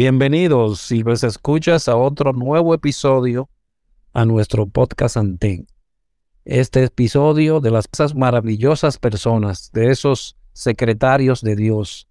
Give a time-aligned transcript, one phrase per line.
[0.00, 3.50] Bienvenidos, si los escuchas a otro nuevo episodio
[4.14, 5.66] a nuestro podcast Anten.
[6.46, 12.08] Este episodio de las esas maravillosas personas, de esos secretarios de Dios,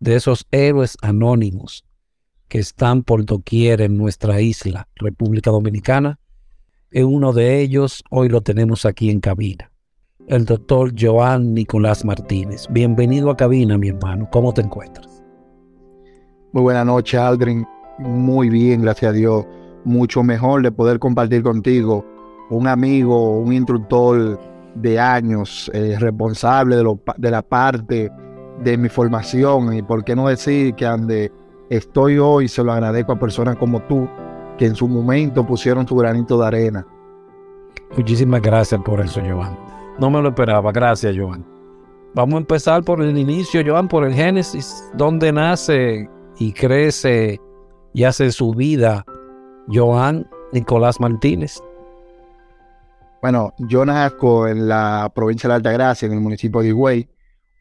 [0.00, 1.84] de esos héroes anónimos
[2.48, 6.18] que están por doquier en nuestra isla, República Dominicana.
[6.90, 9.70] En uno de ellos hoy lo tenemos aquí en cabina,
[10.26, 12.66] el doctor Joan Nicolás Martínez.
[12.70, 14.28] Bienvenido a cabina, mi hermano.
[14.32, 15.09] ¿Cómo te encuentras?
[16.52, 17.66] Muy buena noche, Aldrin.
[17.98, 19.46] Muy bien, gracias a Dios.
[19.84, 22.04] Mucho mejor de poder compartir contigo
[22.50, 24.38] un amigo, un instructor
[24.74, 28.10] de años, eh, responsable de, lo, de la parte
[28.62, 29.74] de mi formación.
[29.74, 31.32] Y por qué no decir que ande
[31.68, 34.08] estoy hoy, se lo agradezco a personas como tú,
[34.58, 36.86] que en su momento pusieron su granito de arena.
[37.96, 39.56] Muchísimas gracias por eso, Joan.
[39.98, 40.72] No me lo esperaba.
[40.72, 41.44] Gracias, Joan.
[42.14, 46.10] Vamos a empezar por el inicio, Joan, por el Génesis, donde nace
[46.40, 47.40] y crece
[47.92, 49.04] y hace su vida
[49.68, 51.60] Joan Nicolás Martínez?
[53.20, 57.10] Bueno, yo nazco en la provincia de Alta Gracia, en el municipio de Higüey,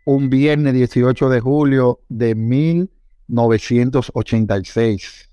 [0.06, 5.30] un viernes 18 de julio de 1986.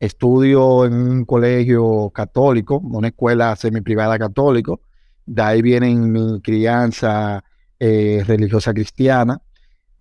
[0.00, 4.80] Estudio en un colegio católico, una escuela semiprivada católico.
[5.24, 7.44] De ahí viene mi crianza
[7.78, 9.40] eh, religiosa cristiana.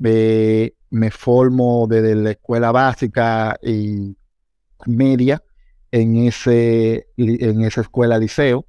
[0.03, 4.15] Eh, me formo desde la escuela básica y
[4.85, 5.41] media
[5.89, 8.67] en, ese, en esa escuela liceo,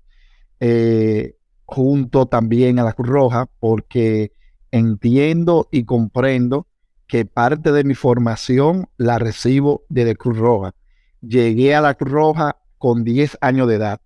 [0.58, 1.34] eh,
[1.66, 4.32] junto también a la Cruz Roja, porque
[4.70, 6.66] entiendo y comprendo
[7.06, 10.74] que parte de mi formación la recibo desde Cruz Roja.
[11.20, 14.00] Llegué a la Cruz Roja con 10 años de edad,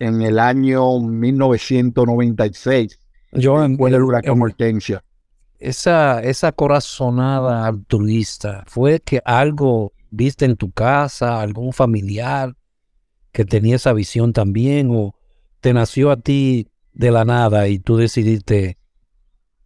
[0.00, 2.98] en el año 1996.
[3.30, 5.04] Yo en, el huracán Hortensia
[5.58, 12.54] esa, esa corazonada altruista, ¿fue que algo viste en tu casa, algún familiar
[13.32, 15.14] que tenía esa visión también o
[15.60, 18.78] te nació a ti de la nada y tú decidiste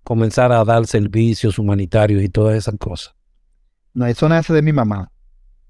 [0.03, 3.15] comenzar a dar servicios humanitarios y todas esas cosas?
[3.95, 5.11] No, eso nace de mi mamá.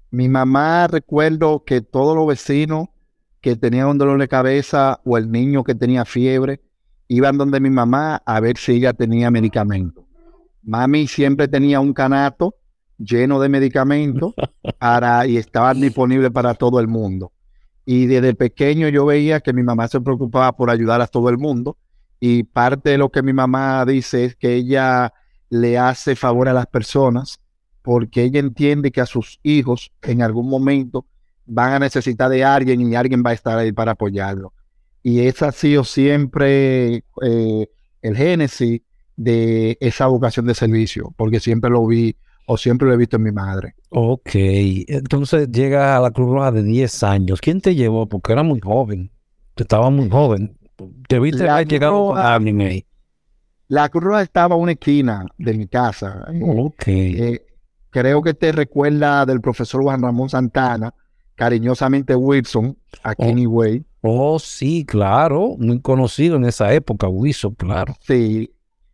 [0.09, 2.89] Mi mamá recuerdo que todos los vecinos
[3.39, 6.61] que tenían un dolor de cabeza o el niño que tenía fiebre
[7.07, 10.07] iban donde mi mamá a ver si ella tenía medicamento.
[10.63, 12.55] Mami siempre tenía un canato
[12.97, 14.33] lleno de medicamentos
[14.79, 17.31] para, y estaban disponibles para todo el mundo.
[17.85, 21.37] Y desde pequeño yo veía que mi mamá se preocupaba por ayudar a todo el
[21.37, 21.77] mundo.
[22.19, 25.13] Y parte de lo que mi mamá dice es que ella
[25.49, 27.39] le hace favor a las personas
[27.81, 31.05] porque ella entiende que a sus hijos en algún momento
[31.45, 34.53] van a necesitar de alguien y alguien va a estar ahí para apoyarlo.
[35.03, 37.67] Y ese ha sido siempre eh,
[38.03, 38.81] el génesis
[39.23, 42.15] de esa vocación de servicio, porque siempre lo vi
[42.47, 43.75] o siempre lo he visto en mi madre.
[43.89, 47.39] Ok, entonces llega a la Cruz Roja de 10 años.
[47.39, 48.07] ¿Quién te llevó?
[48.07, 49.11] Porque era muy joven.
[49.55, 50.57] Estaba muy joven.
[51.07, 52.85] ¿Te viste la llegado a ahí?
[53.67, 56.25] La Cruz Roja estaba a una esquina de mi casa.
[56.41, 56.87] Ok.
[56.87, 57.45] Eh,
[57.91, 60.93] creo que te recuerda del profesor Juan Ramón Santana,
[61.35, 63.51] cariñosamente Wilson, a Kenny oh.
[63.51, 63.85] Way.
[64.01, 65.55] Oh, sí, claro.
[65.59, 67.95] Muy conocido en esa época, Wilson, claro.
[68.01, 68.51] Sí.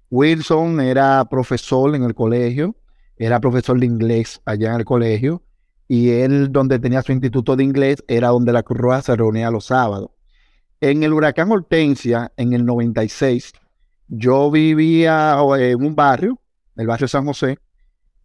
[0.10, 2.76] Wilson era profesor en el colegio
[3.18, 5.44] era profesor de inglés allá en el colegio
[5.88, 9.50] y él donde tenía su instituto de inglés era donde la Cruz Roja se reunía
[9.50, 10.12] los sábados.
[10.82, 13.54] En el huracán Hortensia, en el 96,
[14.08, 16.40] yo vivía en un barrio,
[16.76, 17.58] el barrio San José,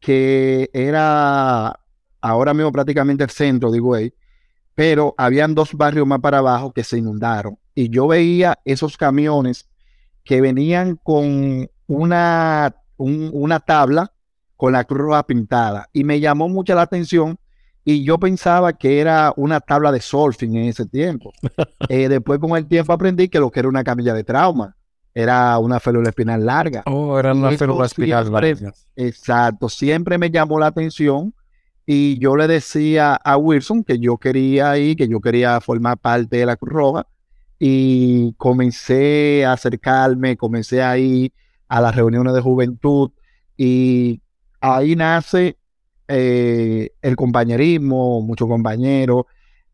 [0.01, 1.79] que era
[2.21, 4.15] ahora mismo prácticamente el centro de Higüey,
[4.75, 7.59] pero habían dos barrios más para abajo que se inundaron.
[7.75, 9.69] Y yo veía esos camiones
[10.25, 14.13] que venían con una, una tabla
[14.57, 17.39] con la cruz pintada y me llamó mucho la atención
[17.85, 21.33] y yo pensaba que era una tabla de surfing en ese tiempo.
[21.89, 24.77] Eh, después con el tiempo aprendí que lo que era una camilla de trauma
[25.13, 26.83] era una férula espinal larga.
[26.87, 28.73] Oh, era una férula espinal larga.
[28.97, 31.35] Exacto, siempre me llamó la atención
[31.85, 36.37] y yo le decía a Wilson que yo quería ir, que yo quería formar parte
[36.37, 37.07] de la Cruz Roja
[37.65, 41.33] y comencé a acercarme, comencé a ir
[41.69, 43.13] a las reuniones de juventud
[43.57, 44.21] y
[44.61, 45.57] ahí nace
[46.09, 49.27] eh, el compañerismo, muchos compañeros,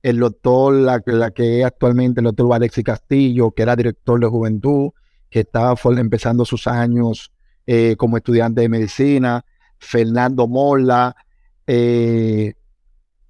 [0.03, 1.01] el doctor, la,
[1.31, 4.91] que es actualmente el doctor Alexis Castillo, que era director de juventud,
[5.31, 7.33] que estaba empezando sus años
[7.67, 9.47] eh, como estudiante de medicina,
[9.79, 11.17] Fernando Mola,
[11.67, 12.53] eh,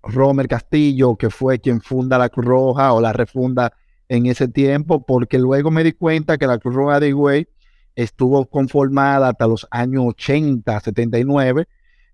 [0.03, 3.73] Romer Castillo, que fue quien funda la Cruz Roja o la refunda
[4.09, 7.49] en ese tiempo, porque luego me di cuenta que la Cruz Roja de Higüey
[7.95, 11.67] estuvo conformada hasta los años 80, 79,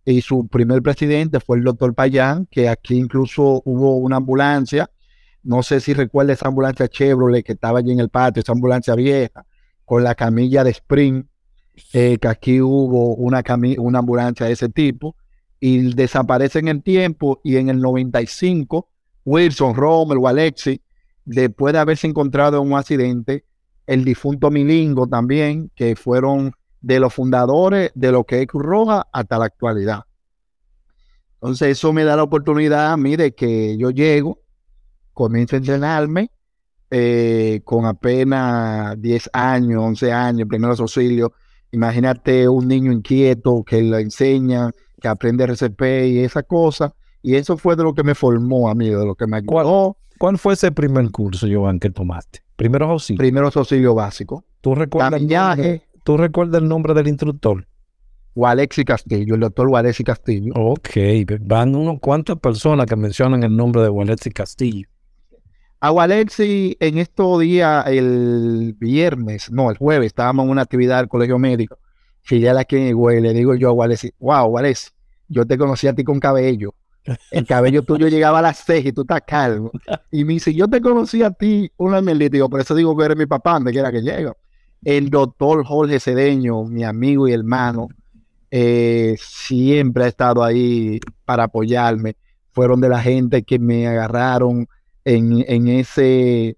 [0.04, 4.90] y su primer presidente fue el doctor Payán, que aquí incluso hubo una ambulancia,
[5.42, 8.94] no sé si recuerda esa ambulancia Chevrolet que estaba allí en el patio, esa ambulancia
[8.94, 9.46] vieja,
[9.84, 11.24] con la camilla de Spring,
[11.92, 13.42] eh, que aquí hubo una,
[13.78, 15.16] una ambulancia de ese tipo,
[15.60, 18.88] y desaparece en el tiempo, y en el 95,
[19.24, 20.80] Wilson, Rommel o Alexi,
[21.24, 23.44] después de haberse encontrado en un accidente,
[23.86, 29.06] el difunto Milingo también, que fueron de los fundadores de lo que es Cruz Roja
[29.12, 30.04] hasta la actualidad.
[31.34, 34.40] Entonces eso me da la oportunidad a mí de que yo llego,
[35.12, 36.30] comienzo a entrenarme
[36.90, 41.30] eh, con apenas 10 años, 11 años, primeros auxilios.
[41.72, 46.94] Imagínate un niño inquieto que le enseña, que aprende RCP y esa cosa.
[47.20, 49.96] Y eso fue de lo que me formó a mí, de lo que me ayudó.
[50.24, 52.40] ¿Cuál, fue ese primer curso, Joan, que tomaste?
[52.56, 53.18] Primeros auxilios.
[53.18, 54.42] Primeros auxilios básicos.
[54.62, 57.66] ¿Tú recuerdas, el nombre, ¿Tú recuerdas el nombre del instructor?
[58.34, 60.54] Walexi Castillo, el doctor Walexi Castillo.
[60.56, 60.88] Ok,
[61.42, 64.88] van unos cuantas personas que mencionan el nombre de Walexi Castillo.
[65.80, 71.08] A Walexi en estos días, el viernes, no, el jueves, estábamos en una actividad del
[71.08, 71.76] colegio médico,
[72.22, 74.88] filial aquí en Higüey, le digo yo a Walexi, wow, Walexi,
[75.28, 76.74] yo te conocí a ti con cabello.
[77.30, 79.70] El cabello tuyo llegaba a las seis y tú estás calvo.
[80.10, 83.04] Y me dice, yo te conocí a ti una y Digo, por eso digo que
[83.04, 84.32] eres mi papá, donde quiera que llegue.
[84.82, 87.88] El doctor Jorge Cedeño, mi amigo y hermano,
[88.50, 92.16] eh, siempre ha estado ahí para apoyarme.
[92.52, 94.66] Fueron de la gente que me agarraron
[95.04, 96.56] en, en ese,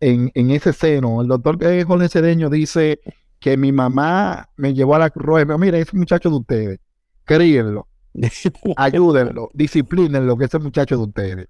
[0.00, 1.22] en, en, ese seno.
[1.22, 3.00] El doctor Jorge Cedeño dice
[3.38, 5.46] que mi mamá me llevó a la cruz.
[5.58, 6.80] Mira, ese muchacho de ustedes,
[7.24, 7.89] críenlo
[8.76, 11.48] Ayúdenlo, disciplínenlo, que ese muchacho de ustedes.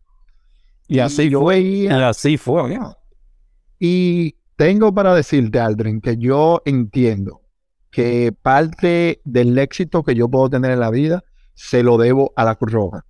[0.88, 1.60] Y así fue.
[1.60, 2.78] y así fue.
[3.78, 7.42] Y tengo para decirte, Aldrin, que yo entiendo
[7.90, 11.24] que parte del éxito que yo puedo tener en la vida
[11.54, 13.06] se lo debo a la Cruz Roja.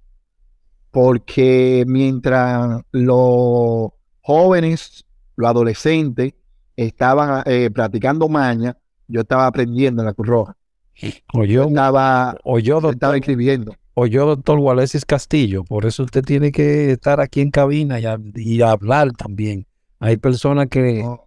[0.90, 3.90] Porque mientras los
[4.20, 6.34] jóvenes, los adolescentes,
[6.76, 8.76] estaban eh, practicando maña,
[9.06, 10.56] yo estaba aprendiendo en la Cruz Roja.
[11.32, 13.74] O Yo estaba, o yo, yo estaba doctor, escribiendo.
[13.94, 15.64] o yo, doctor Walesis Castillo.
[15.64, 19.66] Por eso usted tiene que estar aquí en cabina y, hab- y hablar también.
[19.98, 21.26] Hay personas que, ¿no?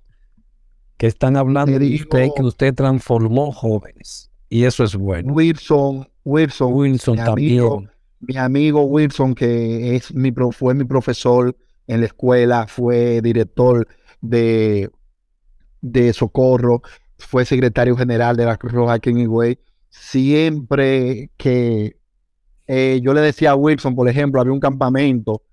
[0.97, 4.29] que están hablando de usted, que usted transformó jóvenes.
[4.49, 5.33] Y eso es bueno.
[5.33, 7.91] Wilson, Wilson, Wilson mi amigo, también.
[8.21, 11.55] mi amigo Wilson, que es mi, pro- fue mi profesor
[11.87, 13.87] en la escuela, fue director
[14.21, 14.89] de,
[15.81, 16.81] de Socorro,
[17.17, 19.59] fue secretario general de la Cruz Roja aquí en Higüey.
[19.89, 21.97] Siempre que
[22.67, 25.43] eh, yo le decía a Wilson, por ejemplo, había un campamento,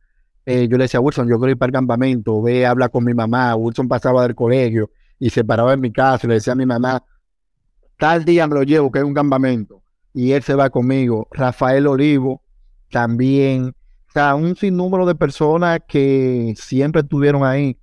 [0.47, 3.05] eh, yo le decía a Wilson, yo quiero ir para el campamento, ve, habla con
[3.05, 3.55] mi mamá.
[3.57, 6.67] Wilson pasaba del colegio y se paraba en mi casa y le decía a mi
[6.67, 7.05] mamá,
[7.99, 9.83] tal día me lo llevo, que es un campamento.
[10.13, 11.29] Y él se va conmigo.
[11.31, 12.43] Rafael Olivo
[12.91, 13.69] también.
[14.09, 17.79] O sea, un sinnúmero de personas que siempre estuvieron ahí.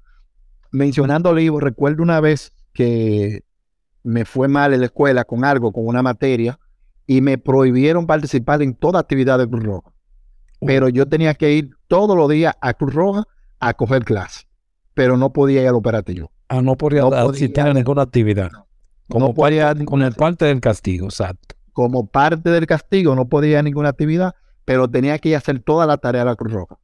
[0.72, 3.44] Mencionando Olivo, recuerdo una vez que
[4.08, 6.58] me fue mal en la escuela con algo, con una materia,
[7.06, 9.92] y me prohibieron participar en toda actividad de Cruz Roja.
[10.62, 13.24] Pero yo tenía que ir todos los días a Cruz Roja
[13.60, 14.46] a coger clase,
[14.94, 16.32] pero no podía ir al operativo.
[16.48, 17.66] Ah, no podría No podía.
[17.66, 18.50] a ninguna actividad.
[19.10, 21.56] Como No podía parte, con el parte del castigo, exacto.
[21.74, 25.40] como parte del castigo, no podía ir a ninguna actividad, pero tenía que ir a
[25.40, 26.78] hacer toda la tarea de la Cruz Roja.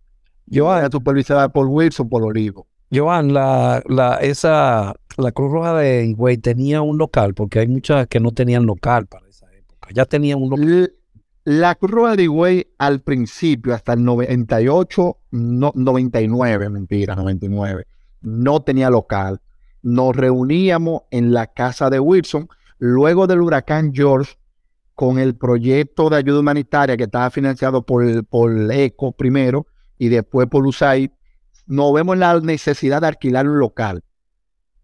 [0.45, 2.67] Yo era supervisada por Wilson, por Olivo.
[2.93, 8.07] Joan, la, la, esa, la Cruz Roja de Higüey tenía un local, porque hay muchas
[8.07, 9.89] que no tenían local para esa época.
[9.93, 10.93] Ya tenían un local.
[11.45, 17.85] La Cruz Roja de Higüey al principio, hasta el 98, no, 99, mentira, 99,
[18.21, 19.41] no tenía local.
[19.81, 22.47] Nos reuníamos en la casa de Wilson,
[22.77, 24.35] luego del huracán George,
[24.95, 29.65] con el proyecto de ayuda humanitaria que estaba financiado por, por ECO primero
[29.97, 31.11] y después por USAID,
[31.65, 34.03] nos vemos la necesidad de alquilar un local,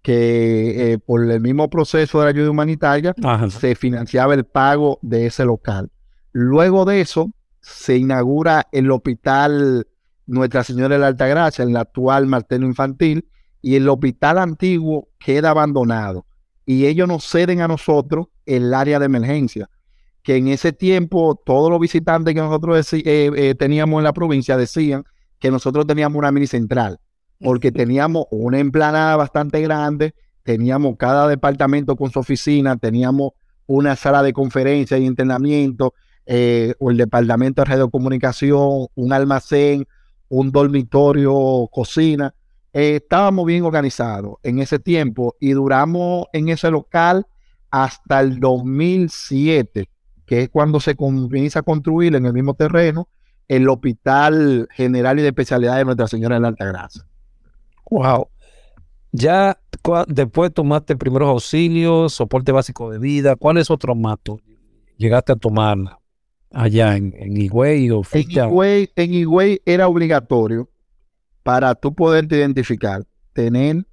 [0.02, 3.50] que eh, por el mismo proceso de la ayuda humanitaria Ajá.
[3.50, 5.92] se financiaba el pago de ese local.
[6.32, 7.32] Luego de eso,
[7.62, 9.88] se inaugura el hospital
[10.26, 13.28] Nuestra Señora de la Altagracia, el actual Martelo Infantil,
[13.62, 16.26] y el hospital antiguo queda abandonado.
[16.66, 19.70] Y ellos nos ceden a nosotros el área de emergencia,
[20.24, 24.56] que en ese tiempo todos los visitantes que nosotros eh, eh, teníamos en la provincia
[24.56, 25.04] decían
[25.40, 27.00] que nosotros teníamos una mini central,
[27.40, 33.32] porque teníamos una emplanada bastante grande, teníamos cada departamento con su oficina, teníamos
[33.66, 35.94] una sala de conferencia y entrenamiento,
[36.32, 39.88] eh, o el departamento de radiocomunicación, un almacén,
[40.28, 42.36] un dormitorio, cocina.
[42.72, 47.26] Eh, estábamos bien organizados en ese tiempo y duramos en ese local
[47.72, 49.90] hasta el 2007,
[50.28, 53.08] que es cuando se comienza a construir en el mismo terreno
[53.50, 57.04] el Hospital General y de Especialidad de Nuestra Señora de la Altagracia.
[57.90, 58.30] Wow.
[59.12, 59.60] Ya
[60.08, 63.36] después tomaste primeros auxilios, soporte básico de vida.
[63.36, 64.40] ¿Cuál es otro mato?
[64.98, 65.78] Llegaste a tomar
[66.52, 70.70] allá en, en Higüey o En Higüey, en Higüey era obligatorio
[71.42, 73.04] para tú poderte identificar,
[73.34, 73.86] tener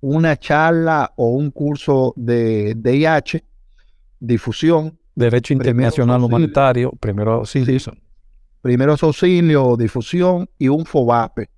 [0.00, 3.44] una charla o un curso de DIH,
[4.18, 6.22] difusión, Derecho Internacional.
[6.22, 7.92] Humanitario, primero auxilio.
[8.68, 11.48] Primeros auxilios, difusión y un FOBAPE.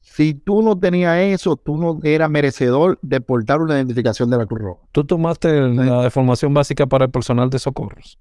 [0.00, 4.46] Si tú no tenías eso, tú no eras merecedor de portar una identificación de la
[4.46, 4.80] Cruz Roja.
[4.92, 8.20] Tú tomaste la formación básica para el personal de socorros.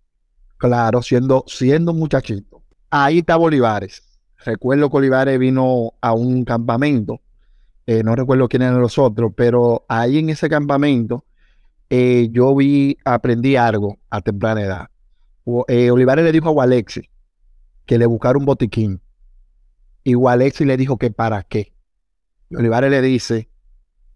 [0.58, 2.64] Claro, siendo, siendo muchachito.
[2.90, 4.02] Ahí está Olivares.
[4.44, 7.20] Recuerdo que Olivares vino a un campamento.
[7.86, 11.24] eh, no recuerdo quién eran los otros, pero ahí en ese campamento
[11.92, 14.88] eh, yo vi, aprendí algo a temprana edad.
[15.46, 17.02] O- eh, Olivares le dijo a Walexi
[17.86, 19.02] que le buscara un botiquín.
[20.04, 21.74] Y Walexi le dijo que para qué.
[22.50, 23.50] Y Olivares le dice,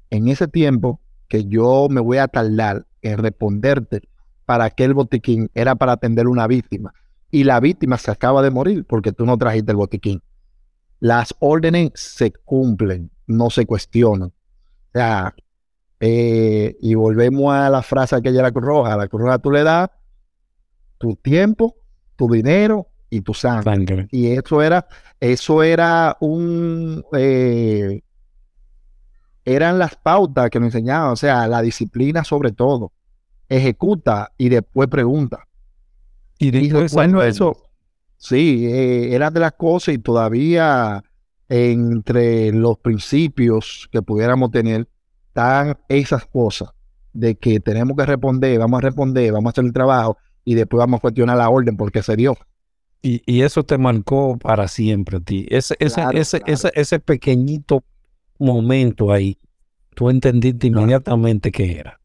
[0.09, 4.07] en ese tiempo que yo me voy a tardar en responderte
[4.45, 6.93] para qué el botiquín era para atender una víctima.
[7.29, 10.21] Y la víctima se acaba de morir porque tú no trajiste el botiquín.
[11.00, 14.29] Las órdenes se cumplen, no se cuestionan.
[14.29, 15.36] O sea,
[16.00, 18.97] eh, y volvemos a la frase aquella de la Cruz Roja.
[18.97, 19.89] La Cruz Roja tú le das
[20.97, 21.75] tu tiempo,
[22.15, 23.63] tu dinero y tu sangre.
[23.63, 24.07] Sangre.
[24.11, 24.87] Y eso era,
[25.19, 28.01] eso era un, eh,
[29.45, 32.91] eran las pautas que nos enseñaban, o sea, la disciplina sobre todo.
[33.49, 35.47] Ejecuta y después pregunta.
[36.37, 37.57] Y esa- recuerdo eso,
[38.17, 41.01] sí, eh, eran de las cosas y todavía
[41.49, 44.87] entre los principios que pudiéramos tener
[45.29, 46.69] están esas cosas
[47.13, 50.79] de que tenemos que responder, vamos a responder, vamos a hacer el trabajo y después
[50.79, 52.35] vamos a cuestionar la orden porque se dio.
[53.07, 55.47] Y, y eso te marcó para siempre a ti.
[55.49, 56.53] Ese, ese, Claro, ese, claro.
[56.53, 57.83] ese, ese pequeñito
[58.37, 59.37] momento ahí,
[59.95, 62.01] tú entendiste inmediatamente qué era.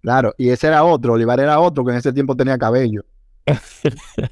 [0.00, 3.04] Claro, y ese era otro, Olivar era otro que en ese tiempo tenía cabello.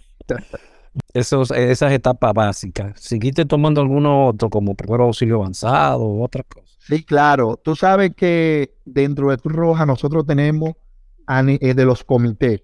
[1.13, 3.01] Esos, esas etapas básicas.
[3.01, 6.77] ¿Seguiste tomando alguno otro como primero auxilio avanzado o otras cosas?
[6.79, 7.61] Sí, claro.
[7.63, 10.75] Tú sabes que dentro de Cruz Roja nosotros tenemos
[11.29, 12.63] eh, de los comités.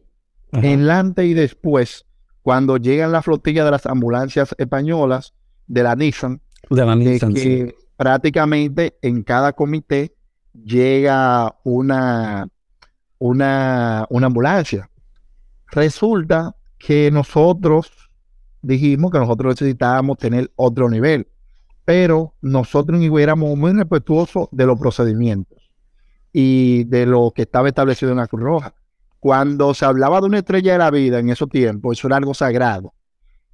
[0.52, 2.06] En antes y después,
[2.42, 5.34] cuando llegan la flotilla de las ambulancias españolas,
[5.66, 10.14] de la Nissan, de la Nissan, que prácticamente en cada comité
[10.52, 12.48] llega una,
[13.18, 14.90] una, una ambulancia.
[15.70, 18.10] Resulta que nosotros
[18.62, 21.28] dijimos que nosotros necesitábamos tener otro nivel,
[21.84, 25.58] pero nosotros éramos muy respetuosos de los procedimientos
[26.32, 28.74] y de lo que estaba establecido en la Cruz Roja.
[29.20, 32.32] Cuando se hablaba de una estrella de la vida en esos tiempos, eso era algo
[32.32, 32.94] sagrado.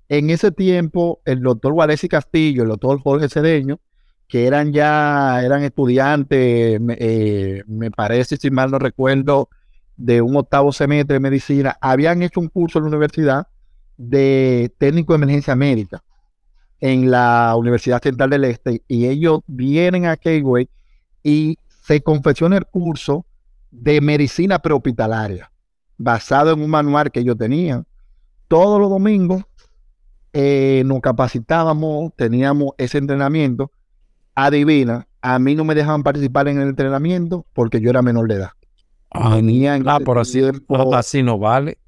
[0.08, 3.80] En ese tiempo, el doctor y Castillo, el doctor Jorge Cedeño,
[4.28, 9.48] que eran ya, eran estudiantes, eh, me parece, si mal no recuerdo,
[9.96, 13.48] de un octavo semestre de medicina, habían hecho un curso en la universidad
[13.96, 16.02] de técnico de emergencia médica
[16.80, 20.68] en la Universidad Central del Este y ellos vienen a Keyway
[21.22, 23.24] y se confecciona el curso
[23.70, 25.50] de medicina prehospitalaria
[25.98, 27.86] basado en un manual que ellos tenían.
[28.48, 29.42] Todos los domingos
[30.32, 33.70] eh, nos capacitábamos, teníamos ese entrenamiento.
[34.34, 38.34] Adivina, a mí no me dejaban participar en el entrenamiento porque yo era menor de
[38.34, 38.50] edad.
[39.10, 39.40] Ah,
[39.86, 40.42] ah por así,
[40.92, 41.78] así no vale.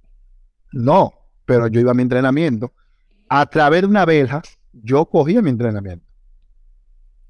[0.73, 1.12] No,
[1.45, 2.73] pero yo iba a mi entrenamiento.
[3.29, 6.07] A través de una verja, yo cogía mi entrenamiento.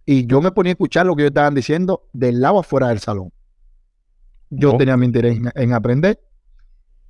[0.04, 2.98] Y yo me ponía a escuchar lo que ellos estaban diciendo del lado afuera del
[2.98, 3.32] salón.
[4.50, 6.18] Yo tenía mi interés en, aprender.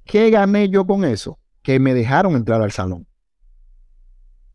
[0.08, 1.38] ¿Qué gané yo con eso?
[1.62, 3.06] Que me dejaron entrar al salón.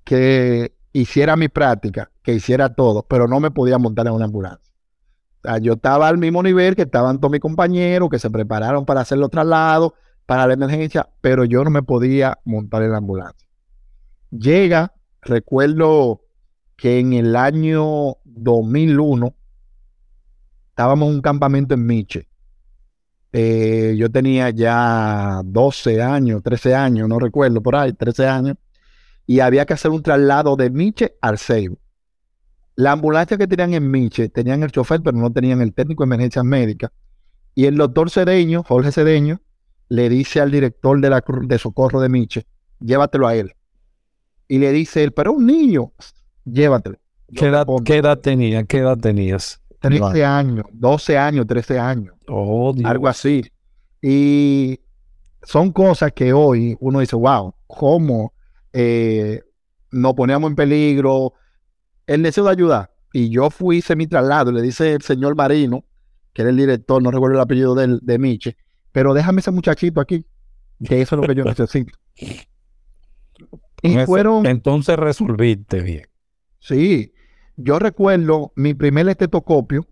[0.04, 4.74] Que hiciera mi práctica, que hiciera todo, pero no me podía montar en una ambulancia.
[5.44, 8.84] O sea, yo estaba al mismo nivel que estaban todos mis compañeros, que se prepararon
[8.84, 9.92] para hacer los traslados,
[10.26, 13.48] para la emergencia, pero yo no me podía montar en la ambulancia.
[14.32, 16.22] Llega, recuerdo
[16.76, 19.36] que en el año 2001
[20.70, 22.28] estábamos en un campamento en Miche.
[23.36, 28.58] Eh, yo tenía ya 12 años, 13 años, no recuerdo por ahí, 13 años,
[29.26, 31.78] y había que hacer un traslado de Miche al Seibo.
[32.76, 36.10] La ambulancia que tenían en Miche tenían el chofer, pero no tenían el técnico de
[36.10, 36.92] emergencias médicas.
[37.56, 39.42] Y el doctor Cedeño, Jorge Cedeño,
[39.90, 42.46] le dice al director de, la, de socorro de Miche,
[42.80, 43.54] llévatelo a él.
[44.48, 45.92] Y le dice él, pero un niño,
[46.46, 46.98] llévatelo.
[47.36, 48.64] ¿Qué edad, ¿Qué edad, tenía?
[48.64, 49.60] ¿Qué edad tenías?
[49.90, 52.16] 13 años, 12 años, 13 años.
[52.28, 53.44] Oh, algo así.
[54.02, 54.80] Y
[55.44, 58.34] son cosas que hoy uno dice, wow, ¿cómo
[58.72, 59.42] eh,
[59.92, 61.34] nos poníamos en peligro?
[62.08, 62.94] El deseo de ayudar.
[63.12, 65.84] Y yo fui, hice mi traslado, le dice el señor Marino,
[66.32, 68.56] que era el director, no recuerdo el apellido de, de Miche,
[68.92, 70.26] pero déjame ese muchachito aquí,
[70.84, 71.98] que eso es lo que yo necesito.
[73.82, 74.46] Y fueron...
[74.46, 76.08] Entonces resolviste bien.
[76.60, 77.14] Sí,
[77.58, 79.86] yo recuerdo mi primer estetoscopio,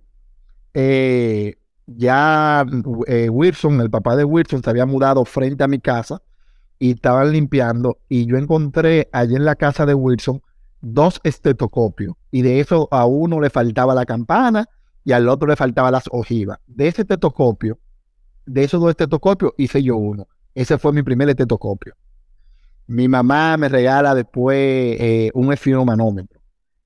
[0.73, 1.55] eh,
[1.87, 2.65] ya
[3.07, 6.21] eh, Wilson, el papá de Wilson, se había mudado frente a mi casa
[6.79, 10.41] y estaban limpiando y yo encontré allí en la casa de Wilson
[10.79, 14.67] dos estetoscopios y de eso a uno le faltaba la campana
[15.03, 16.59] y al otro le faltaba las ojivas.
[16.67, 17.77] De ese estetoscopio
[18.45, 20.27] de esos dos estetoscopios hice yo uno.
[20.53, 21.95] Ese fue mi primer estetoscopio.
[22.87, 24.57] Mi mamá me regala después
[24.99, 26.40] eh, un manómetro.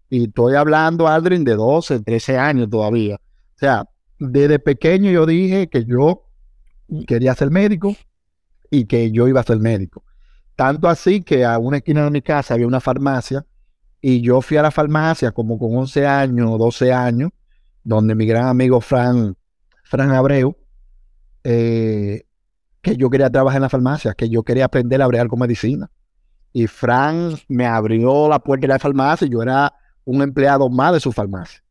[0.10, 3.16] Y estoy hablando, Aldrin, de 12, 13 años todavía.
[3.16, 3.88] O sea,
[4.20, 6.24] desde pequeño yo dije que yo
[7.08, 7.96] quería ser médico
[8.70, 10.04] y que yo iba a ser médico.
[10.56, 13.46] Tanto así que a una esquina de mi casa había una farmacia
[14.02, 17.32] y yo fui a la farmacia como con 11 años, 12 años,
[17.84, 19.36] donde mi gran amigo Fran,
[19.84, 20.56] Fran Abreu,
[21.44, 22.24] eh,
[22.82, 25.90] que yo quería trabajar en la farmacia, que yo quería aprender a bregar con medicina.
[26.54, 29.74] Y Frank me abrió la puerta de la farmacia y yo era
[30.06, 31.62] un empleado más de su farmacia.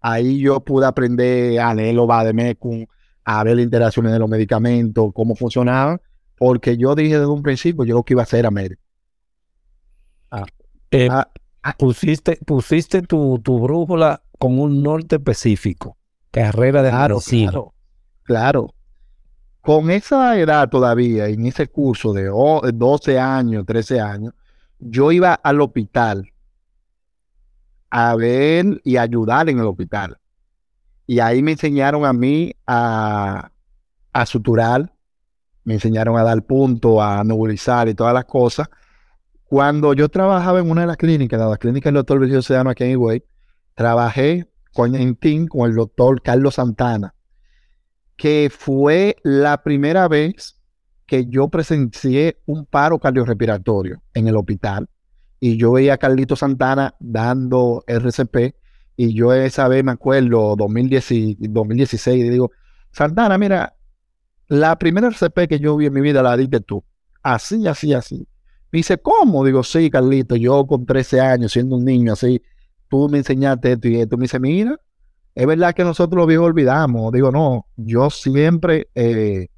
[0.00, 2.86] Ahí yo pude aprender a leer los vademecum,
[3.24, 6.00] a ver las interacciones de los medicamentos, cómo funcionaban,
[6.36, 8.82] porque yo dije desde un principio yo lo que iba a hacer a médico.
[10.30, 10.46] Ah,
[10.90, 11.30] eh, ah,
[11.62, 11.76] ah.
[11.78, 15.96] pusiste pusiste tu, brújula con un norte específico,
[16.32, 17.74] carrera de claro, claro,
[18.24, 18.74] claro,
[19.60, 24.34] con esa edad todavía, en ese curso de 12 años, 13 años,
[24.80, 26.31] yo iba al hospital
[27.94, 30.16] a ver y ayudar en el hospital.
[31.06, 33.50] Y ahí me enseñaron a mí a,
[34.24, 34.90] suturar,
[35.62, 38.70] me enseñaron a dar punto, a nebulizar y todas las cosas.
[39.44, 42.84] Cuando yo trabajaba en una de las clínicas, la clínica del doctor Virgilio Sedano aquí
[42.84, 43.24] en Higüey,
[43.74, 47.14] trabajé con, en con el doctor Carlos Santana
[48.16, 50.56] que fue la primera vez
[51.06, 54.88] que yo presencié un paro cardiorrespiratorio en el hospital
[55.44, 58.54] y yo veía a Carlito Santana dando RCP
[58.96, 62.52] y yo esa vez me acuerdo, 2010, 2016, y digo,
[62.92, 63.74] Santana, mira,
[64.46, 66.84] la primera RCP que yo vi en mi vida la diste tú.
[67.24, 68.18] Así, así, así.
[68.70, 69.44] Me dice, ¿cómo?
[69.44, 72.40] Digo, sí, Carlito, yo con 13 años, siendo un niño así,
[72.88, 74.16] tú me enseñaste esto y esto.
[74.16, 74.78] Me dice, mira,
[75.34, 77.10] es verdad que nosotros los viejos olvidamos.
[77.10, 79.48] Digo, no, yo siempre eh,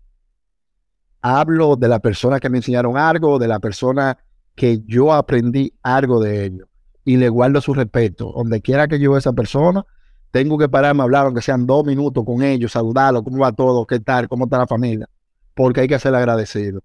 [1.20, 4.16] hablo de la persona que me enseñaron algo, de la persona
[4.54, 6.68] que yo aprendí algo de ellos
[7.04, 8.32] y le guardo su respeto.
[8.34, 9.84] Donde quiera que yo a esa persona,
[10.30, 13.86] tengo que pararme a hablar, aunque sean dos minutos con ellos, saludarlos, cómo va todo,
[13.86, 15.08] qué tal, cómo está la familia,
[15.54, 16.80] porque hay que ser agradecido.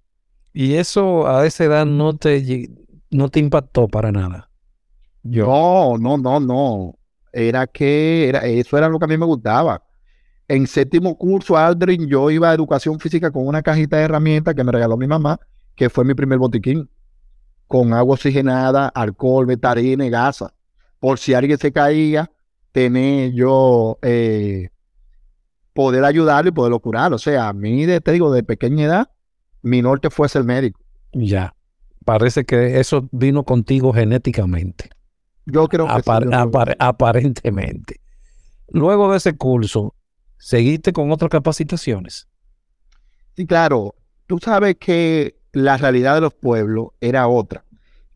[0.54, 2.70] Y eso a esa edad no te,
[3.10, 4.50] no te impactó para nada.
[5.24, 6.96] No, no, no, no.
[7.32, 9.84] Era que era, eso era lo que a mí me gustaba.
[10.48, 14.64] En séptimo curso, Aldrin, yo iba a educación física con una cajita de herramientas que
[14.64, 15.40] me regaló mi mamá,
[15.76, 16.90] que fue mi primer botiquín,
[17.70, 20.52] con agua oxigenada, alcohol, betarina y gasa.
[21.00, 22.32] Por si alguien se caía,
[22.72, 24.70] tener yo eh,
[25.74, 27.14] poder ayudarlo y poderlo curar.
[27.14, 29.12] O sea, a mí, te digo, de pequeña edad,
[29.62, 30.82] mi norte fue ser médico.
[31.14, 31.56] Ya.
[32.06, 34.90] Parece que eso vino contigo genéticamente.
[35.46, 36.02] Yo creo que
[36.80, 38.02] aparentemente.
[38.70, 39.94] Luego de ese curso,
[40.40, 42.28] ¿seguiste con otras capacitaciones?
[43.36, 43.94] Sí, claro.
[44.26, 47.66] Tú sabes que la realidad de los pueblos era otra.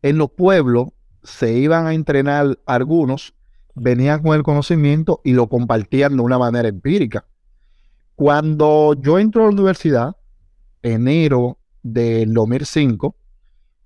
[0.02, 0.88] En los pueblos
[1.22, 3.34] se iban a entrenar algunos,
[3.74, 7.26] venían con el conocimiento y lo compartían de una manera empírica.
[8.14, 10.16] Cuando yo entro a la universidad,
[10.82, 13.16] enero del 2005,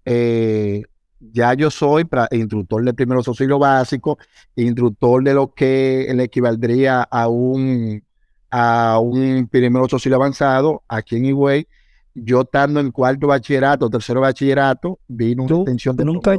[0.04, 0.82] eh,
[1.20, 4.16] ya yo soy instructor de primeros auxilios básicos,
[4.56, 8.02] instructor de lo que le equivaldría a un,
[8.50, 11.66] a un primero auxilio avanzado aquí en Higüey.
[12.24, 16.36] Yo estando en cuarto bachillerato, tercero bachillerato, vino una extensión de nunca,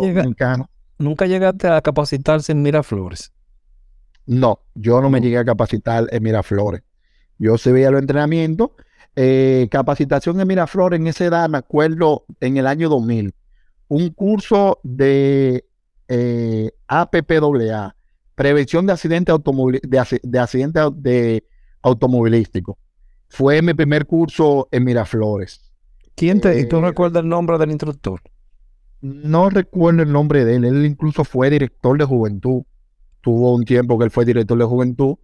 [0.98, 3.32] ¿Nunca llegaste a capacitarse en Miraflores?
[4.26, 6.84] No, yo no me llegué a capacitar en Miraflores.
[7.38, 8.72] Yo se veía los entrenamientos
[9.16, 13.34] eh, capacitación en Miraflores en esa edad, me acuerdo, en el año 2000,
[13.90, 15.66] un curso de
[16.08, 17.96] eh, APPAA,
[18.36, 19.36] prevención de accidentes
[19.84, 21.44] de, de accidentes de
[21.82, 22.78] automovilísticos.
[23.28, 25.69] Fue mi primer curso en Miraflores.
[26.20, 28.20] ¿Quién te, ¿Y tú eh, recuerdas el nombre del instructor?
[29.00, 30.66] No recuerdo el nombre de él.
[30.66, 32.64] Él incluso fue director de juventud.
[33.22, 35.16] Tuvo un tiempo que él fue director de juventud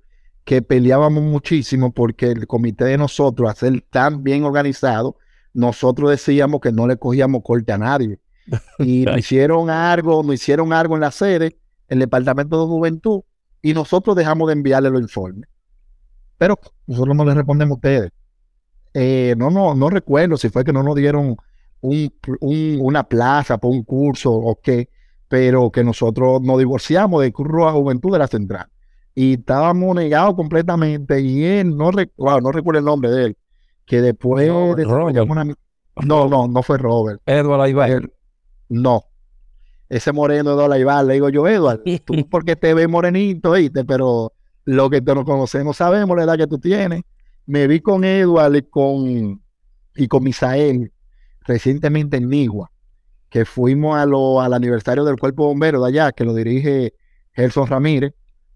[0.45, 5.17] que peleábamos muchísimo porque el comité de nosotros, a ser tan bien organizado,
[5.53, 8.19] nosotros decíamos que no le cogíamos corte a nadie.
[8.79, 11.57] Y nos hicieron algo, nos hicieron algo en la sede,
[11.89, 13.21] el departamento de juventud,
[13.61, 15.49] y nosotros dejamos de enviarle los informes.
[16.37, 18.11] Pero nosotros no le respondemos a ustedes.
[18.97, 21.35] Eh, no, no, no recuerdo si fue que no nos dieron
[21.81, 22.13] un,
[22.79, 24.87] una plaza por un curso o qué,
[25.27, 28.67] pero que nosotros nos divorciamos de Cruz Juventud de la Central
[29.13, 33.37] y estábamos negados completamente y él, no, no recuerdo el nombre de él,
[33.85, 34.47] que después...
[34.47, 37.21] no, no, no fue Robert.
[37.25, 38.09] Edward Aibar.
[38.69, 39.03] no.
[39.89, 43.83] Ese moreno Edward Aibar, le digo yo, Edward, tú porque te ves morenito, ¿viste?
[43.83, 44.31] Pero
[44.63, 47.03] lo que te nos conocemos sabemos la edad que tú tienes.
[47.45, 49.41] Me vi con Edward y con,
[49.95, 50.91] y con Misael
[51.41, 52.71] recientemente en Nigua,
[53.29, 56.93] que fuimos a lo, al aniversario del Cuerpo Bombero de allá, que lo dirige
[57.33, 58.13] Gerson Ramírez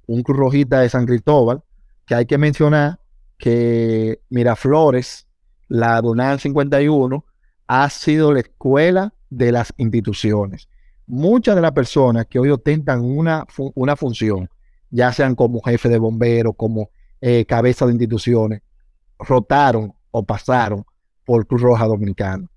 [0.09, 1.61] un Cruz Rojita de San Cristóbal,
[2.07, 2.99] que hay que mencionar
[3.37, 5.27] que Miraflores,
[5.67, 7.23] la Donal 51,
[7.67, 10.67] ha sido la escuela de las instituciones.
[11.05, 14.49] Muchas de las personas que hoy ostentan una, una función,
[14.89, 16.89] ya sean como jefe de bomberos, como
[17.21, 18.61] eh, cabeza de instituciones,
[19.19, 20.85] rotaron o pasaron
[21.25, 22.49] por Cruz Roja Dominicana.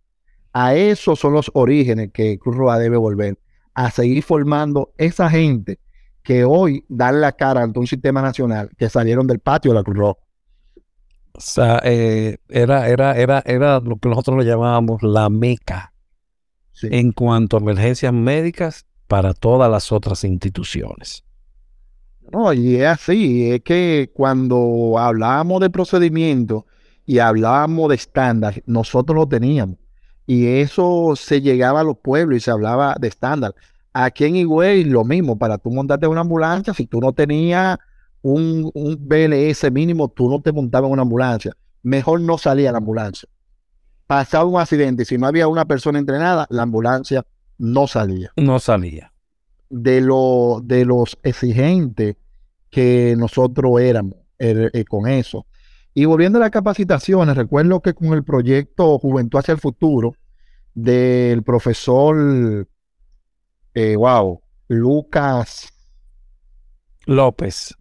[0.52, 3.38] A esos son los orígenes que Cruz Roja debe volver,
[3.74, 5.78] a seguir formando esa gente
[6.22, 9.82] que hoy dan la cara ante un sistema nacional que salieron del patio de la
[9.82, 10.20] Cruz Roja.
[11.34, 15.92] O sea, eh, era, era, era, era lo que nosotros le llamábamos la meca
[16.82, 21.24] en cuanto a emergencias médicas para todas las otras instituciones.
[22.32, 26.66] No, y es así, es que cuando hablábamos de procedimiento
[27.04, 29.76] y hablábamos de estándar, nosotros lo teníamos.
[30.26, 33.54] Y eso se llegaba a los pueblos y se hablaba de estándar.
[33.92, 37.76] Aquí en Higüey lo mismo, para tú montarte una ambulancia, si tú no tenías
[38.22, 41.54] un, un BLS mínimo, tú no te montabas en una ambulancia.
[41.82, 43.28] Mejor no salía la ambulancia.
[44.06, 47.26] Pasaba un accidente si no había una persona entrenada, la ambulancia
[47.58, 48.32] no salía.
[48.36, 49.11] No salía.
[49.74, 52.16] De, lo, de los exigentes
[52.68, 55.46] que nosotros éramos er, eh, con eso.
[55.94, 60.14] Y volviendo a las capacitaciones, recuerdo que con el proyecto Juventud hacia el Futuro
[60.74, 62.66] del profesor,
[63.72, 65.72] eh, wow, Lucas
[67.06, 67.74] López.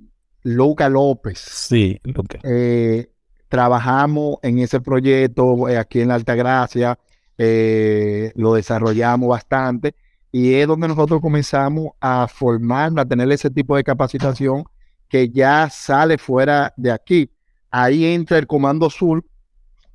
[0.44, 1.40] Lucas López.
[1.40, 2.42] Sí, Lucas.
[2.46, 3.12] Eh,
[3.50, 6.98] trabajamos en ese proyecto aquí en la Altagracia,
[7.38, 9.94] lo desarrollamos bastante
[10.32, 14.64] y es donde nosotros comenzamos a formar, a tener ese tipo de capacitación
[15.10, 17.30] que ya sale fuera de aquí.
[17.70, 19.26] Ahí entra el Comando Sur,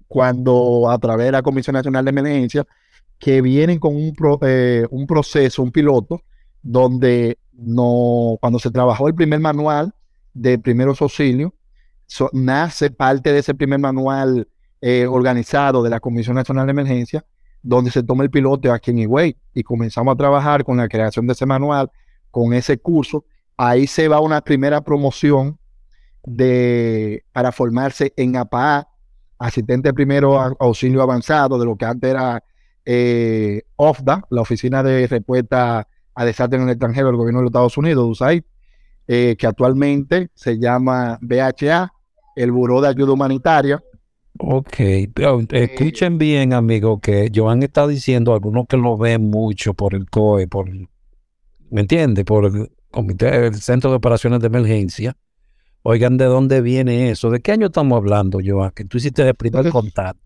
[0.08, 2.66] cuando a través de la Comisión Nacional de Emergencia,
[3.18, 4.14] que vienen con un,
[4.90, 6.20] un proceso, un piloto,
[6.62, 9.94] donde no, cuando se trabajó el primer manual
[10.34, 11.52] de primeros auxilios,
[12.32, 14.48] nace parte de ese primer manual
[14.80, 17.24] eh, organizado de la Comisión Nacional de Emergencia,
[17.66, 21.26] donde se toma el piloto aquí en Higüey y comenzamos a trabajar con la creación
[21.26, 21.90] de ese manual,
[22.30, 23.24] con ese curso.
[23.56, 25.58] Ahí se va una primera promoción
[26.24, 28.88] de, para formarse en APA,
[29.38, 32.44] asistente primero auxilio avanzado, de lo que antes era
[32.84, 37.50] eh, OFDA, la Oficina de Respuesta a Desastres en el Extranjero del Gobierno de los
[37.50, 38.44] Estados Unidos, USAID,
[39.08, 41.92] eh, que actualmente se llama BHA,
[42.36, 43.82] el Buró de Ayuda Humanitaria.
[44.38, 44.80] Ok,
[45.50, 50.48] escuchen bien, amigo, que Joan está diciendo, algunos que lo ven mucho por el COE,
[50.48, 50.70] por,
[51.70, 52.24] ¿me entiende?
[52.24, 55.16] Por el Comité, el Centro de Operaciones de Emergencia.
[55.82, 57.30] Oigan, ¿de dónde viene eso?
[57.30, 58.72] ¿De qué año estamos hablando, Joan?
[58.72, 60.20] Que tú hiciste el primer contacto.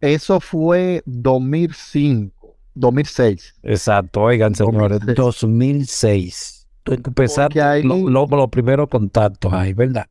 [0.00, 3.54] Eso fue 2005, 2006.
[3.62, 6.66] Exacto, oigan, señores, 2006.
[6.82, 10.06] Tú empezaste los primeros contactos ahí, ¿verdad?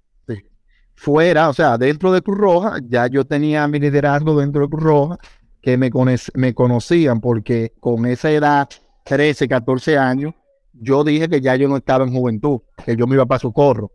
[0.96, 4.84] Fuera, o sea, dentro de Cruz Roja, ya yo tenía mi liderazgo dentro de Cruz
[4.84, 5.18] Roja,
[5.62, 5.90] que me,
[6.34, 8.70] me conocían porque con esa edad,
[9.04, 10.34] 13, 14 años,
[10.74, 13.92] yo dije que ya yo no estaba en juventud, que yo me iba para socorro.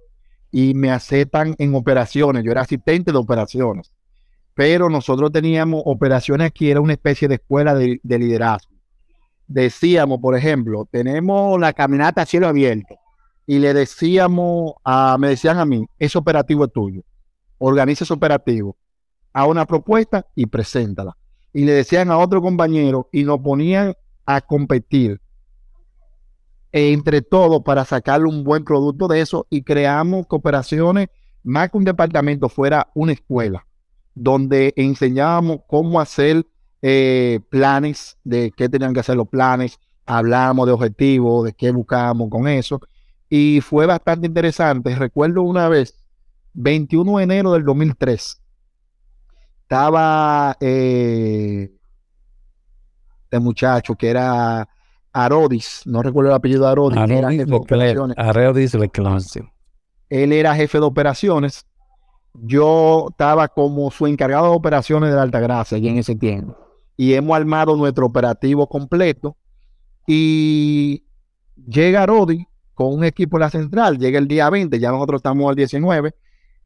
[0.53, 3.93] Y me aceptan en operaciones, yo era asistente de operaciones.
[4.55, 8.73] Pero nosotros teníamos operaciones aquí, era una especie de escuela de, de liderazgo.
[9.47, 12.97] Decíamos, por ejemplo, tenemos la caminata a cielo abierto
[13.47, 17.03] y le decíamos, a, me decían a mí, ese operativo es tuyo,
[17.59, 18.77] organiza ese operativo,
[19.33, 21.17] a una propuesta y preséntala.
[21.53, 25.21] Y le decían a otro compañero y nos ponían a competir
[26.73, 31.09] entre todos para sacarle un buen producto de eso y creamos cooperaciones,
[31.43, 33.67] más que un departamento, fuera una escuela,
[34.15, 36.47] donde enseñábamos cómo hacer
[36.83, 42.29] eh, planes, de qué tenían que hacer los planes, hablábamos de objetivos, de qué buscábamos
[42.31, 42.81] con eso,
[43.31, 44.95] y fue bastante interesante.
[44.97, 45.95] Recuerdo una vez,
[46.55, 48.43] 21 de enero del 2003,
[49.63, 51.71] estaba eh,
[53.31, 54.69] el muchacho que era
[55.13, 56.99] Arodis, no recuerdo el apellido de Arodis.
[58.17, 58.75] Arodis, Arodis
[60.09, 61.65] Él era jefe de operaciones.
[62.35, 66.57] Yo estaba como su encargado de operaciones de la Altagracia y en ese tiempo.
[66.97, 69.37] Y hemos armado nuestro operativo completo.
[70.07, 71.05] Y
[71.57, 72.47] llega Arodis
[72.81, 76.15] con un equipo en la central, llega el día 20, ya nosotros estamos al 19,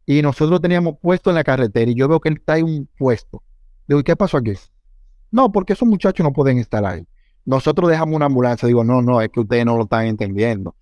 [0.06, 2.88] y nosotros teníamos puesto en la carretera, y yo veo que él está en un
[2.96, 3.42] puesto.
[3.88, 4.52] Digo, ¿y qué pasó aquí?
[5.32, 7.04] No, porque esos muchachos no pueden estar ahí.
[7.44, 10.76] Nosotros dejamos una ambulancia, digo, no, no, es que ustedes no lo están entendiendo.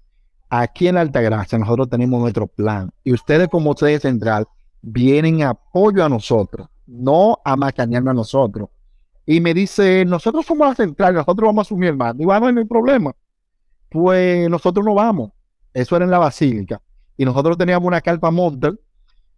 [0.51, 4.47] Aquí en Altagracia nosotros tenemos nuestro plan, y ustedes como sede central
[4.83, 8.69] vienen apoyo a nosotros, no a macanearme a nosotros.
[9.25, 12.15] Y me dice, nosotros somos la central, nosotros vamos a asumir más.
[12.19, 13.15] Digo, ah, no hay problema
[13.93, 15.33] pues nosotros no vamos.
[15.75, 16.81] Eso era en la Basílica.
[17.17, 18.81] Y nosotros teníamos una carpa Montel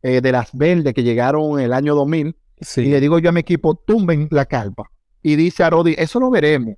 [0.03, 2.37] eh, de las verdes que llegaron en el año 2000.
[2.77, 4.91] Y le digo yo a mi equipo, tumben la carpa.
[5.23, 6.75] Y dice a Rodi, eso lo veremos.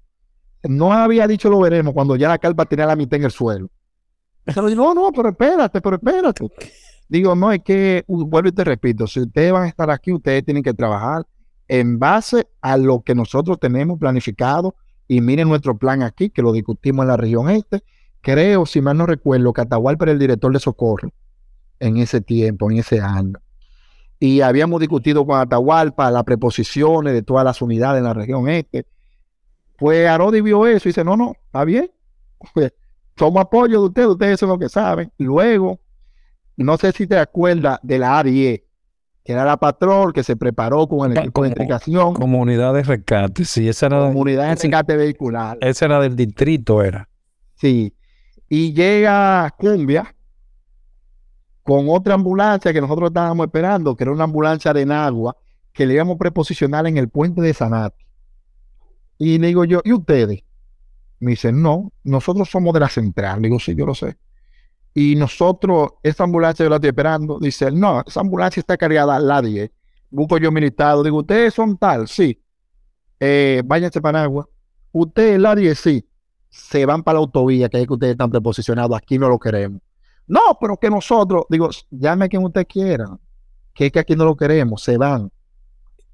[0.63, 3.69] No había dicho lo veremos cuando ya la carpa tenía la mitad en el suelo.
[4.55, 6.49] no, no, pero espérate, pero espérate.
[7.09, 10.45] Digo, no, es que, vuelvo y te repito, si ustedes van a estar aquí, ustedes
[10.45, 11.25] tienen que trabajar
[11.69, 14.75] en base a lo que nosotros tenemos planificado
[15.09, 17.83] y miren nuestro plan aquí, que lo discutimos en la región este.
[18.21, 21.13] Creo, si mal no recuerdo, que Atahualpa era el director de socorro
[21.79, 23.39] en ese tiempo, en ese año.
[24.19, 28.87] Y habíamos discutido con Atahualpa las preposiciones de todas las unidades en la región este.
[29.79, 31.91] Pues Arodi vio eso y dice, no, no, está bien.
[32.55, 32.73] Pues,
[33.17, 35.13] somos apoyo de ustedes, ustedes son lo que saben.
[35.19, 35.81] Luego,
[36.57, 38.66] no sé si te acuerdas de la ADIE,
[39.27, 42.15] que era la patrón que se preparó con el equipo de entregación.
[42.15, 44.07] Comunidad de rescate, sí, esa era.
[44.07, 45.59] Comunidad de rescate vehicular.
[45.61, 47.09] Esa era del distrito, era.
[47.57, 47.93] Sí.
[48.49, 50.15] Y llega Cumbia
[51.65, 55.37] con otra ambulancia que nosotros estábamos esperando, que era una ambulancia de Nagua,
[55.73, 58.05] que le íbamos a preposicionar en el puente de Sanati.
[59.19, 60.45] Y le digo yo, ¿y ustedes?
[61.19, 63.43] Me dicen, no, nosotros somos de la central.
[63.43, 64.17] Le digo, sí, yo lo sé.
[64.99, 67.39] Y nosotros, esa ambulancia yo la estoy esperando.
[67.39, 69.71] Dice, no, esa ambulancia está cargada a la 10.
[70.09, 71.03] Busco yo mi listado.
[71.03, 72.41] Digo, ustedes son tal, sí.
[73.21, 74.49] Eh, váyanse para agua.
[74.93, 76.09] Ustedes, la 10, sí.
[76.49, 78.97] Se van para la autovía, que es que ustedes están preposicionados.
[78.97, 79.83] Aquí no lo queremos.
[80.27, 83.05] No, pero que nosotros, digo, llame a quien usted quiera.
[83.75, 84.83] Que es que aquí no lo queremos.
[84.83, 85.31] Se van.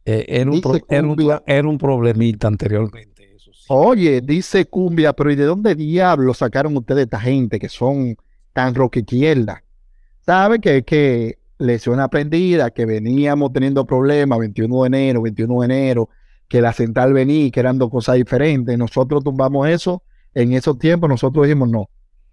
[0.04, 1.42] Eh, era, un Dice pro- era un- Cumbia.
[1.46, 3.36] era un problemita anteriormente.
[3.36, 3.66] Eso sí.
[3.68, 8.16] Oye, dice Cumbia, pero ¿y de dónde diablos sacaron ustedes esta gente que son
[8.52, 9.62] tan roque izquierda?
[10.20, 16.08] ¿Sabe que, que lección aprendida, que veníamos teniendo problemas 21 de enero, 21 de enero,
[16.48, 18.76] que la central venía, que eran dos cosas diferentes?
[18.78, 20.02] Nosotros tumbamos eso.
[20.34, 21.88] En esos tiempos nosotros dijimos, no,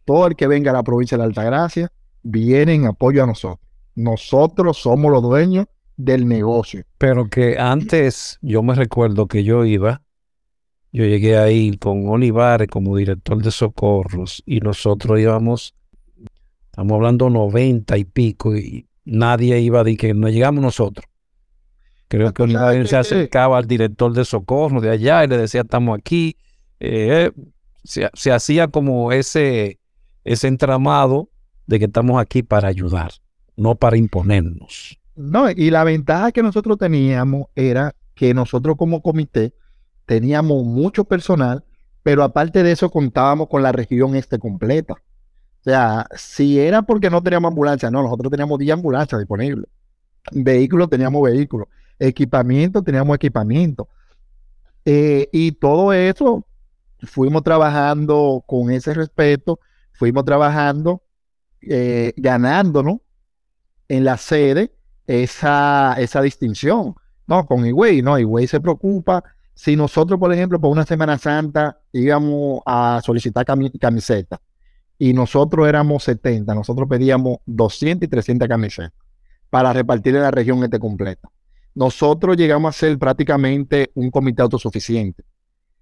[0.05, 1.91] todo el que venga a la provincia de la Altagracia
[2.23, 3.59] viene en apoyo a nosotros.
[3.95, 5.65] Nosotros somos los dueños
[5.97, 6.83] del negocio.
[6.97, 10.01] Pero que antes yo me recuerdo que yo iba,
[10.91, 15.75] yo llegué ahí con Olivares como director de socorros y nosotros íbamos,
[16.79, 21.05] estamos hablando 90 y pico y nadie iba a decir que no llegamos nosotros.
[22.07, 25.27] Creo que Tú sabes Olivares se que- acercaba al director de socorro de allá y
[25.27, 26.37] le decía estamos aquí.
[26.79, 27.31] Eh,
[27.83, 29.79] se, se hacía como ese,
[30.23, 31.29] ese entramado
[31.67, 33.11] de que estamos aquí para ayudar,
[33.57, 34.97] no para imponernos.
[35.15, 39.53] No, y la ventaja que nosotros teníamos era que nosotros como comité
[40.05, 41.63] teníamos mucho personal,
[42.03, 44.95] pero aparte de eso contábamos con la región este completa.
[45.59, 49.65] O sea, si era porque no teníamos ambulancia, no, nosotros teníamos 10 ambulancias disponibles.
[50.31, 51.67] Vehículos teníamos vehículos,
[51.99, 53.87] equipamiento teníamos equipamiento.
[54.85, 56.45] Eh, y todo eso
[57.03, 59.59] fuimos trabajando con ese respeto,
[59.93, 61.03] fuimos trabajando,
[61.61, 62.97] eh, ganándonos
[63.89, 64.73] en la sede
[65.07, 66.95] esa, esa distinción.
[67.27, 69.23] No, con Higüey, no, Higüey se preocupa.
[69.53, 74.39] Si nosotros, por ejemplo, por una Semana Santa íbamos a solicitar cami- camisetas
[74.99, 78.91] y nosotros éramos 70, nosotros pedíamos 200 y 300 camisetas
[79.49, 81.29] para repartir en la región este completa.
[81.73, 85.23] Nosotros llegamos a ser prácticamente un comité autosuficiente.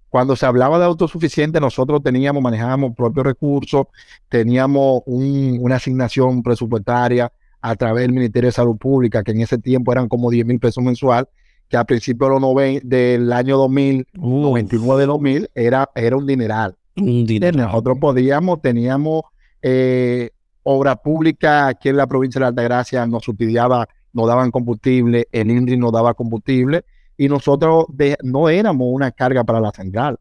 [0.08, 3.86] Cuando se hablaba de autosuficiente, nosotros teníamos, manejábamos propios recursos,
[4.28, 9.58] teníamos un- una asignación presupuestaria a través del Ministerio de Salud Pública, que en ese
[9.58, 11.28] tiempo eran como 10 mil pesos mensual,
[11.68, 16.76] que a principios de del año 2000, 99 de 2000, era, era un dineral.
[17.00, 17.58] Un dinero.
[17.58, 19.22] Nosotros podíamos, teníamos
[19.62, 20.30] eh,
[20.62, 25.76] obra pública aquí en la provincia de Altagracia, nos subsidiaba, nos daban combustible, el INDRI
[25.76, 26.84] nos daba combustible,
[27.16, 30.18] y nosotros de- no éramos una carga para la central.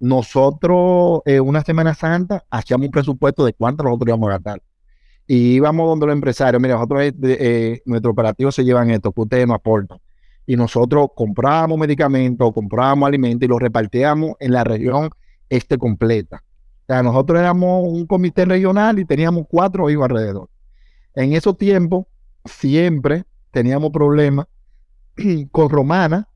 [0.00, 4.62] Nosotros, eh, una Semana Santa, hacíamos un presupuesto de cuánto nosotros íbamos a gastar.
[5.26, 9.46] Y íbamos donde los empresarios, mira, nosotros, eh, nuestro operativo se llevan esto, que ustedes
[9.46, 9.98] nos aportan.
[10.46, 15.08] Y nosotros comprábamos medicamentos, comprábamos alimentos y los repartíamos en la región
[15.48, 16.42] este completa.
[16.82, 20.50] O sea, nosotros éramos un comité regional y teníamos cuatro hijos alrededor.
[21.14, 22.06] En esos tiempos,
[22.44, 24.46] siempre teníamos problemas
[25.50, 26.28] con Romana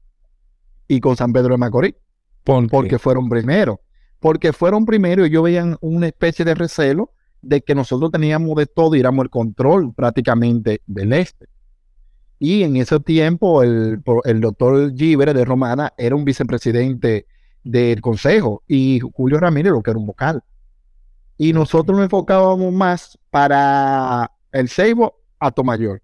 [0.87, 1.95] y con San Pedro de Macorís,
[2.71, 3.77] porque fueron primeros.
[4.21, 8.67] Porque fueron primeros y ellos veían una especie de recelo de que nosotros teníamos de
[8.67, 11.47] todo y éramos el control prácticamente del este.
[12.41, 17.27] Y en ese tiempo, el, el doctor Gíbere de Romana era un vicepresidente
[17.69, 20.43] del consejo y Julio Ramírez lo que era un vocal.
[21.37, 26.01] Y nosotros nos enfocábamos más para el Seibo a Tomayor,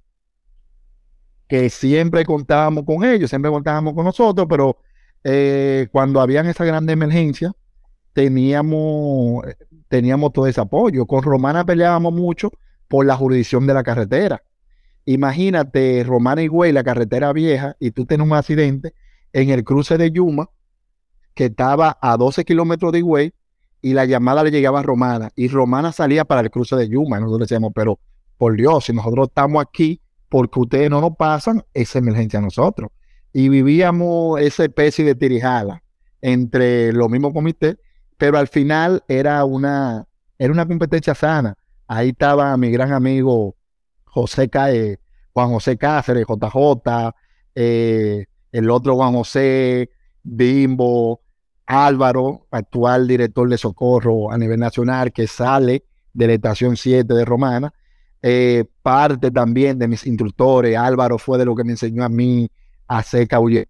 [1.49, 4.77] que siempre contábamos con ellos, siempre contábamos con nosotros, pero
[5.25, 7.53] eh, cuando habían esa grande emergencia,
[8.13, 9.45] teníamos,
[9.89, 11.07] teníamos todo ese apoyo.
[11.07, 12.53] Con Romana peleábamos mucho
[12.89, 14.43] por la jurisdicción de la carretera.
[15.07, 18.95] Imagínate, Romana y Güey, la carretera vieja, y tú tienes un accidente
[19.33, 20.51] en el cruce de Yuma,
[21.35, 23.33] que estaba a 12 kilómetros de Higüey,
[23.83, 27.19] y la llamada le llegaba a Romana, y Romana salía para el cruce de Yuma.
[27.19, 27.99] Y nosotros decíamos, pero
[28.39, 32.91] por Dios, si nosotros estamos aquí porque ustedes no nos pasan, esa emergencia a nosotros.
[33.33, 35.83] Y vivíamos esa especie de tirijala
[36.21, 37.77] entre los mismos comités,
[38.17, 40.07] pero al final era una,
[40.39, 41.55] era una competencia sana.
[41.87, 43.55] Ahí estaba mi gran amigo
[44.07, 44.99] José Cae,
[45.33, 47.13] Juan José Cáceres, JJ,
[47.55, 49.91] eh, el otro Juan José,
[50.23, 51.21] Bimbo,
[51.67, 57.25] Álvaro, actual director de socorro a nivel nacional, que sale de la estación 7 de
[57.25, 57.73] Romana.
[58.23, 62.51] Eh, parte también de mis instructores, Álvaro fue de lo que me enseñó a mí
[62.89, 63.69] a hacer caulle.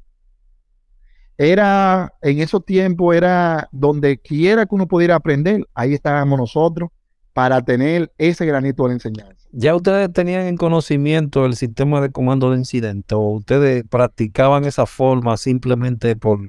[1.37, 6.91] Era, en esos tiempos, era donde quiera que uno pudiera aprender, ahí estábamos nosotros
[7.33, 9.49] para tener ese granito de enseñanza.
[9.51, 14.87] ¿Ya ustedes tenían en conocimiento el sistema de comando de incidente o ustedes practicaban esa
[14.87, 16.49] forma simplemente por,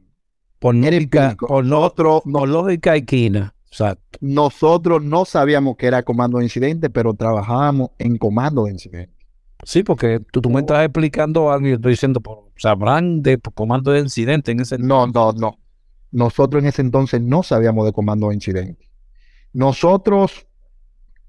[0.93, 1.47] empírico.
[1.47, 1.65] por,
[2.25, 3.53] no- lógica equina?
[3.75, 9.13] sea, nosotros no sabíamos que era comando de incidente, pero trabajábamos en comando de incidente.
[9.63, 12.21] Sí, porque tú, tú me estás explicando algo y yo estoy diciendo,
[12.55, 15.59] ¿sabrán de comando de incidente en ese No, no, no.
[16.11, 18.89] Nosotros en ese entonces no sabíamos de comando de incidente.
[19.51, 20.47] Nosotros,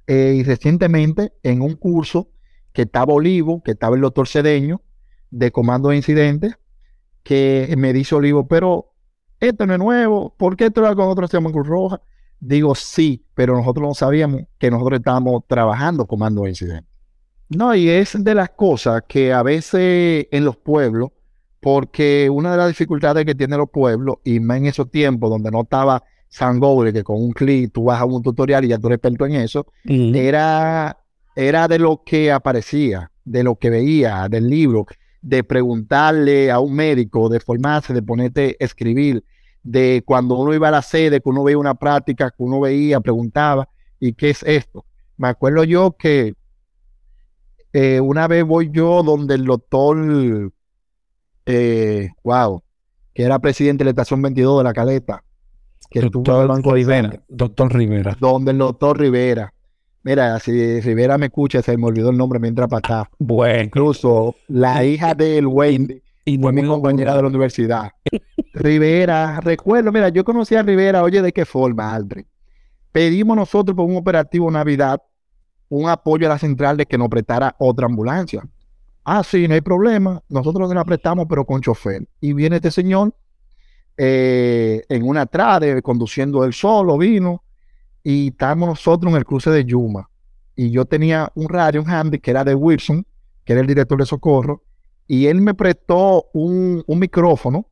[0.06, 2.28] eh, y recientemente, en un curso
[2.72, 4.82] que estaba Olivo, que estaba el doctor Cedeño,
[5.30, 6.54] de comando de incidente,
[7.24, 8.92] que me dice Olivo, pero
[9.40, 12.00] esto no es nuevo, ¿por qué que nosotros hacemos en Cruz Roja?
[12.40, 16.88] Digo, sí, pero nosotros no sabíamos que nosotros estábamos trabajando comando de incidente.
[17.48, 21.10] No, y es de las cosas que a veces en los pueblos,
[21.60, 25.50] porque una de las dificultades que tienen los pueblos, y más en esos tiempos donde
[25.50, 28.78] no estaba San Google, que con un clic tú vas a un tutorial y ya
[28.78, 30.98] tú eres experto en eso, era,
[31.34, 34.86] era de lo que aparecía, de lo que veía, del libro,
[35.22, 39.24] de preguntarle a un médico, de formarse, de ponerte a escribir,
[39.62, 43.00] de cuando uno iba a la sede, que uno veía una práctica, que uno veía,
[43.00, 44.84] preguntaba, ¿y qué es esto?
[45.16, 46.34] Me acuerdo yo que
[47.72, 50.52] eh, una vez voy yo donde el doctor,
[51.46, 52.62] eh, wow,
[53.12, 55.24] que era presidente de la estación 22 de la Caleta,
[55.90, 58.16] que doctor el Banco Rivera, doctor Rivera.
[58.20, 59.52] Donde el doctor Rivera.
[60.06, 63.10] Mira, si Rivera me escucha, se me olvidó el nombre mientras pasaba.
[63.18, 63.64] Bueno.
[63.64, 67.90] Incluso la hija del Wendy y fue mi compañera de la universidad.
[68.54, 72.24] Rivera, recuerdo, mira, yo conocí a Rivera, oye, ¿de qué forma, Aldrin?
[72.92, 75.02] Pedimos nosotros por un operativo Navidad
[75.70, 78.48] un apoyo a la central de que nos prestara otra ambulancia.
[79.02, 80.22] Ah, sí, no hay problema.
[80.28, 82.06] Nosotros la prestamos, pero con chofer.
[82.20, 83.12] Y viene este señor
[83.96, 87.42] eh, en una trade, conduciendo él solo, vino,
[88.06, 90.08] y estamos nosotros en el cruce de Yuma.
[90.54, 93.04] Y yo tenía un radio, un handy, que era de Wilson,
[93.44, 94.62] que era el director de socorro,
[95.06, 97.66] y él me prestó un, micrófono,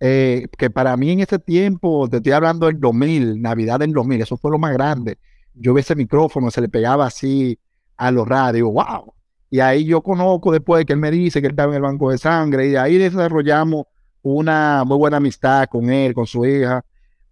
[0.00, 4.22] eh, que para mí en ese tiempo, te estoy hablando del 2000, Navidad del 2000,
[4.22, 5.18] eso fue lo más grande
[5.54, 7.58] yo vi ese micrófono, se le pegaba así
[7.96, 9.14] a los radios, wow.
[9.50, 12.10] Y ahí yo conozco después que él me dice que él estaba en el banco
[12.10, 13.86] de sangre y ahí desarrollamos
[14.22, 16.84] una muy buena amistad con él, con su hija,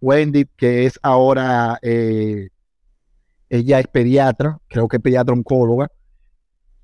[0.03, 2.49] Wendy, que es ahora, eh,
[3.47, 5.89] ella es pediatra, creo que es pediatra oncóloga,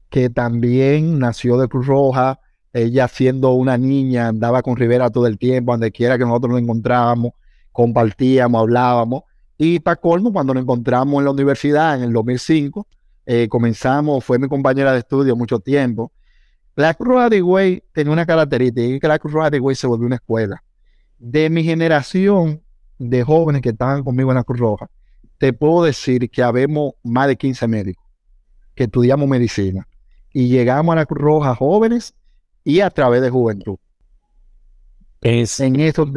[0.10, 2.40] que también nació de Cruz Roja,
[2.72, 6.62] ella siendo una niña andaba con Rivera todo el tiempo, donde quiera que nosotros nos
[6.62, 7.34] encontrábamos,
[7.74, 9.24] compartíamos, hablábamos,
[9.58, 12.88] y para colmo, cuando nos encontramos en la universidad en el 2005,
[13.26, 16.14] eh, comenzamos, fue mi compañera de estudio mucho tiempo.
[16.78, 19.76] La Cruz Roja de Higüey tenía una característica, y que la Cruz Roja de Higüey
[19.76, 20.64] se volvió una escuela.
[21.18, 22.62] De mi generación
[23.00, 24.90] de jóvenes que estaban conmigo en la Cruz Roja,
[25.38, 28.06] te puedo decir que habemos más de 15 médicos
[28.76, 29.88] que estudiamos medicina
[30.32, 32.14] y llegamos a la Cruz Roja jóvenes
[32.64, 33.78] y a través de juventud.
[35.22, 36.10] Es, en esos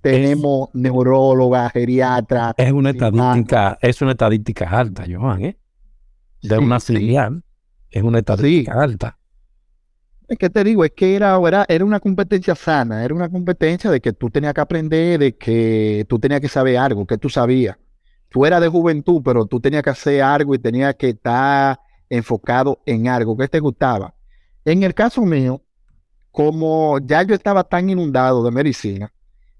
[0.00, 2.54] tenemos neurólogas, geriatras.
[2.56, 5.56] Es una estadística, es una estadística alta, Johan, ¿eh?
[6.42, 7.44] De una filial.
[7.90, 9.18] Es una estadística alta.
[10.28, 13.90] Es que te digo, es que era, era, era una competencia sana, era una competencia
[13.90, 17.28] de que tú tenías que aprender, de que tú tenías que saber algo, que tú
[17.28, 17.76] sabías.
[18.30, 22.80] Tú eras de juventud, pero tú tenías que hacer algo y tenías que estar enfocado
[22.86, 24.14] en algo que te gustaba.
[24.64, 25.62] En el caso mío,
[26.30, 29.12] como ya yo estaba tan inundado de medicina,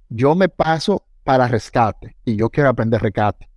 [0.09, 3.49] yo me paso para rescate y yo quiero aprender rescate.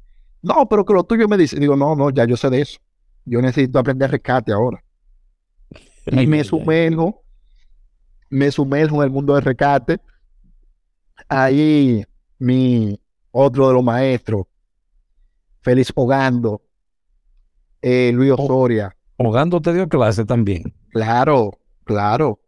[0.42, 2.80] No, pero que lo tuyo me dice, digo, no, no, ya yo sé de eso.
[3.26, 4.84] Yo necesito aprender rescate ahora.
[6.06, 7.24] Y me sumerjo,
[8.30, 10.00] me sumerjo en el mundo del rescate.
[11.28, 12.04] Ahí
[12.38, 13.00] mi
[13.32, 14.46] otro de los maestros,
[15.62, 16.62] Félix Hogando,
[17.82, 18.96] eh, Luis Osoria.
[19.18, 20.74] Hogando te dio clase también.
[20.90, 22.40] Claro, claro.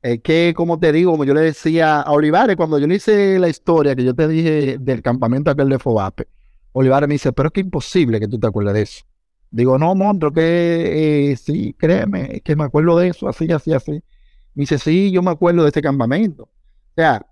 [0.00, 3.38] Es que, como te digo, como yo le decía a Olivares, cuando yo le hice
[3.38, 6.28] la historia que yo te dije del campamento aquel de Fobape,
[6.72, 9.04] Olivares me dice, pero es que imposible que tú te acuerdes de eso.
[9.50, 13.92] Digo, no, monstruo, que eh, sí, créeme, que me acuerdo de eso, así, así, así.
[13.92, 16.44] Me dice, sí, yo me acuerdo de ese campamento.
[16.44, 16.50] O
[16.96, 17.24] sea,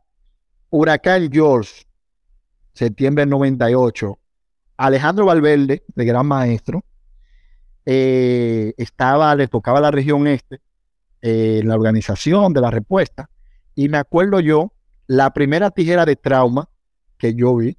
[0.70, 1.84] Huracán George,
[2.72, 4.18] septiembre del 98,
[4.76, 6.84] Alejandro Valverde, de gran maestro,
[7.84, 10.60] eh, estaba, le tocaba la región este,
[11.22, 13.30] eh, la organización de la respuesta.
[13.74, 14.72] Y me acuerdo yo,
[15.06, 16.68] la primera tijera de trauma
[17.18, 17.76] que yo vi,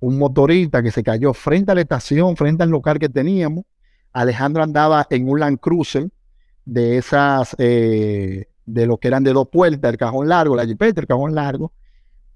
[0.00, 3.64] un motorista que se cayó frente a la estación, frente al local que teníamos.
[4.12, 6.08] Alejandro andaba en un Land Cruiser
[6.64, 11.00] de esas, eh, de lo que eran de dos puertas, el cajón largo, la jipeta,
[11.00, 11.72] el cajón largo.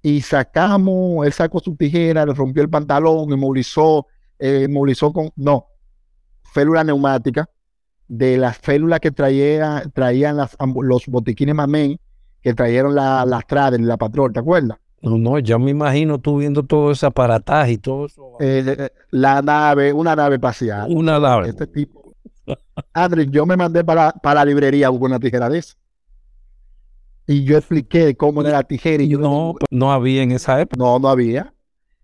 [0.02, 4.06] Y sacamos, él sacó su tijera, le rompió el pantalón, inmovilizó,
[4.38, 5.66] eh, inmovilizó con, no,
[6.44, 7.48] félula neumática,
[8.06, 10.38] de las félulas que traía, traían
[10.82, 12.00] los botiquines Mamén,
[12.40, 14.78] que trajeron las trades, la patrón, ¿te acuerdas?
[15.00, 18.36] No, no, ya me imagino tú viendo todo ese aparataje y todo eso.
[18.40, 20.86] Eh, la nave, una nave espacial.
[20.90, 21.50] Una nave.
[21.50, 22.14] Este tipo.
[22.92, 25.76] Adri, yo me mandé para, para la librería con una tijera de esa.
[27.26, 29.02] Y yo expliqué cómo era la tijera.
[29.02, 30.78] Y yo no, pues, no había en esa época.
[30.78, 31.52] No, no había.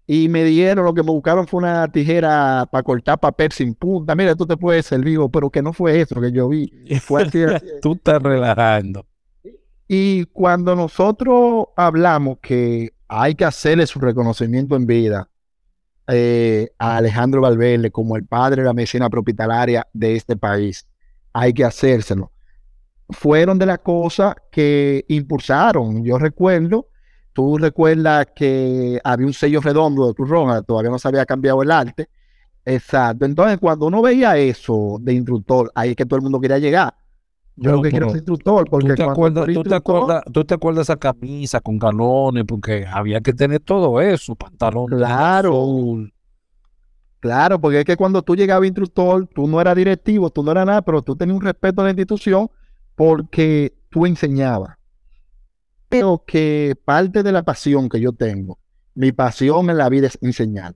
[0.07, 4.14] Y me dieron, lo que me buscaron fue una tijera para cortar papel sin punta.
[4.14, 6.70] Mira, tú te puedes servir, pero que no fue eso que yo vi.
[7.01, 7.66] Fue así, así.
[7.80, 9.07] tú estás relajando.
[9.97, 15.30] Y cuando nosotros hablamos que hay que hacerle su reconocimiento en vida
[16.09, 20.84] eh, a Alejandro Valverde como el padre de la medicina propietaria de este país,
[21.32, 22.32] hay que hacérselo.
[23.09, 26.05] Fueron de las cosas que impulsaron.
[26.05, 26.88] Yo recuerdo,
[27.32, 31.62] tú recuerdas que había un sello redondo de Cruz Roja, todavía no se había cambiado
[31.62, 32.09] el arte.
[32.64, 33.26] Exacto.
[33.26, 36.97] Entonces, cuando uno veía eso de instructor, ahí es que todo el mundo quería llegar.
[37.57, 40.55] Yo lo que quiero ser instructor, porque ¿tú te, acuerdas, ¿tú, te acuerdas, ¿tú te
[40.55, 42.44] acuerdas esa camisa con galones?
[42.46, 44.98] Porque había que tener todo eso, pantalones.
[44.98, 46.09] Claro.
[47.20, 50.66] Claro, porque es que cuando tú llegabas instructor, tú no eras directivo, tú no eras
[50.66, 52.50] nada, pero tú tenías un respeto a la institución
[52.96, 54.76] porque tú enseñabas.
[55.88, 58.59] Pero que parte de la pasión que yo tengo,
[58.94, 60.74] mi pasión en la vida es enseñar.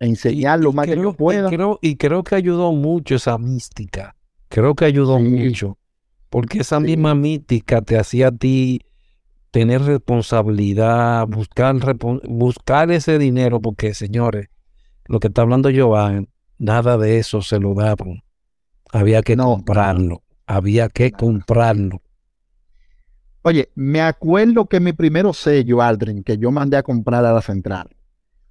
[0.00, 1.48] Enseñar lo más que yo pueda.
[1.48, 4.16] Y creo, y creo que ayudó mucho esa mística
[4.50, 5.78] Creo que ayudó mucho,
[6.28, 8.80] porque esa misma mítica te hacía a ti
[9.52, 11.76] tener responsabilidad, buscar,
[12.28, 14.48] buscar ese dinero, porque señores,
[15.06, 16.28] lo que está hablando Joan,
[16.58, 18.24] nada de eso se lo daban.
[18.92, 22.02] Había que comprarlo, había que comprarlo.
[23.42, 27.40] Oye, me acuerdo que mi primer sello, Aldrin, que yo mandé a comprar a la
[27.40, 27.88] central,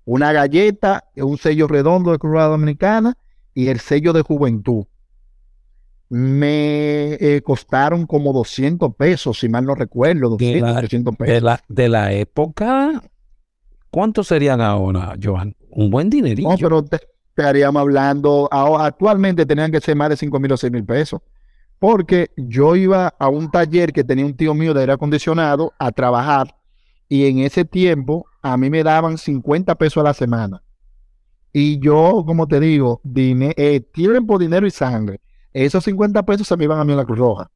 [0.06, 3.18] una galleta, un sello redondo de Cruz Dominicana
[3.54, 4.86] y el sello de juventud
[6.10, 11.34] me eh, costaron como 200 pesos, si mal no recuerdo, 200, de la, 300 pesos.
[11.34, 13.04] De la, de la época,
[13.92, 15.56] ¿cuántos serían ahora, Joan?
[15.70, 16.50] Un buen dinerito.
[16.50, 17.00] No, pero te,
[17.30, 21.22] estaríamos hablando, actualmente tenían que ser más de 5 mil o 6 mil pesos,
[21.78, 25.92] porque yo iba a un taller que tenía un tío mío de aire acondicionado a
[25.92, 26.56] trabajar
[27.08, 30.64] y en ese tiempo a mí me daban 50 pesos a la semana.
[31.54, 35.22] Y yo, como te digo, dine, eh, tiempo, dinero y sangre
[35.66, 37.52] esos 50 pesos se me iban a mí a la Cruz Roja.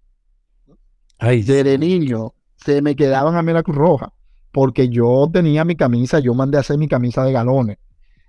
[1.20, 4.14] Ay, Desde niño se me quedaban a mí a la Cruz Roja.
[4.51, 7.78] Porque yo tenía mi camisa, yo mandé a hacer mi camisa de galones.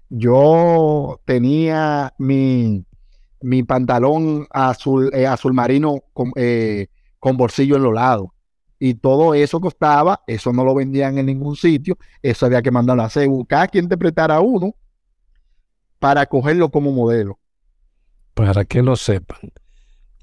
[0.09, 2.85] Yo tenía mi,
[3.41, 6.87] mi pantalón azul, eh, azul marino con, eh,
[7.19, 8.29] con bolsillo en los lados.
[8.79, 13.03] Y todo eso costaba, eso no lo vendían en ningún sitio, eso había que mandarlo
[13.03, 14.75] a hacer, buscar quien te prestara uno
[15.99, 17.39] para cogerlo como modelo
[18.35, 19.53] para que lo sepan.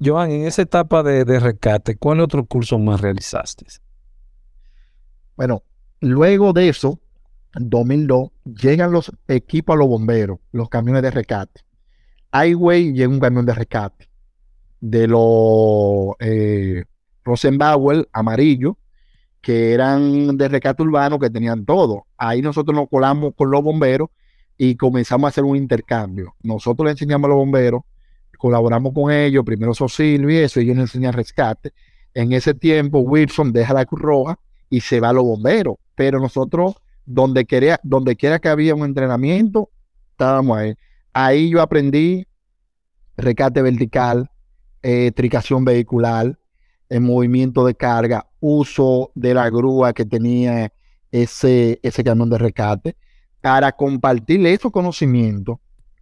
[0.04, 3.68] Joan, en esa etapa de, rescate, ¿cuál otro curso más realizaste?
[5.36, 5.64] Bueno,
[6.00, 7.00] luego de eso,
[7.56, 11.62] en 2002, llegan los equipos a los bomberos, los camiones de rescate.
[12.34, 14.10] Highway llega un camión de rescate
[14.80, 16.84] de los eh,
[17.24, 18.78] Rosenbauer amarillo,
[19.40, 22.08] que eran de rescate urbano, que tenían todo.
[22.18, 24.10] Ahí nosotros nos colamos con los bomberos
[24.58, 26.36] y comenzamos a hacer un intercambio.
[26.42, 27.82] Nosotros le enseñamos a los bomberos
[28.42, 31.74] colaboramos con ellos, primero Sosilio y eso, ellos nos enseñan rescate.
[32.16, 36.20] En ese tiempo, Wilson deja la Cruz Roja y se va a los bomberos, pero
[36.20, 36.74] nosotros,
[37.06, 39.70] donde, quería, donde quiera que había un entrenamiento,
[40.10, 40.74] estábamos ahí.
[41.14, 42.26] Ahí yo aprendí
[43.16, 44.32] rescate vertical,
[44.82, 46.40] eh, tricación vehicular,
[46.90, 50.74] el movimiento de carga, uso de la grúa que tenía
[51.12, 52.96] ese, ese camión de rescate,
[53.40, 55.60] para compartir esos conocimientos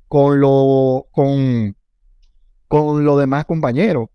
[0.07, 1.75] con, lo, con,
[2.69, 4.07] con los demás compañeros.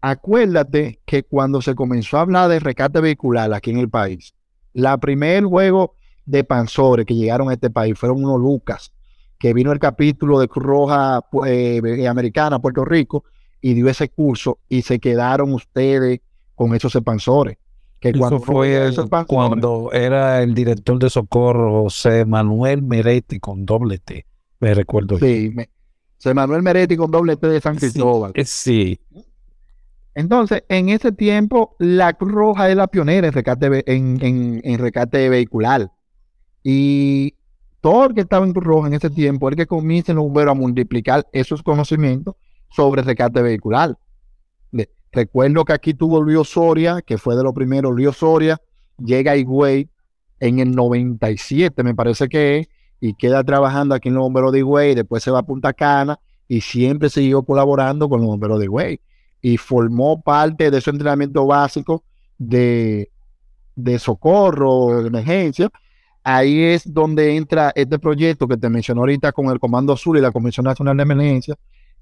[0.00, 4.34] Acuérdate que cuando se comenzó a hablar de rescate vehicular aquí en el país,
[4.74, 5.96] la primer juego
[6.26, 8.92] de panzores que llegaron a este país fueron unos Lucas,
[9.38, 13.24] que vino el capítulo de Cruz Roja eh, Americana, Puerto Rico,
[13.62, 16.20] y dio ese curso y se quedaron ustedes
[16.54, 17.56] con esos panzores.
[17.98, 18.92] Que cuando fue
[19.26, 24.26] cuando era el director de socorro José Manuel Meretti con doble T,
[24.60, 25.18] me recuerdo.
[25.18, 25.70] Sí, me,
[26.32, 28.32] Manuel Meretti con doble T de San Cristóbal.
[28.44, 28.98] Sí,
[30.14, 35.28] Entonces, en ese tiempo, la Cruz Roja es la pionera en rescate, en, en, rescate
[35.28, 35.90] vehicular.
[36.62, 37.34] Y
[37.80, 40.52] todo el que estaba en Cruz Roja en ese tiempo, el que comienza los bomberos
[40.52, 42.36] a multiplicar esos conocimientos
[42.70, 43.98] sobre rescate vehicular.
[45.12, 48.60] recuerdo que aquí tuvo Luis Soria, que fue de los primeros, Luis Soria,
[48.98, 49.88] llega a Higüey
[50.40, 52.68] en el 97, me parece que es,
[53.00, 56.18] y queda trabajando aquí en los bomberos de Higüey, después se va a Punta Cana
[56.48, 59.00] y siempre siguió colaborando con los bomberos de Higüey
[59.40, 62.02] y formó parte de ese entrenamiento básico
[62.38, 63.10] de,
[63.76, 65.70] de socorro, de emergencia.
[66.22, 70.22] Ahí es donde entra este proyecto que te mencionó ahorita con el Comando Azul y
[70.22, 71.56] la Comisión Nacional de Emergencia,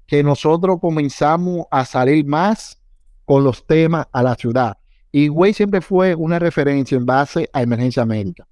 [0.07, 2.81] que nosotros comenzamos a salir más
[3.25, 4.77] con los temas a la ciudad.
[5.11, 8.47] Y Güey siempre fue una referencia en base a emergencia médica.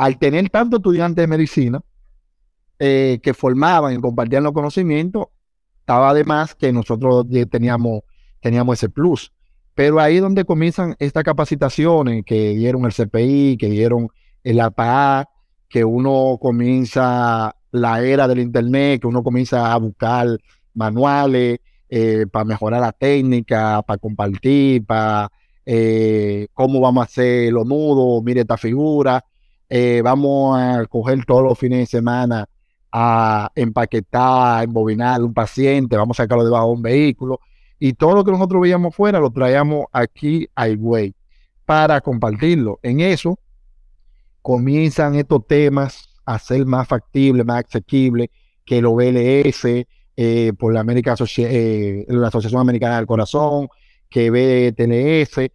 [0.00, 1.82] Al tener tantos estudiantes de medicina
[2.78, 5.26] eh, que formaban y compartían los conocimientos,
[5.80, 8.00] estaba además que nosotros teníamos,
[8.40, 9.30] teníamos ese plus.
[9.74, 14.08] Pero ahí es donde comienzan estas capacitaciones que dieron el CPI, que dieron
[14.42, 15.28] el APA,
[15.68, 20.28] que uno comienza la era del Internet, que uno comienza a buscar
[20.72, 21.58] manuales
[21.90, 25.30] eh, para mejorar la técnica, para compartir, para
[25.66, 29.22] eh, cómo vamos a hacer los nudos, mire esta figura,
[29.70, 32.48] eh, vamos a coger todos los fines de semana
[32.92, 37.40] a empaquetar, a embobinar un paciente, vamos a sacarlo debajo de un vehículo
[37.78, 41.14] y todo lo que nosotros veíamos fuera lo traíamos aquí a Higüey
[41.64, 42.80] para compartirlo.
[42.82, 43.38] En eso
[44.42, 48.28] comienzan estos temas a ser más factibles, más asequibles
[48.64, 53.68] que los BLS, eh, por la, América eh, la Asociación Americana del Corazón,
[54.08, 55.50] que BTLS.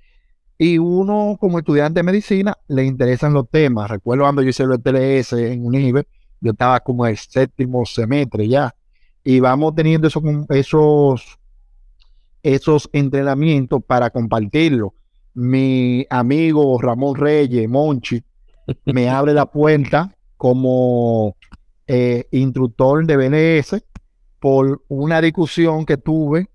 [0.58, 3.90] Y uno, como estudiante de medicina, le interesan los temas.
[3.90, 6.08] Recuerdo cuando yo hice el BTLS en UNIBE,
[6.40, 8.74] yo estaba como el séptimo semestre ya.
[9.24, 11.40] Y vamos teniendo esos, esos,
[12.44, 14.94] esos entrenamientos para compartirlo.
[15.34, 18.24] Mi amigo Ramón Reyes, Monchi,
[18.86, 21.36] me abre la puerta como
[21.88, 23.84] eh, instructor de BLS
[24.40, 26.50] por una discusión que tuve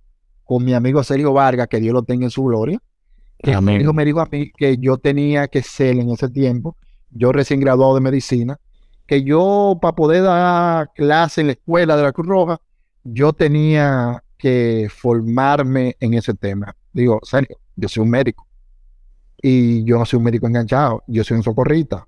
[0.44, 2.80] con mi amigo Sergio Vargas, que Dios lo tenga en su gloria.
[3.42, 6.76] Que me dijo a mí que yo tenía que ser en ese tiempo,
[7.10, 8.58] yo recién graduado de medicina,
[9.06, 12.60] que yo para poder dar clase en la escuela de la Cruz Roja,
[13.02, 16.76] yo tenía que formarme en ese tema.
[16.92, 18.46] Digo, Sergio, yo soy un médico
[19.42, 22.06] y yo no soy un médico enganchado, yo soy un socorrista.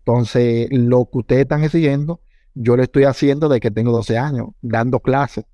[0.00, 2.20] Entonces, lo que ustedes están exigiendo,
[2.54, 5.44] yo lo estoy haciendo desde que tengo 12 años, dando clases.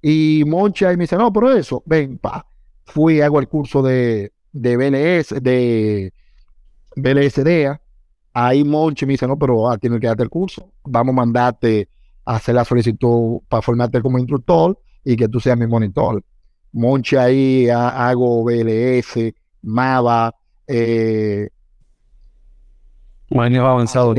[0.00, 2.46] Y Moncha y me dice, no, pero eso, ven, pa.
[2.84, 6.12] Fui, hago el curso de, de BLS, de
[6.96, 7.80] BLSDA.
[8.34, 10.72] Ahí Monchi me dice, no, pero ah, tienes que darte el curso.
[10.84, 11.88] Vamos a mandarte
[12.24, 16.22] a hacer la solicitud para formarte como instructor y que tú seas mi monitor.
[16.72, 20.34] Monchi ahí hago BLS, MAVA,
[20.66, 21.50] eh,
[23.70, 24.14] avanzado.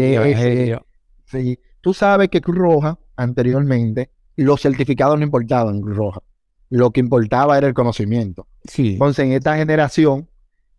[1.25, 1.59] sí.
[1.81, 6.21] Tú sabes que Cruz Roja, anteriormente, los certificados no importaban en Cruz Roja.
[6.69, 8.47] Lo que importaba era el conocimiento.
[8.65, 8.93] Sí.
[8.93, 10.27] Entonces, en esta generación,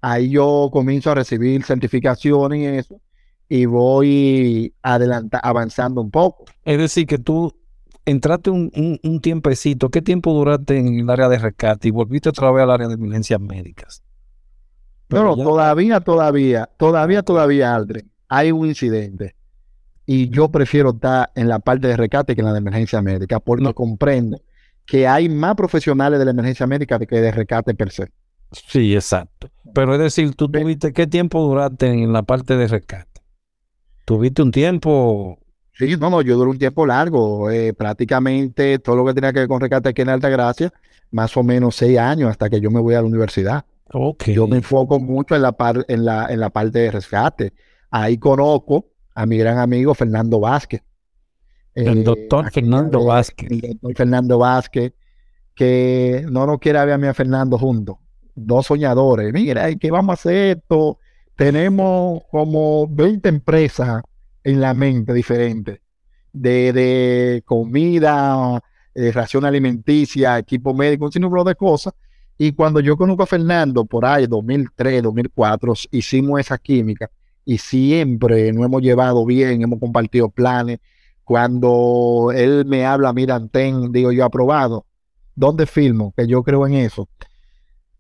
[0.01, 3.01] ahí yo comienzo a recibir certificaciones y eso,
[3.49, 6.45] y voy adelanta, avanzando un poco.
[6.65, 7.55] Es decir, que tú
[8.05, 9.91] entraste un, un, tiempecito.
[9.91, 12.95] ¿Qué tiempo duraste en el área de rescate y volviste otra vez al área de
[12.95, 14.03] emergencias médicas?
[15.09, 19.37] no, todavía, todavía, todavía, todavía, Aldrin, hay un incidente.
[20.07, 23.41] Y yo prefiero estar en la parte de rescate que en la de emergencia médica,
[23.41, 23.75] porque no.
[23.75, 24.41] comprendo
[24.87, 28.13] que hay más profesionales de la emergencia médica que de rescate per se.
[28.53, 29.51] Sí, exacto.
[29.75, 33.23] Pero es decir, tú tuviste, ¿qué tiempo duraste en la parte de rescate?
[34.05, 35.39] ¿Tuviste un tiempo?
[35.73, 37.51] Sí, no, no, yo duré un tiempo largo.
[37.51, 40.73] Eh, prácticamente todo lo que tenía que ver con rescate aquí en Altagracia,
[41.11, 43.65] más o menos seis años hasta que yo me voy a la universidad.
[43.93, 44.35] Okay.
[44.35, 47.53] Yo me enfoco mucho en la, par, en, la, en la parte de rescate.
[47.91, 50.83] Ahí conozco a mi gran amigo Fernando Vázquez.
[51.75, 53.51] El eh, doctor Fernando Vázquez.
[53.51, 54.93] El doctor Fernando Vázquez,
[55.55, 57.97] que no nos quiere ver a mí a Fernando juntos.
[58.35, 59.33] Dos soñadores.
[59.33, 60.99] Mira, ¿qué vamos a hacer esto?
[61.37, 64.03] Tenemos como 20 empresas
[64.43, 65.81] en la mente diferentes.
[66.33, 68.61] De, de comida,
[68.95, 71.93] de ración alimenticia, equipo médico, un sinnúmero de cosas.
[72.37, 77.11] Y cuando yo conozco a Fernando, por ahí, 2003, 2004, hicimos esa química
[77.45, 80.81] y siempre nos hemos llevado bien, hemos compartido planes.
[81.25, 84.87] Cuando él me habla, mira, ten, digo yo, aprobado.
[85.35, 86.13] ¿Dónde filmo?
[86.17, 87.09] Que yo creo en eso.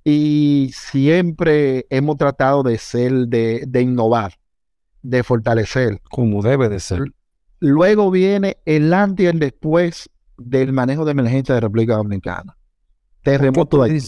[0.05, 4.35] Y siempre hemos tratado de ser, de, de innovar,
[5.03, 6.01] de fortalecer.
[6.11, 7.03] Como debe de ser.
[7.61, 12.57] Luego viene el antes y el después del manejo de emergencia de República Dominicana.
[13.23, 14.03] Terremoto de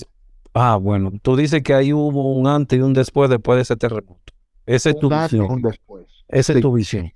[0.53, 3.77] Ah, bueno, tú dices que ahí hubo un antes y un después después de ese
[3.77, 4.33] terremoto.
[4.65, 5.63] Esa es tu visión.
[6.29, 7.13] Esa es tu visión.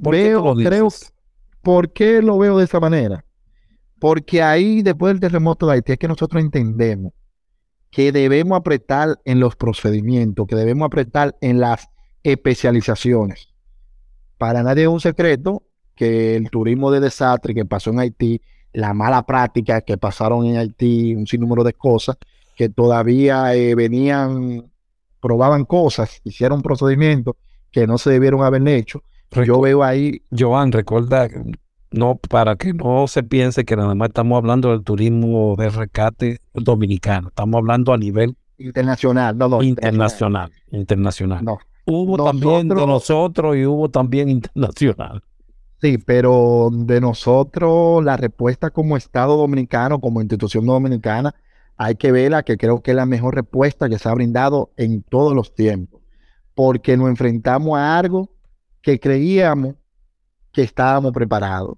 [0.00, 0.88] ¿Por veo, creo,
[1.62, 3.24] ¿Por qué lo veo de esa manera?
[3.98, 7.12] Porque ahí, después del terremoto de Haití, es que nosotros entendemos
[7.90, 11.88] que debemos apretar en los procedimientos, que debemos apretar en las
[12.22, 13.48] especializaciones.
[14.36, 18.40] Para nadie es un secreto que el turismo de desastre que pasó en Haití,
[18.72, 22.16] la mala práctica que pasaron en Haití, un sinnúmero de cosas
[22.54, 24.70] que todavía eh, venían
[25.20, 27.36] probaban cosas, hicieron procedimientos
[27.70, 29.02] que no se debieron haber hecho.
[29.44, 30.22] Yo veo ahí.
[30.36, 31.28] Joan, recuerda,
[31.90, 36.40] no, para que no se piense que nada más estamos hablando del turismo de rescate
[36.54, 41.44] dominicano, estamos hablando a nivel internacional, no, no, internacional, internacional.
[41.44, 41.58] No.
[41.86, 45.22] Hubo también de nosotros y hubo también internacional.
[45.80, 51.34] Sí, pero de nosotros la respuesta como Estado dominicano, como institución dominicana,
[51.76, 55.02] hay que verla, que creo que es la mejor respuesta que se ha brindado en
[55.02, 56.02] todos los tiempos,
[56.54, 58.28] porque nos enfrentamos a algo
[58.88, 59.74] que creíamos
[60.50, 61.76] que estábamos preparados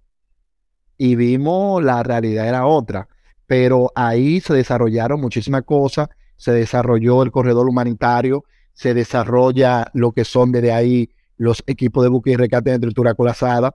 [0.97, 3.09] y vimos la realidad era otra,
[3.49, 8.45] pero ahí se desarrollaron muchísimas cosas, se desarrolló el corredor humanitario,
[8.75, 13.15] se desarrolla lo que son desde ahí los equipos de buque y rescate de estructura
[13.15, 13.75] colapsada,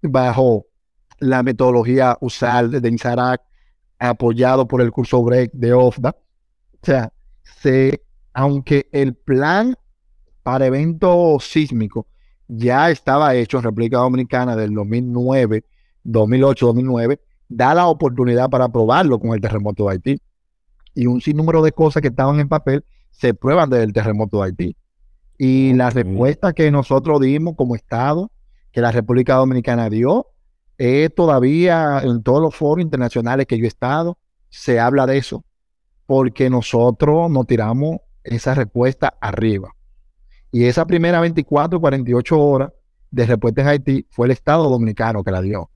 [0.00, 0.66] bajo
[1.18, 3.42] la metodología USAL de INSARAC,
[3.98, 6.10] apoyado por el curso break de OFDA.
[6.10, 7.12] O sea,
[7.42, 8.00] se,
[8.32, 9.74] aunque el plan
[10.44, 12.06] para eventos sísmicos
[12.48, 15.64] ya estaba hecho en República Dominicana del 2009,
[16.04, 20.22] 2008, 2009, da la oportunidad para probarlo con el terremoto de Haití.
[20.94, 24.44] Y un sinnúmero de cosas que estaban en papel se prueban desde el terremoto de
[24.44, 24.76] Haití.
[25.38, 28.30] Y la respuesta que nosotros dimos como Estado,
[28.72, 30.26] que la República Dominicana dio,
[30.78, 34.18] es todavía en todos los foros internacionales que yo he estado,
[34.48, 35.44] se habla de eso,
[36.06, 39.74] porque nosotros nos tiramos esa respuesta arriba.
[40.50, 42.72] Y esa primera 24, 48 horas
[43.10, 45.70] de respuesta en Haití fue el Estado Dominicano que la dio.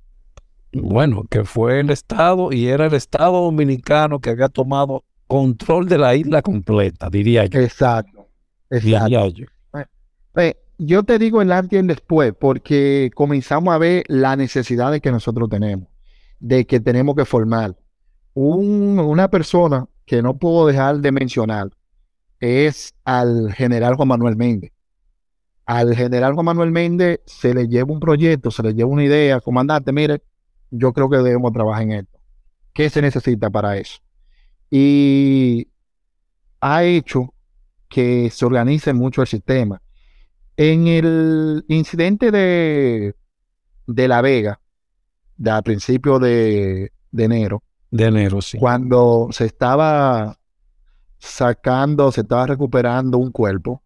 [0.73, 5.99] Bueno, que fue el Estado y era el Estado Dominicano que había tomado control de
[5.99, 7.61] la isla completa, diría yo.
[7.61, 8.29] Exacto.
[8.71, 9.45] Diría yo.
[10.37, 14.91] Eh, yo te digo el antes y el después, porque comenzamos a ver la necesidad
[14.91, 15.89] de que nosotros tenemos,
[16.41, 17.77] de que tenemos que formar.
[18.35, 21.69] una persona que no puedo dejar de mencionar
[22.43, 24.73] es al general Juan Manuel Méndez.
[25.65, 29.41] Al general Juan Manuel Méndez se le lleva un proyecto, se le lleva una idea,
[29.41, 30.23] comandante, mire,
[30.69, 32.19] yo creo que debemos trabajar en esto.
[32.73, 34.01] ¿Qué se necesita para eso?
[34.71, 35.69] Y
[36.61, 37.33] ha hecho
[37.89, 39.81] que se organice mucho el sistema.
[40.57, 43.15] En el incidente de,
[43.87, 44.61] de La Vega,
[45.37, 47.63] de a principios de, de enero,
[47.93, 48.59] de enero, sí.
[48.59, 50.39] Cuando se estaba
[51.23, 53.83] sacando, se estaba recuperando un cuerpo,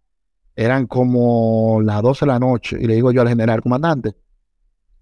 [0.55, 4.15] eran como las 12 de la noche, y le digo yo al general comandante,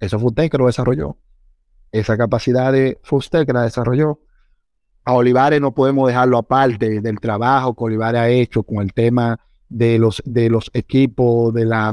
[0.01, 1.17] eso fue usted que lo desarrolló.
[1.93, 4.19] Esa capacidad de, fue usted que la desarrolló.
[5.05, 9.39] A Olivares no podemos dejarlo aparte del trabajo que Olivares ha hecho con el tema
[9.69, 11.93] de los, de los equipos, de la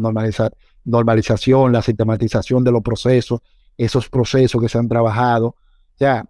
[0.83, 3.41] normalización, la sistematización de los procesos,
[3.77, 5.49] esos procesos que se han trabajado.
[5.49, 6.25] O sea,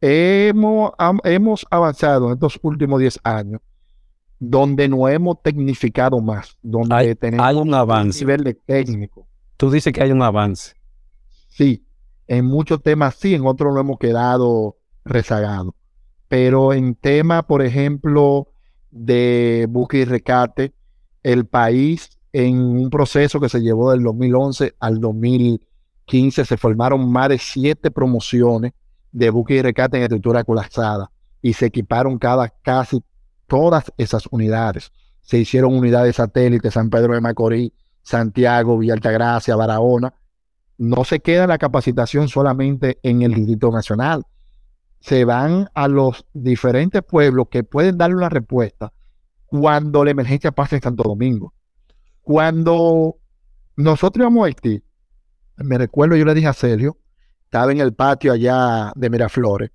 [0.00, 0.92] hemos,
[1.24, 3.60] hemos avanzado en estos últimos 10 años
[4.38, 8.20] donde no hemos tecnificado más, donde hay, tenemos un avance.
[8.20, 9.26] nivel de técnico.
[9.56, 10.74] Tú dices que hay un avance.
[11.48, 11.84] Sí,
[12.28, 15.74] en muchos temas sí, en otros no hemos quedado rezagados.
[16.28, 18.48] Pero en temas, por ejemplo,
[18.90, 20.72] de buque y recate,
[21.22, 27.30] el país en un proceso que se llevó del 2011 al 2015 se formaron más
[27.30, 28.72] de siete promociones
[29.12, 33.02] de buque y recate en estructura colapsada y se equiparon cada, casi
[33.46, 34.92] todas esas unidades.
[35.20, 40.14] Se hicieron unidades satélites San Pedro de Macorís, Santiago, Villa Altagracia, Barahona.
[40.78, 44.24] No se queda la capacitación solamente en el Distrito Nacional,
[45.00, 48.92] se van a los diferentes pueblos que pueden darle una respuesta
[49.46, 51.54] cuando la emergencia pasa en Santo Domingo.
[52.22, 53.16] Cuando
[53.76, 54.82] nosotros íbamos a Haití,
[55.56, 56.98] me recuerdo, yo le dije a Sergio,
[57.48, 59.70] estaba en el patio allá de Miraflores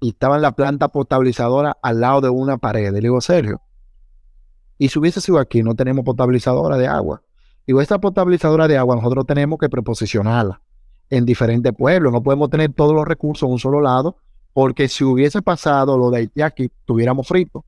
[0.00, 2.92] y estaba en la planta potabilizadora al lado de una pared.
[2.92, 3.60] Le digo, Sergio,
[4.78, 7.20] y si hubiese sido aquí, no tenemos potabilizadora de agua.
[7.66, 10.62] Digo, esta potabilizadora de agua nosotros tenemos que preposicionarla
[11.10, 12.12] en diferentes pueblos.
[12.12, 14.16] No podemos tener todos los recursos en un solo lado
[14.52, 17.64] porque si hubiese pasado lo de Haití aquí, tuviéramos frito.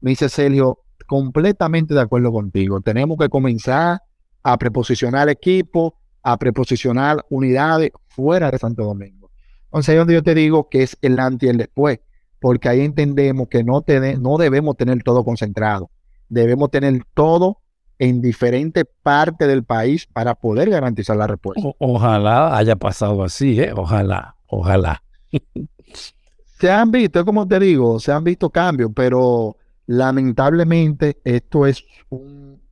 [0.00, 2.80] Me dice Sergio, completamente de acuerdo contigo.
[2.80, 4.00] Tenemos que comenzar
[4.42, 5.92] a preposicionar equipos,
[6.26, 9.30] a preposicionar unidades fuera de Santo Domingo.
[9.66, 12.00] Entonces ahí donde yo te digo que es el antes y el después,
[12.40, 13.84] porque ahí entendemos que no,
[14.18, 15.88] no debemos tener todo concentrado.
[16.28, 17.60] Debemos tener todo
[18.00, 21.62] en diferentes partes del país para poder garantizar la respuesta.
[21.78, 23.72] ojalá haya pasado así, ¿eh?
[23.76, 25.04] Ojalá, ojalá.
[26.58, 32.62] Se han visto, como te digo, se han visto cambios, pero lamentablemente esto es un,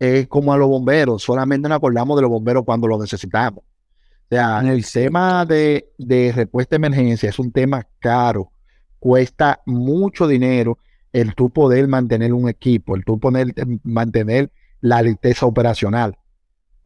[0.00, 3.62] es como a los bomberos, solamente nos acordamos de los bomberos cuando los necesitamos.
[3.62, 8.50] O sea, el tema de, de respuesta de emergencia es un tema caro,
[8.98, 10.78] cuesta mucho dinero
[11.12, 16.16] el tú poder mantener un equipo, el tú poner, mantener la liteza operacional.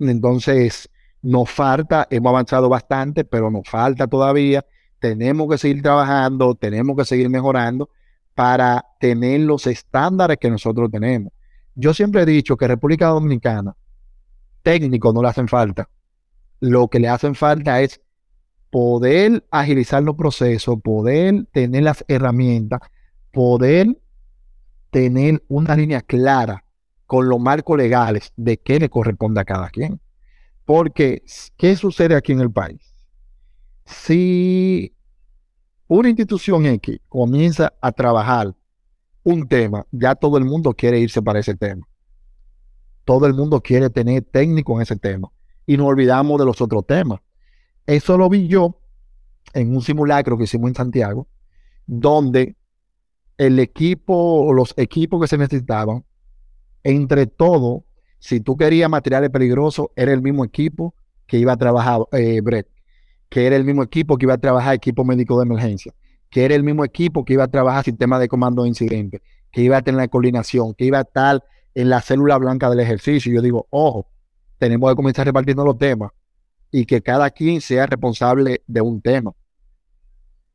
[0.01, 0.89] Entonces,
[1.23, 4.65] nos falta, hemos avanzado bastante, pero nos falta todavía.
[4.99, 7.91] Tenemos que seguir trabajando, tenemos que seguir mejorando
[8.35, 11.33] para tener los estándares que nosotros tenemos.
[11.75, 13.77] Yo siempre he dicho que República Dominicana,
[14.63, 15.89] técnicos no le hacen falta.
[16.61, 18.01] Lo que le hacen falta es
[18.71, 22.81] poder agilizar los procesos, poder tener las herramientas,
[23.33, 23.99] poder
[24.91, 26.65] tener una línea clara
[27.07, 30.01] con los marcos legales de qué le corresponde a cada quien.
[30.65, 31.23] Porque,
[31.57, 32.81] ¿qué sucede aquí en el país?
[33.85, 34.95] Si
[35.87, 38.55] una institución X comienza a trabajar
[39.25, 41.89] un tema, ya todo el mundo quiere irse para ese tema.
[43.05, 45.31] Todo el mundo quiere tener técnico en ese tema.
[45.67, 47.21] Y nos olvidamos de los otros temas.
[47.87, 48.79] Eso lo vi yo
[49.53, 51.27] en un simulacro que hicimos en Santiago,
[51.87, 52.57] donde
[53.37, 56.05] el equipo los equipos que se necesitaban,
[56.83, 57.83] entre todos,
[58.19, 60.95] si tú querías materiales peligrosos, era el mismo equipo
[61.27, 62.69] que iba a trabajar eh, Brett,
[63.29, 65.93] que era el mismo equipo que iba a trabajar equipo médico de emergencia,
[66.35, 69.23] que era el mismo equipo que iba a trabajar sistema de comando de incidente,
[69.53, 71.45] que iba a tener la coordinación, que iba a estar
[71.77, 73.33] en la célula blanca del ejercicio.
[73.33, 74.09] Yo digo, ojo,
[74.59, 76.11] tenemos que comenzar repartiendo los temas
[76.73, 79.33] y que cada quien sea responsable de un tema,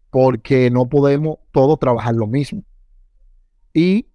[0.10, 2.62] porque no podemos todos trabajar lo mismo.
[3.74, 4.06] Y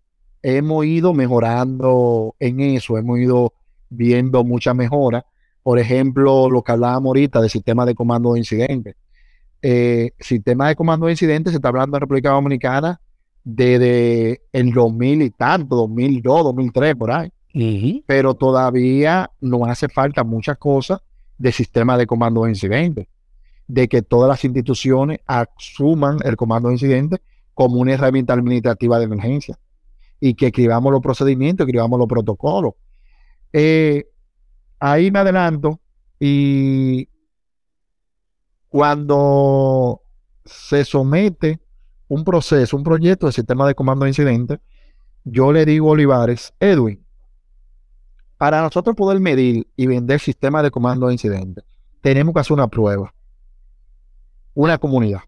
[0.42, 3.54] hemos ido mejorando en eso, hemos ido
[3.88, 5.24] viendo muchas mejoras.
[5.62, 8.96] Por ejemplo, lo que hablábamos ahorita del sistema de comando de incidentes.
[9.66, 13.00] Eh, sistema de comando de incidentes se está hablando en República Dominicana
[13.44, 17.32] desde el 2000 y tanto, 2002, 2003, por ahí.
[18.06, 21.00] Pero todavía nos hace falta muchas cosas
[21.38, 23.06] de sistema de comando de incidentes,
[23.66, 27.20] de que todas las instituciones asuman el comando de incidentes
[27.54, 29.58] como una herramienta administrativa de emergencia
[30.20, 32.74] y que escribamos los procedimientos, escribamos los protocolos.
[33.50, 34.08] Eh,
[34.78, 35.80] ahí me adelanto
[36.20, 37.08] y
[38.74, 40.02] cuando
[40.44, 41.60] se somete
[42.08, 44.58] un proceso, un proyecto de sistema de comando de incidentes,
[45.22, 47.00] yo le digo a Olivares, Edwin,
[48.36, 51.64] para nosotros poder medir y vender sistemas de comando de incidentes,
[52.00, 53.14] tenemos que hacer una prueba,
[54.54, 55.20] una comunidad.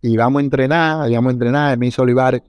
[0.00, 2.42] Y vamos a entrenar, vamos a entrenar, me dice Olivares,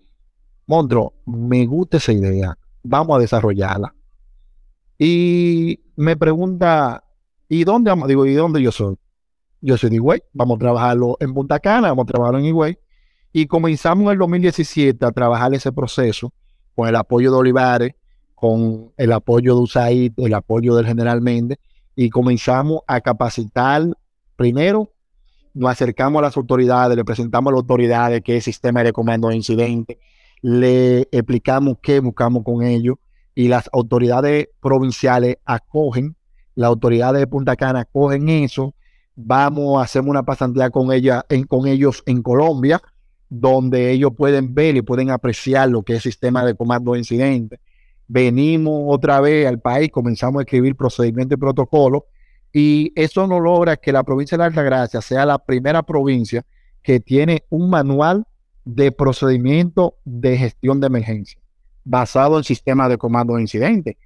[0.67, 3.95] Montro, me gusta esa idea, vamos a desarrollarla.
[4.95, 7.03] Y me pregunta,
[7.47, 7.91] ¿y dónde?
[8.05, 8.95] Digo, ¿y dónde yo soy?
[9.61, 12.77] Yo soy de Higüey, vamos a trabajarlo en Punta Cana, vamos a trabajarlo en Higüey.
[13.33, 16.33] Y comenzamos en el 2017 a trabajar ese proceso
[16.75, 17.93] con el apoyo de Olivares,
[18.35, 21.59] con el apoyo de USAID, el apoyo del general Méndez,
[21.93, 23.83] y comenzamos a capacitar,
[24.37, 24.93] primero,
[25.53, 29.35] nos acercamos a las autoridades, le presentamos a las autoridades qué sistema de comando de
[29.35, 29.99] incidente,
[30.41, 32.95] le explicamos qué buscamos con ellos,
[33.35, 36.15] y las autoridades provinciales acogen,
[36.55, 38.73] las autoridades de Punta Cana acogen eso,
[39.21, 42.81] vamos a hacer una pasantía con, ella, con ellos en Colombia,
[43.29, 47.59] donde ellos pueden ver y pueden apreciar lo que es sistema de comando de incidente.
[48.07, 52.03] Venimos otra vez al país, comenzamos a escribir procedimientos y protocolos,
[52.53, 56.45] y eso no logra que la provincia de Altagracia sea la primera provincia
[56.81, 58.25] que tiene un manual
[58.63, 61.39] de procedimiento de gestión de emergencia
[61.83, 63.97] basado en sistemas de comando de incidentes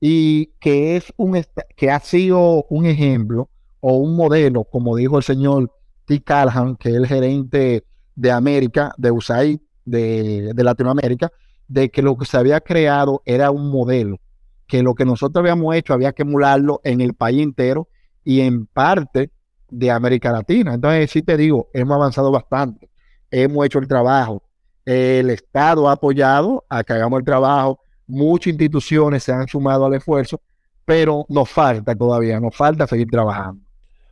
[0.00, 1.42] y que es un
[1.76, 3.49] que ha sido un ejemplo
[3.80, 5.72] o un modelo, como dijo el señor
[6.04, 6.22] T.
[6.22, 11.30] Callahan, que es el gerente de América, de USAID, de, de Latinoamérica,
[11.68, 14.18] de que lo que se había creado era un modelo,
[14.66, 17.88] que lo que nosotros habíamos hecho había que emularlo en el país entero
[18.24, 19.30] y en parte
[19.70, 20.74] de América Latina.
[20.74, 22.90] Entonces, sí te digo, hemos avanzado bastante,
[23.30, 24.42] hemos hecho el trabajo,
[24.84, 29.94] el Estado ha apoyado a que hagamos el trabajo, muchas instituciones se han sumado al
[29.94, 30.40] esfuerzo,
[30.84, 33.69] pero nos falta todavía, nos falta seguir trabajando.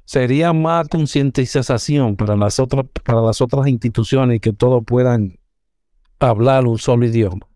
[0.08, 5.38] Sería más concientización para las otras, para las otras instituciones que todos puedan
[6.18, 7.46] hablar un solo idioma.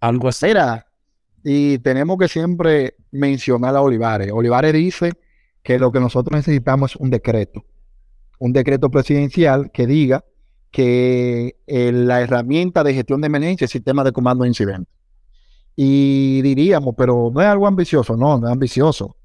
[0.00, 0.48] Algo así.
[1.42, 4.30] y tenemos que siempre mencionar a Olivares.
[4.34, 5.12] Olivares dice
[5.62, 7.64] que lo que nosotros necesitamos es un decreto,
[8.38, 10.26] un decreto presidencial que diga
[10.70, 14.94] que eh, la herramienta de gestión de emergencia es el sistema de comando de incidentes.
[15.74, 19.16] Y diríamos, pero no es algo ambicioso, no, no es ambicioso.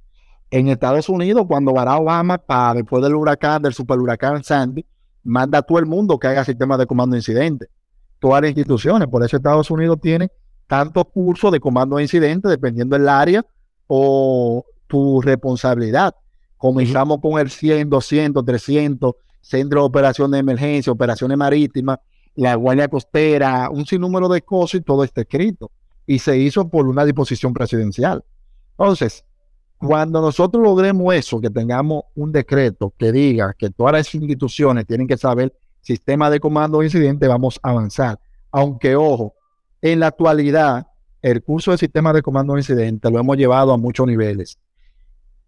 [0.52, 4.86] En Estados Unidos, cuando Barack Obama, para después del huracán, del super huracán Sandy,
[5.24, 7.70] manda a todo el mundo que haga sistema de comando de incidentes
[8.20, 9.08] todas las instituciones.
[9.08, 10.30] Por eso Estados Unidos tiene
[10.68, 13.43] tantos cursos de comando de incidentes, dependiendo del área
[13.88, 16.14] o tu responsabilidad.
[16.58, 22.00] Comenzamos con el 100, 200, 300, centro de operaciones de emergencia, operaciones marítimas,
[22.36, 25.72] la Guardia Costera, un sinnúmero de cosas y todo está escrito.
[26.06, 28.24] Y se hizo por una disposición presidencial.
[28.72, 29.26] Entonces,
[29.80, 35.07] cuando nosotros logremos eso, que tengamos un decreto que diga que todas las instituciones tienen
[35.07, 38.19] que saber sistema de comando de incidente, vamos a avanzar.
[38.51, 39.36] Aunque, ojo,
[39.82, 40.88] en la actualidad,
[41.21, 44.59] el curso de sistema de comando de incidente lo hemos llevado a muchos niveles.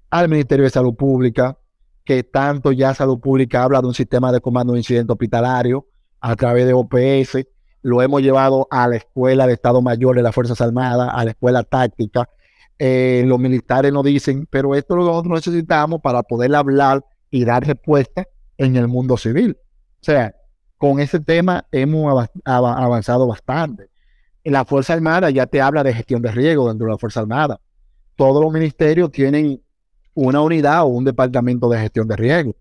[0.09, 1.57] Al Ministerio de Salud Pública,
[2.05, 5.87] que tanto ya Salud Pública habla de un sistema de comando de incidente hospitalario
[6.21, 7.45] a través de OPS,
[7.81, 11.31] lo hemos llevado a la Escuela de Estado Mayor de las Fuerzas Armadas, a la
[11.31, 12.29] Escuela Táctica.
[12.83, 17.05] Eh, los militares nos dicen, pero esto es lo que nosotros necesitamos para poder hablar
[17.29, 18.27] y dar respuesta
[18.57, 19.55] en el mundo civil.
[19.61, 20.33] O sea,
[20.79, 23.91] con ese tema hemos avanzado bastante.
[24.43, 27.61] La Fuerza Armada ya te habla de gestión de riesgo dentro de la Fuerza Armada.
[28.15, 29.61] Todos los ministerios tienen
[30.15, 32.55] una unidad o un departamento de gestión de riesgo.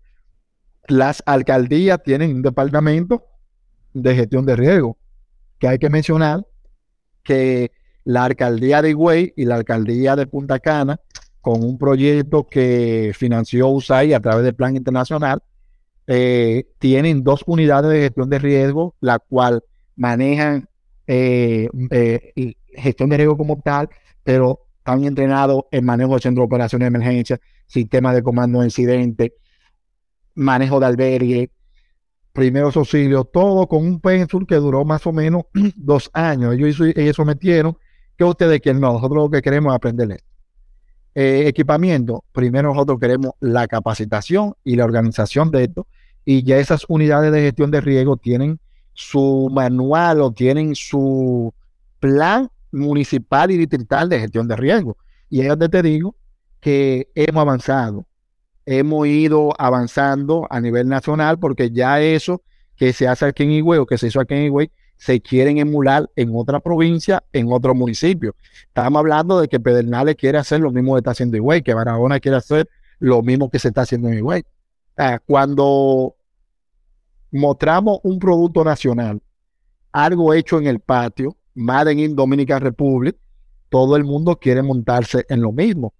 [0.87, 3.25] Las alcaldías tienen un departamento
[3.91, 4.99] de gestión de riesgo,
[5.57, 6.45] que hay que mencionar
[7.23, 7.71] que
[8.03, 10.99] la alcaldía de Higüey y la alcaldía de Punta Cana,
[11.39, 15.41] con un proyecto que financió USAID a través del Plan Internacional,
[16.07, 19.63] eh, tienen dos unidades de gestión de riesgo, la cual
[19.95, 20.67] manejan
[21.07, 23.89] eh, eh, gestión de riesgo como tal,
[24.23, 28.65] pero están entrenados en manejo de centro de operaciones de emergencia, sistema de comando de
[28.65, 29.35] incidente,
[30.35, 31.51] manejo de albergue,
[32.33, 35.43] primeros auxilios, todo con un pensul que duró más o menos
[35.75, 36.53] dos años.
[36.53, 37.77] Ellos, ellos sometieron
[38.25, 40.23] que ustedes quieren, no, nosotros lo que queremos es aprenderles.
[41.15, 45.87] Eh, equipamiento, primero nosotros queremos la capacitación y la organización de esto,
[46.23, 48.59] y ya esas unidades de gestión de riesgo tienen
[48.93, 51.53] su manual o tienen su
[51.99, 54.97] plan municipal y distrital de gestión de riesgo.
[55.29, 56.15] Y es donde te digo
[56.59, 58.05] que hemos avanzado,
[58.65, 62.43] hemos ido avanzando a nivel nacional porque ya eso
[62.75, 64.71] que se hace aquí en Higüey o que se hizo aquí en Higüey
[65.01, 68.35] se quieren emular en otra provincia, en otro municipio.
[68.67, 72.19] Estamos hablando de que Pedernales quiere hacer lo mismo que está haciendo Higüey, que Barahona
[72.19, 74.43] quiere hacer lo mismo que se está haciendo en Higüey.
[75.25, 76.15] cuando
[77.31, 79.19] mostramos un producto nacional,
[79.91, 83.17] algo hecho en el patio, Made in Dominican Republic,
[83.69, 85.95] todo el mundo quiere montarse en lo mismo.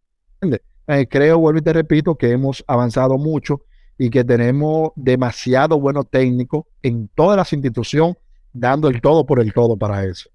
[0.86, 3.62] Eh, creo, vuelvo y te repito, que hemos avanzado mucho
[3.98, 8.18] y que tenemos demasiado buenos técnicos en todas las instituciones
[8.54, 10.30] dando el todo por el todo para eso.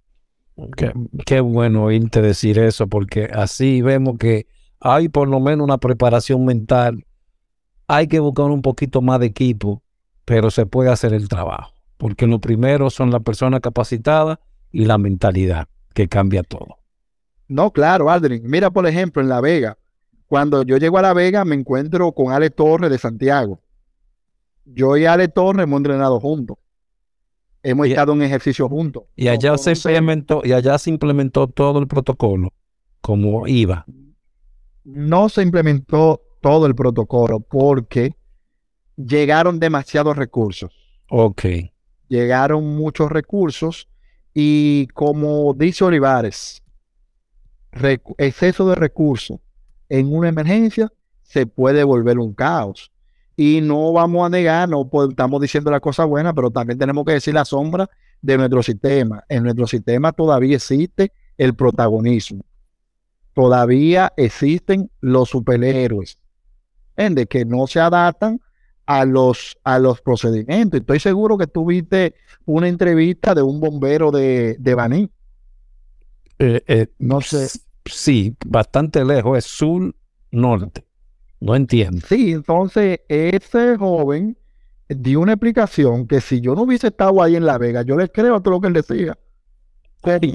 [0.77, 0.93] Qué,
[1.27, 4.47] qué bueno oírte decir eso, porque así vemos que
[4.81, 7.05] hay por lo menos una preparación mental.
[7.89, 9.83] Hay que buscar un poquito más de equipo,
[10.25, 14.39] pero se puede hacer el trabajo, porque lo primero son las personas capacitadas
[14.73, 16.79] y la mentalidad que cambia todo.
[17.49, 18.43] No, claro, Aldrin.
[18.45, 19.79] Mira, por ejemplo, en La Vega,
[20.27, 23.61] cuando yo llego a La Vega me encuentro con Ale Torres de Santiago.
[24.65, 26.59] Yo y Ale Torres hemos entrenado juntos.
[27.63, 29.05] Hemos estado en ejercicio juntos.
[29.17, 32.53] Y allá se implementó, y allá se implementó todo el protocolo,
[33.01, 33.85] como iba.
[34.85, 38.15] No se implementó todo el protocolo porque
[38.97, 40.71] llegaron demasiados recursos.
[41.11, 41.45] Ok.
[42.09, 43.89] Llegaron muchos recursos
[44.33, 46.63] y como dice Olivares,
[48.19, 49.41] exceso de recursos
[49.89, 50.93] en una emergencia
[51.23, 52.93] se puede volver un caos.
[53.37, 57.13] Y no vamos a negar, no estamos diciendo la cosa buena, pero también tenemos que
[57.13, 57.89] decir la sombra
[58.23, 59.23] de nuestro sistema.
[59.29, 62.45] En nuestro sistema todavía existe el protagonismo.
[63.35, 66.19] Todavía existen los superhéroes,
[66.97, 68.41] de que no se adaptan
[68.87, 70.81] a los, a los procedimientos.
[70.81, 72.15] Estoy seguro que tuviste
[72.47, 75.11] una entrevista de un bombero de, de Baní.
[76.39, 77.49] Eh, eh, no sé.
[77.85, 80.86] Sí, bastante lejos, es sur-norte.
[81.41, 82.07] No entiendo.
[82.07, 84.37] Sí, entonces ese joven
[84.89, 88.09] dio una explicación que si yo no hubiese estado ahí en La Vega, yo le
[88.09, 89.19] creo todo lo que él decía.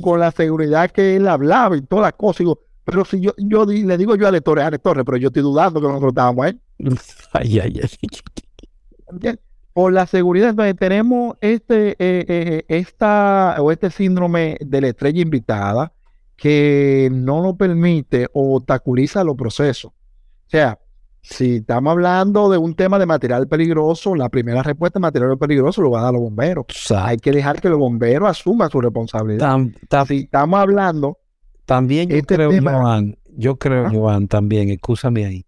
[0.01, 2.45] Con, la seguridad que él hablaba y todas las cosas.
[2.83, 5.79] pero si yo, yo le digo yo a Ale Torres, Torres, pero yo estoy dudando
[5.79, 6.59] que nosotros estábamos ahí.
[7.33, 9.37] Ay, ay, ay.
[9.73, 15.21] Por la seguridad, entonces tenemos este, eh, eh, esta, o este síndrome de la estrella
[15.21, 15.93] invitada
[16.35, 19.91] que no nos permite o obstaculiza los procesos.
[19.91, 20.77] O sea,
[21.21, 25.81] si estamos hablando de un tema de material peligroso, la primera respuesta de material peligroso
[25.81, 26.65] lo van a dar los bomberos.
[26.95, 29.59] Hay que dejar que los bomberos asuman su responsabilidad.
[30.07, 31.17] si estamos hablando.
[31.65, 35.45] También yo este creo, Joan, yo creo, Joan, también, escúchame ahí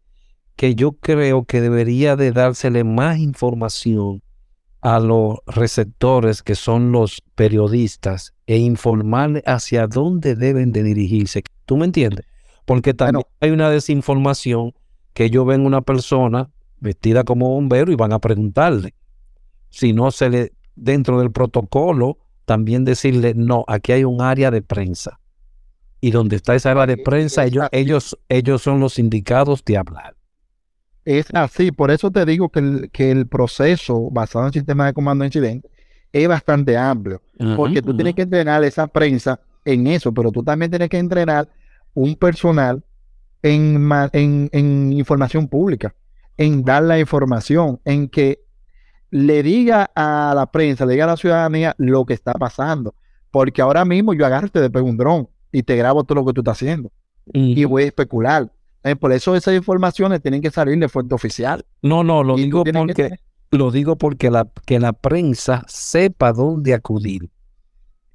[0.56, 4.22] que yo creo que debería de dársele más información
[4.82, 11.44] a los receptores que son los periodistas e informarle hacia dónde deben de dirigirse.
[11.66, 12.26] ¿Tú me entiendes?
[12.66, 14.74] Porque también hay una desinformación
[15.14, 16.50] que ellos ven una persona
[16.80, 18.94] vestida como bombero y van a preguntarle.
[19.70, 24.62] Si no se le dentro del protocolo también decirle, no, aquí hay un área de
[24.62, 25.20] prensa.
[26.02, 30.16] Y donde está esa área de prensa, ellos, ellos, ellos son los indicados de hablar.
[31.06, 34.86] Es así, por eso te digo que el, que el proceso basado en el sistema
[34.86, 35.70] de comando de incidente
[36.12, 37.22] es bastante amplio,
[37.56, 41.50] porque tú tienes que entrenar esa prensa en eso, pero tú también tienes que entrenar
[41.94, 42.84] un personal
[43.44, 45.94] en, en, en información pública,
[46.38, 48.40] en dar la información, en que
[49.12, 52.96] le diga a la prensa, le diga a la ciudadanía lo que está pasando.
[53.30, 56.26] Porque ahora mismo yo agarro y te despego un dron y te grabo todo lo
[56.26, 56.92] que tú estás haciendo.
[57.32, 58.52] Y voy a especular.
[58.84, 61.64] Eh, por eso esas informaciones tienen que salir de fuente oficial.
[61.82, 63.18] No, no, lo digo porque
[63.52, 67.30] lo digo porque la, que la prensa sepa dónde acudir.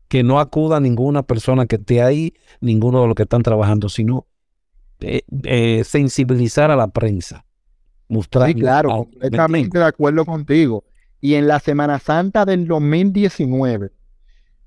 [0.09, 4.27] Que no acuda ninguna persona que esté ahí, ninguno de los que están trabajando, sino
[5.01, 7.45] eh, eh, sensibilizar a la prensa.
[8.09, 10.85] Mostrar, sí, claro, completamente de acuerdo contigo.
[11.21, 13.91] Y en la Semana Santa del 2019,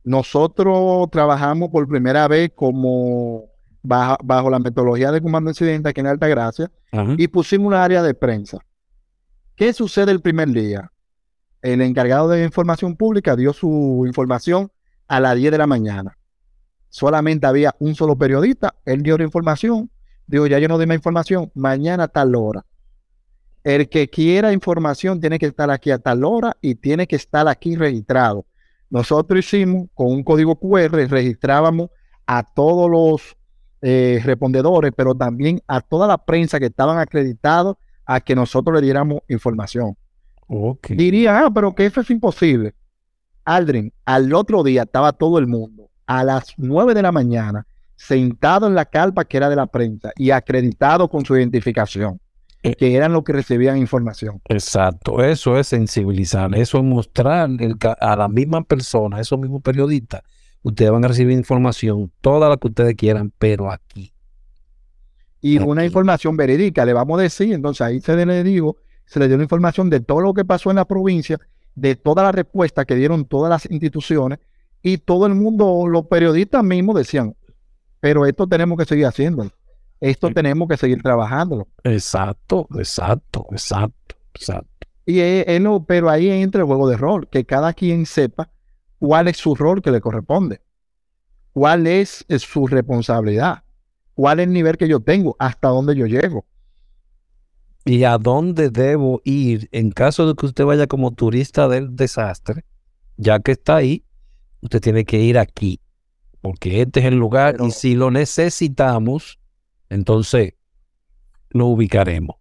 [0.03, 3.45] nosotros trabajamos por primera vez como
[3.83, 6.71] bajo, la metodología de comando incidente aquí en Altagracia
[7.17, 8.59] y pusimos un área de prensa.
[9.55, 10.91] ¿Qué sucede el primer día?
[11.61, 14.71] El encargado de información pública dio su información
[15.07, 16.17] a las 10 de la mañana.
[16.89, 19.89] Solamente había un solo periodista, él dio la información,
[20.31, 22.65] dijo, ya yo no doy más información, mañana a tal hora.
[23.63, 27.47] El que quiera información tiene que estar aquí a tal hora y tiene que estar
[27.47, 28.45] aquí registrado.
[28.89, 31.89] Nosotros hicimos con un código QR, registrábamos
[32.25, 33.37] a todos los
[33.81, 38.81] eh, respondedores, pero también a toda la prensa que estaban acreditados a que nosotros le
[38.81, 39.95] diéramos información.
[40.89, 42.73] Diría, ah, pero que eso es imposible.
[43.45, 47.65] Aldrin, al otro día estaba todo el mundo a las 9 de la mañana
[48.01, 52.19] sentado en la carpa que era de la prensa y acreditado con su identificación.
[52.63, 54.39] Eh, que eran los que recibían información.
[54.45, 57.49] Exacto, eso es sensibilizar, eso es mostrar
[57.99, 60.21] a la misma persona, a esos mismos periodistas,
[60.61, 64.13] ustedes van a recibir información, toda la que ustedes quieran, pero aquí.
[65.41, 69.27] Y una información verídica, le vamos a decir, entonces ahí se le digo, se le
[69.27, 71.39] dio la información de todo lo que pasó en la provincia,
[71.73, 74.37] de toda la respuesta que dieron todas las instituciones,
[74.83, 77.35] y todo el mundo, los periodistas mismos decían,
[78.01, 79.51] pero esto tenemos que seguir haciéndolo.
[80.01, 81.67] Esto tenemos que seguir trabajándolo.
[81.83, 84.87] Exacto, exacto, exacto, exacto.
[85.05, 85.21] Y
[85.87, 88.49] pero ahí entra el juego de rol, que cada quien sepa
[88.99, 90.61] cuál es su rol que le corresponde,
[91.53, 93.63] cuál es, su responsabilidad,
[94.15, 96.45] cuál es el nivel que yo tengo, hasta dónde yo llego.
[97.85, 102.65] Y a dónde debo ir en caso de que usted vaya como turista del desastre,
[103.17, 104.03] ya que está ahí,
[104.61, 105.79] usted tiene que ir aquí,
[106.41, 109.39] porque este es el lugar y si lo necesitamos,
[109.89, 110.53] entonces
[111.49, 112.37] lo ubicaremos.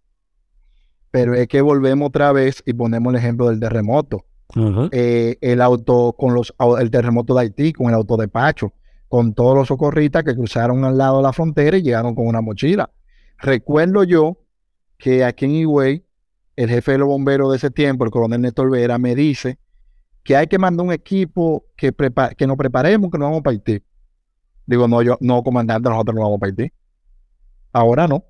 [1.11, 4.25] Pero es que volvemos otra vez y ponemos el ejemplo del terremoto.
[4.91, 8.73] Eh, el auto con los el terremoto de Haití, con el auto de Pacho,
[9.07, 12.41] con todos los socorristas que cruzaron al lado de la frontera y llegaron con una
[12.41, 12.89] mochila.
[13.37, 14.37] Recuerdo yo
[14.97, 16.05] que aquí en Higüey,
[16.55, 19.57] el jefe de los bomberos de ese tiempo, el coronel Néstor Vera, me dice
[20.23, 21.93] que hay que mandar un equipo que,
[22.37, 23.81] que nos preparemos, que nos vamos para Haití.
[24.71, 26.71] Digo, no, yo, no, comandante, nosotros no vamos para Haití.
[27.73, 28.23] Ahora no.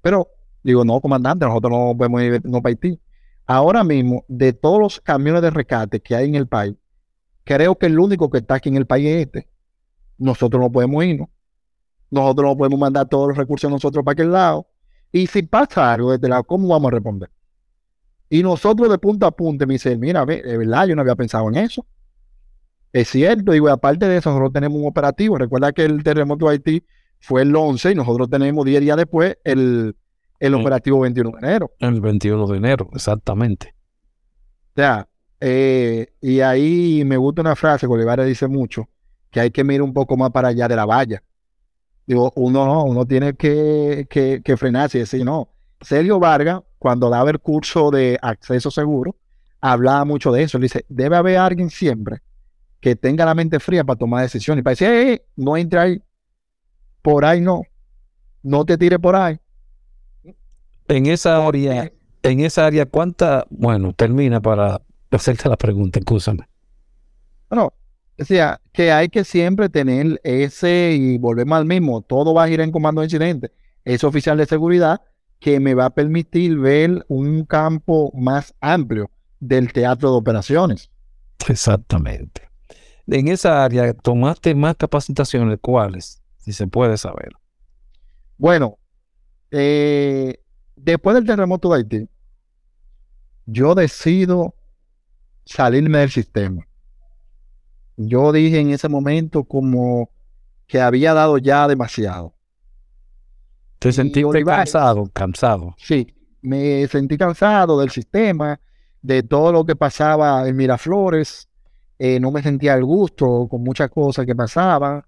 [0.00, 0.28] Pero
[0.62, 2.98] digo, no, comandante, nosotros no podemos ir no Haití.
[3.46, 6.74] Ahora mismo, de todos los camiones de rescate que hay en el país,
[7.44, 9.48] creo que el único que está aquí en el país es este.
[10.16, 11.28] Nosotros no podemos irnos.
[12.10, 14.66] Nosotros no podemos mandar todos los recursos nosotros para aquel lado.
[15.12, 17.30] Y si pasa algo de este lado, ¿cómo vamos a responder?
[18.30, 21.46] Y nosotros de punta a punta me dicen, mira, de verdad, yo no había pensado
[21.50, 21.84] en eso.
[22.92, 25.36] Es cierto, digo, aparte de eso, nosotros tenemos un operativo.
[25.36, 26.84] Recuerda que el terremoto de Haití
[27.20, 29.94] fue el 11 y nosotros tenemos 10 días después el,
[30.38, 31.70] el operativo 21 de enero.
[31.78, 33.74] El 21 de enero, exactamente.
[34.72, 35.08] O sea,
[35.40, 38.88] eh, y ahí me gusta una frase que Olivares dice mucho,
[39.30, 41.22] que hay que mirar un poco más para allá de la valla.
[42.06, 45.50] Digo, uno no, uno tiene que, que, que frenarse y decir, no.
[45.80, 49.14] Sergio Vargas, cuando daba el curso de acceso seguro,
[49.60, 50.56] hablaba mucho de eso.
[50.56, 52.22] Él dice, debe haber alguien siempre
[52.80, 54.62] que tenga la mente fría para tomar decisiones.
[54.62, 56.02] Y para decir, no entre ahí,
[57.02, 57.62] por ahí no.
[58.42, 59.38] No te tires por ahí.
[60.88, 61.92] En esa área,
[62.22, 63.46] en esa área, ¿cuánta?
[63.50, 64.80] Bueno, termina para
[65.10, 66.48] hacerte la pregunta, escúchame.
[67.50, 67.72] Bueno,
[68.16, 72.60] decía que hay que siempre tener ese, y volvemos al mismo, todo va a ir
[72.60, 73.52] en comando de incidente,
[73.84, 75.00] ese oficial de seguridad
[75.40, 79.10] que me va a permitir ver un campo más amplio
[79.40, 80.90] del teatro de operaciones.
[81.48, 82.47] Exactamente.
[83.10, 85.58] En esa área, ¿tomaste más capacitaciones?
[85.60, 86.22] ¿Cuáles?
[86.38, 87.32] si se puede saber.
[88.38, 88.78] Bueno,
[89.50, 90.40] eh,
[90.76, 92.08] después del terremoto de Haití,
[93.44, 94.54] yo decido
[95.44, 96.66] salirme del sistema.
[97.96, 100.10] Yo dije en ese momento como
[100.66, 102.34] que había dado ya demasiado.
[103.78, 105.10] ¿Te sentiste cansado?
[105.12, 105.74] Cansado.
[105.78, 108.58] Sí, me sentí cansado del sistema,
[109.02, 111.47] de todo lo que pasaba en Miraflores.
[111.98, 115.02] Eh, no me sentía al gusto con muchas cosas que pasaban.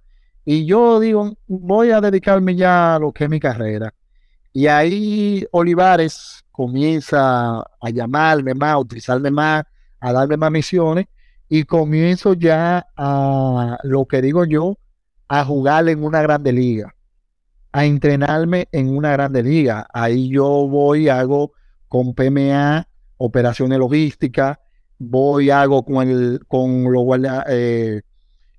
[0.45, 3.95] Y yo digo, voy a dedicarme ya a lo que es mi carrera.
[4.53, 9.65] Y ahí Olivares comienza a llamarme más, a utilizarme más,
[10.01, 11.07] a darme más misiones.
[11.49, 14.77] Y comienzo ya a, lo que digo yo,
[15.29, 16.95] a jugar en una grande liga,
[17.73, 19.87] a entrenarme en una grande liga.
[19.93, 21.53] Ahí yo voy, hago
[21.89, 22.87] con PMA
[23.23, 24.59] operaciones logísticas,
[25.01, 28.03] voy, hago con, el, con los, guardia, eh,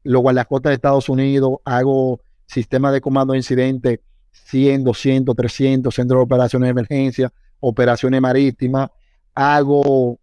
[0.03, 3.99] los guardacotas de Estados Unidos, hago sistemas de comando de incidentes
[4.31, 7.31] 100, 200, 300, centros de operaciones de emergencia,
[7.61, 8.89] operaciones marítimas,
[9.33, 10.19] hago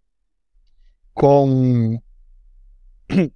[1.14, 2.02] con...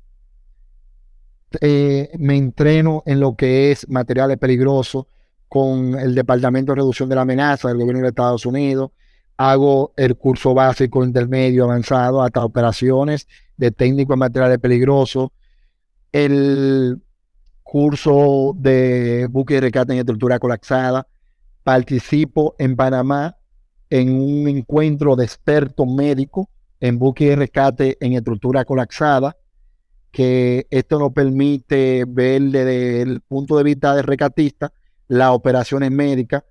[1.60, 5.04] Eh, me entreno en lo que es materiales peligrosos
[5.48, 8.92] con el Departamento de Reducción de la Amenaza del Gobierno de Estados Unidos,
[9.36, 13.26] hago el curso básico, intermedio, avanzado, hasta operaciones
[13.56, 15.30] de técnico en materiales peligrosos,
[16.12, 17.02] el
[17.62, 21.06] curso de buque y rescate en estructura colapsada,
[21.62, 23.36] participo en Panamá
[23.88, 26.46] en un encuentro de expertos médicos
[26.80, 29.36] en buque y rescate en estructura colapsada,
[30.10, 34.72] que esto nos permite ver desde el punto de vista del rescatista
[35.08, 36.42] las operaciones médicas,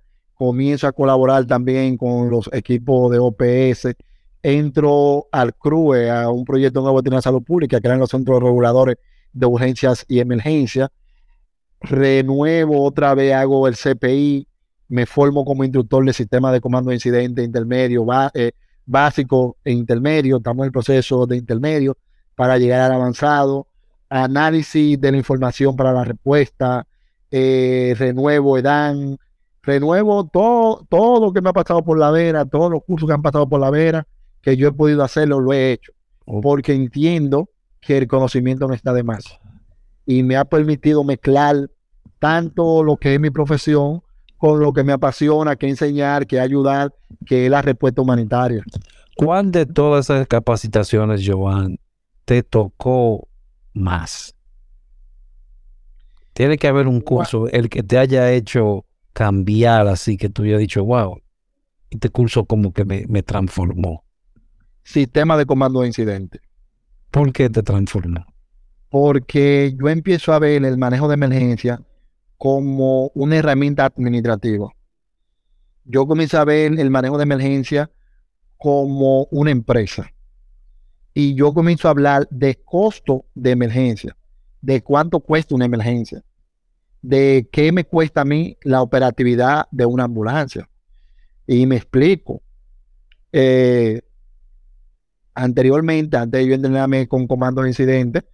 [0.42, 3.94] comienzo a colaborar también con los equipos de OPS,
[4.42, 8.96] entro al CRUE, a un proyecto nuevo de salud pública, que eran los centros reguladores
[9.32, 10.90] de urgencias y emergencias,
[11.80, 14.48] renuevo otra vez, hago el CPI,
[14.88, 18.04] me formo como instructor de sistema de comando de incidente intermedio,
[18.34, 18.50] eh,
[18.84, 21.96] básico e intermedio, estamos en el proceso de intermedio
[22.34, 23.68] para llegar al avanzado,
[24.08, 26.84] análisis de la información para la respuesta,
[27.30, 29.18] eh, renuevo EDAN,
[29.62, 33.14] renuevo todo, todo lo que me ha pasado por la vera, todos los cursos que
[33.14, 34.06] han pasado por la vera,
[34.40, 35.92] que yo he podido hacerlo, lo he hecho,
[36.42, 37.48] porque entiendo
[37.80, 39.24] que el conocimiento no está de más.
[40.04, 41.70] Y me ha permitido mezclar
[42.18, 44.02] tanto lo que es mi profesión
[44.36, 46.92] con lo que me apasiona, que enseñar, que ayudar,
[47.24, 48.64] que es la respuesta humanitaria.
[49.16, 51.78] ¿Cuál de todas esas capacitaciones, Joan,
[52.24, 53.28] te tocó
[53.72, 54.34] más?
[56.32, 60.60] Tiene que haber un curso, el que te haya hecho cambiar así, que tú hayas
[60.60, 61.20] dicho, wow,
[61.90, 64.04] este curso como que me, transformó.
[64.82, 66.40] Sistema de comando de incidente.
[67.10, 68.24] ¿Por qué te transformó?
[68.88, 71.80] Porque yo empiezo a ver el manejo de emergencia
[72.38, 74.68] como una herramienta administrativa.
[75.84, 77.90] Yo comienzo a ver el manejo de emergencia
[78.56, 80.10] como una empresa.
[81.14, 84.16] Y yo comienzo a hablar de costo de emergencia,
[84.60, 86.22] de cuánto cuesta una emergencia,
[87.02, 90.68] de qué me cuesta a mí la operatividad de una ambulancia.
[91.46, 92.42] Y me explico.
[93.32, 94.02] Eh,
[95.34, 98.24] anteriormente, antes de yo entrenarme con comandos de incidentes,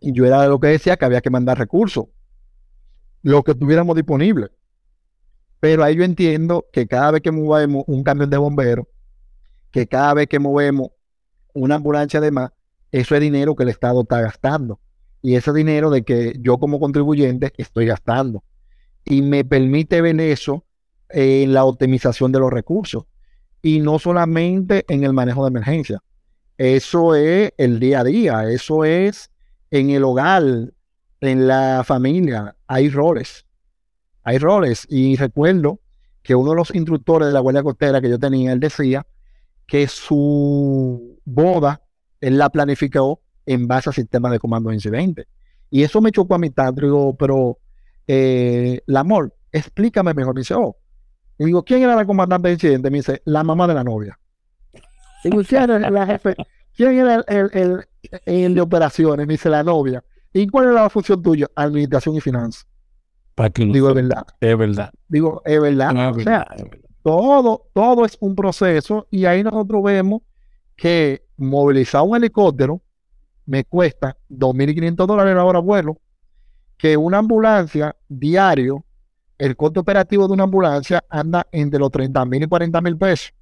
[0.00, 2.06] yo era de lo que decía que había que mandar recursos,
[3.22, 4.48] lo que tuviéramos disponible.
[5.58, 8.86] Pero ahí yo entiendo que cada vez que movemos un camión de bomberos,
[9.70, 10.90] que cada vez que movemos
[11.54, 12.50] una ambulancia de más,
[12.92, 14.78] eso es dinero que el Estado está gastando
[15.22, 18.44] y ese dinero de que yo como contribuyente estoy gastando.
[19.04, 20.64] Y me permite ver eso
[21.08, 23.04] en la optimización de los recursos.
[23.62, 26.02] Y no solamente en el manejo de emergencia.
[26.58, 29.30] Eso es el día a día, eso es
[29.70, 30.42] en el hogar,
[31.20, 32.56] en la familia.
[32.66, 33.46] Hay roles.
[34.22, 34.86] Hay roles.
[34.88, 35.80] Y recuerdo
[36.22, 39.06] que uno de los instructores de la Guardia Costera que yo tenía, él decía
[39.66, 41.82] que su boda,
[42.20, 45.26] él la planificó en base al sistema de comando de incidente.
[45.70, 46.72] Y eso me chocó a mitad.
[46.74, 47.58] Digo, pero
[48.06, 50.34] eh, el amor, explícame mejor.
[50.34, 50.76] Me dice, oh.
[51.38, 52.90] Y digo, ¿quién era la comandante de incidente?
[52.90, 54.18] Me dice, la mamá de la novia.
[55.24, 56.34] Digo, ¿quién era la jefe?
[56.74, 57.86] ¿Quién era el,
[58.24, 59.26] el, de operaciones?
[59.26, 60.02] Me dice, la novia.
[60.32, 61.46] ¿Y cuál era la función tuya?
[61.54, 62.66] Administración y finanzas.
[63.54, 64.26] Digo, es verdad.
[64.40, 64.90] Es verdad.
[65.08, 66.16] Digo, es verdad.
[66.16, 66.46] o sea,
[67.02, 70.22] todo, todo es un proceso y ahí nosotros vemos
[70.74, 72.80] que movilizar un helicóptero
[73.46, 75.98] me cuesta 2.500 dólares la hora vuelo,
[76.76, 78.84] que una ambulancia diario,
[79.38, 83.32] el costo operativo de una ambulancia anda entre los 30.000 y 40.000 pesos.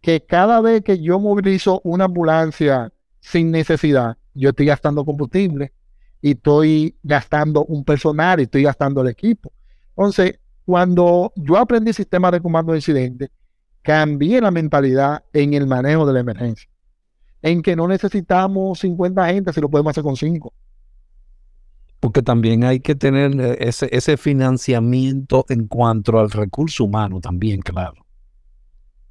[0.00, 5.72] Que cada vez que yo movilizo una ambulancia sin necesidad, yo estoy gastando combustible
[6.20, 9.52] y estoy gastando un personal y estoy gastando el equipo.
[9.90, 13.30] Entonces, cuando yo aprendí sistema de comando de incidente,
[13.82, 16.71] cambié la mentalidad en el manejo de la emergencia.
[17.42, 20.52] En que no necesitamos 50 gente si lo podemos hacer con 5.
[22.00, 27.60] Porque también hay que tener eh, ese, ese financiamiento en cuanto al recurso humano también,
[27.60, 28.02] claro.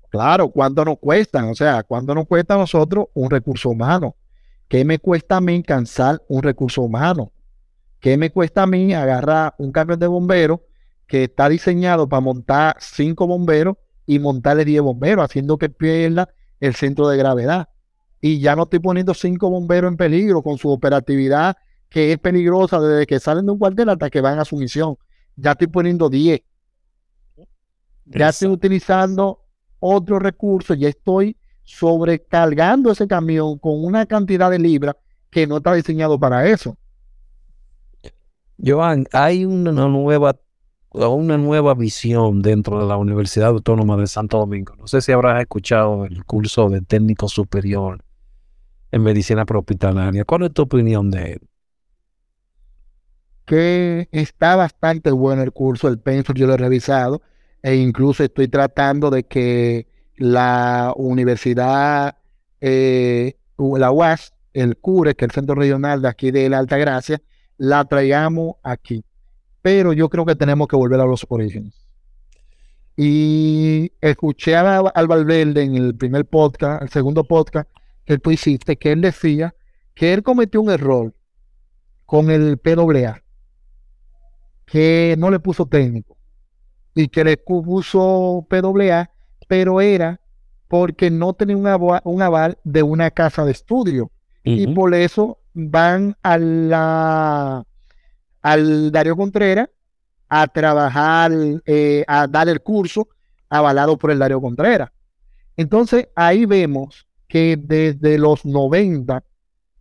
[0.09, 1.45] Claro, ¿cuánto nos cuesta?
[1.49, 4.15] O sea, ¿cuánto nos cuesta a nosotros un recurso humano?
[4.67, 7.31] ¿Qué me cuesta a mí cansar un recurso humano?
[8.01, 10.59] ¿Qué me cuesta a mí agarrar un camión de bomberos
[11.07, 16.29] que está diseñado para montar cinco bomberos y montarle 10 bomberos, haciendo que pierda
[16.59, 17.69] el centro de gravedad?
[18.21, 21.57] Y ya no estoy poniendo cinco bomberos en peligro con su operatividad
[21.91, 24.95] que es peligrosa desde que salen de un cuartel hasta que van a su misión.
[25.35, 26.41] Ya estoy poniendo 10.
[28.05, 29.43] Ya estoy utilizando
[29.79, 34.95] otro recurso, ya estoy sobrecargando ese camión con una cantidad de libras
[35.29, 36.77] que no está diseñado para eso.
[38.63, 40.39] Joan, hay una nueva,
[40.91, 44.75] una nueva visión dentro de la Universidad Autónoma de Santo Domingo.
[44.77, 48.01] No sé si habrás escuchado el curso de técnico superior
[48.91, 50.25] en medicina prehospitalaria.
[50.25, 51.41] ¿Cuál es tu opinión de él?
[53.45, 57.21] Que está bastante bueno el curso, el pensum yo lo he revisado
[57.63, 59.87] e incluso estoy tratando de que
[60.17, 62.17] la universidad,
[62.59, 66.77] eh, la UAS, el CURE, que es el centro regional de aquí de la Alta
[66.77, 67.21] Gracia,
[67.57, 69.03] la traigamos aquí.
[69.61, 71.73] Pero yo creo que tenemos que volver a los orígenes.
[72.97, 77.69] Y escuché a, al Valverde en el primer podcast, el segundo podcast
[78.11, 79.55] que tú hiciste, que él decía
[79.93, 81.13] que él cometió un error
[82.05, 83.23] con el PWA,
[84.65, 86.17] que no le puso técnico
[86.93, 89.09] y que le puso PWA,
[89.47, 90.19] pero era
[90.67, 94.11] porque no tenía un aval, un aval de una casa de estudio.
[94.43, 97.65] Y por eso van a la,
[98.41, 99.69] al Darío Contreras
[100.27, 101.31] a trabajar,
[101.65, 103.07] eh, a dar el curso
[103.47, 104.89] avalado por el Darío Contreras.
[105.55, 109.23] Entonces ahí vemos que desde los 90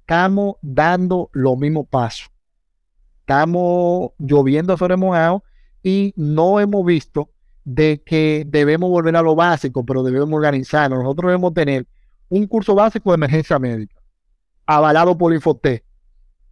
[0.03, 2.31] estamos dando los mismos pasos.
[3.19, 5.43] Estamos lloviendo sobre mojado
[5.83, 7.29] y no hemos visto
[7.65, 11.03] de que debemos volver a lo básico, pero debemos organizarnos.
[11.03, 11.89] Nosotros debemos tener
[12.29, 14.01] un curso básico de emergencia médica,
[14.65, 15.83] avalado por Infoté,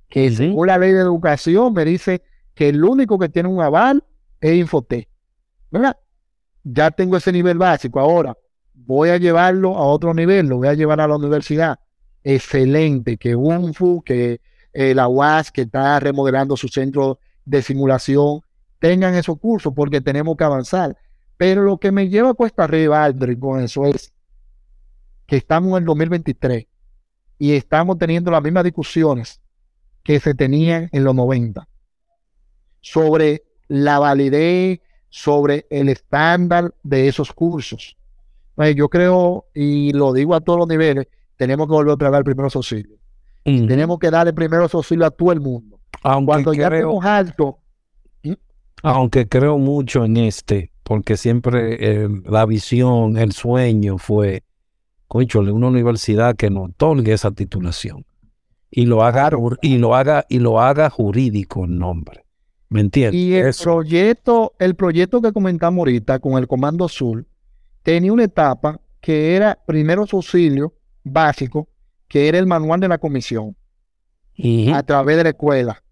[0.09, 2.23] que según la ley de educación me dice
[2.55, 4.03] que el único que tiene un aval
[4.41, 5.09] es Infoté.
[5.71, 5.97] ¿Verdad?
[6.65, 8.01] Ya tengo ese nivel básico.
[8.01, 8.37] Ahora
[8.87, 11.79] voy a llevarlo a otro nivel, lo voy a llevar a la universidad.
[12.25, 14.41] Excelente, que UNFU, que
[14.73, 18.41] eh, la UAS, que está remodelando su centro de simulación,
[18.79, 20.97] tengan esos cursos porque tenemos que avanzar.
[21.37, 24.13] Pero lo que me lleva a cuesta arriba, Aldrin, con eso es
[25.27, 26.67] que estamos en el 2023
[27.39, 29.41] y estamos teniendo las mismas discusiones
[30.03, 31.69] que se tenían en los 90
[32.81, 34.81] sobre la validez,
[35.11, 37.97] sobre el estándar de esos cursos.
[38.75, 41.07] Yo creo, y lo digo a todos los niveles,
[41.37, 42.99] tenemos que volver a dar primeros auxilios.
[43.45, 45.81] Tenemos que darle primeros auxilios a todo el mundo.
[46.03, 47.61] Cuando ya tenemos alto
[48.83, 54.45] aunque creo mucho en este, porque siempre eh, la visión, el sueño fue,
[55.07, 58.05] conchole, una universidad que nos otorgue esa titulación
[58.71, 59.31] y lo haga
[59.63, 62.25] y lo haga y lo haga jurídico el nombre.
[62.71, 63.19] ¿Me entiendes?
[63.19, 67.27] Y el proyecto, el proyecto que comentamos ahorita con el Comando Azul
[67.89, 70.75] tenía una etapa que era primero auxilio
[71.05, 71.71] básico,
[72.07, 73.57] que era el manual de la comisión
[74.75, 75.83] a través de la escuela.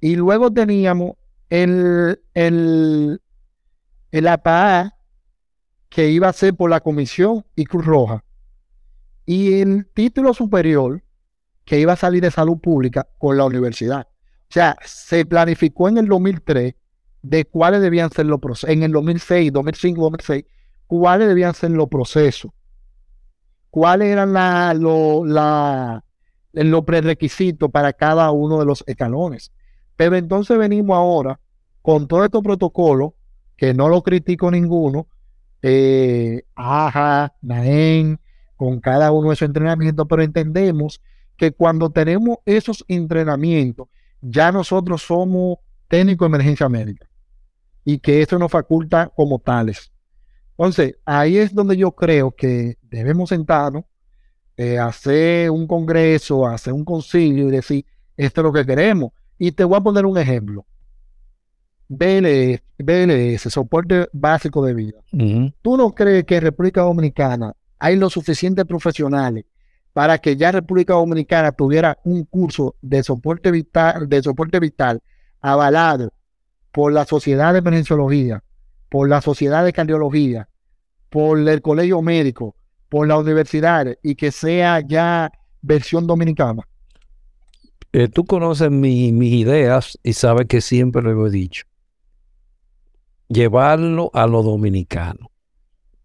[0.00, 1.16] Y luego teníamos
[1.50, 3.20] el, el,
[4.12, 4.96] el APA
[5.88, 8.24] que iba a ser por la Comisión y Cruz Roja
[9.26, 11.02] y el título superior
[11.64, 14.06] que iba a salir de salud pública con la universidad.
[14.42, 16.76] O sea, se planificó en el 2003
[17.22, 20.44] de cuáles debían ser los procesos, en el 2006, 2005, 2006,
[20.98, 22.52] cuáles debían ser los procesos,
[23.68, 26.04] cuáles eran la, lo, la,
[26.52, 29.52] los prerequisitos para cada uno de los escalones.
[29.96, 31.40] Pero entonces venimos ahora
[31.82, 33.10] con todo estos protocolos,
[33.56, 35.08] que no lo critico ninguno,
[35.62, 38.20] eh, AJA, NAEN,
[38.54, 41.02] con cada uno de esos entrenamientos, pero entendemos
[41.36, 43.88] que cuando tenemos esos entrenamientos,
[44.20, 45.58] ya nosotros somos
[45.88, 47.08] técnicos de emergencia médica
[47.84, 49.90] y que eso nos faculta como tales.
[50.56, 53.84] Entonces, ahí es donde yo creo que debemos sentarnos,
[54.56, 57.84] eh, hacer un congreso, hacer un concilio y decir,
[58.16, 59.10] esto es lo que queremos.
[59.36, 60.64] Y te voy a poner un ejemplo.
[61.88, 64.98] BLS, BLS, soporte básico de vida.
[65.60, 69.44] ¿Tú no crees que en República Dominicana hay los suficientes profesionales
[69.92, 75.02] para que ya República Dominicana tuviera un curso de soporte vital, de soporte vital
[75.40, 76.12] avalado
[76.72, 78.42] por la Sociedad de Emergenciología,
[78.94, 80.48] por la Sociedad de Cardiología,
[81.10, 82.54] por el Colegio Médico,
[82.88, 86.62] por las universidades y que sea ya versión dominicana?
[87.92, 91.64] Eh, tú conoces mi- mis ideas y sabes que siempre lo he dicho.
[93.26, 95.32] Llevarlo a lo dominicano,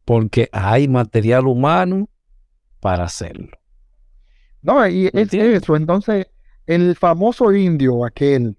[0.04, 2.10] porque hay material humano
[2.80, 3.52] para hacerlo.
[4.64, 5.76] No, y es eso.
[5.76, 6.26] Entonces,
[6.66, 8.58] el famoso indio, aquel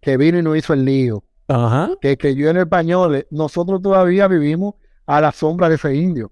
[0.00, 1.90] que vino y nos hizo el lío, Ajá.
[2.00, 4.74] que escribió en español, nosotros todavía vivimos
[5.04, 6.30] a la sombra de ese indio.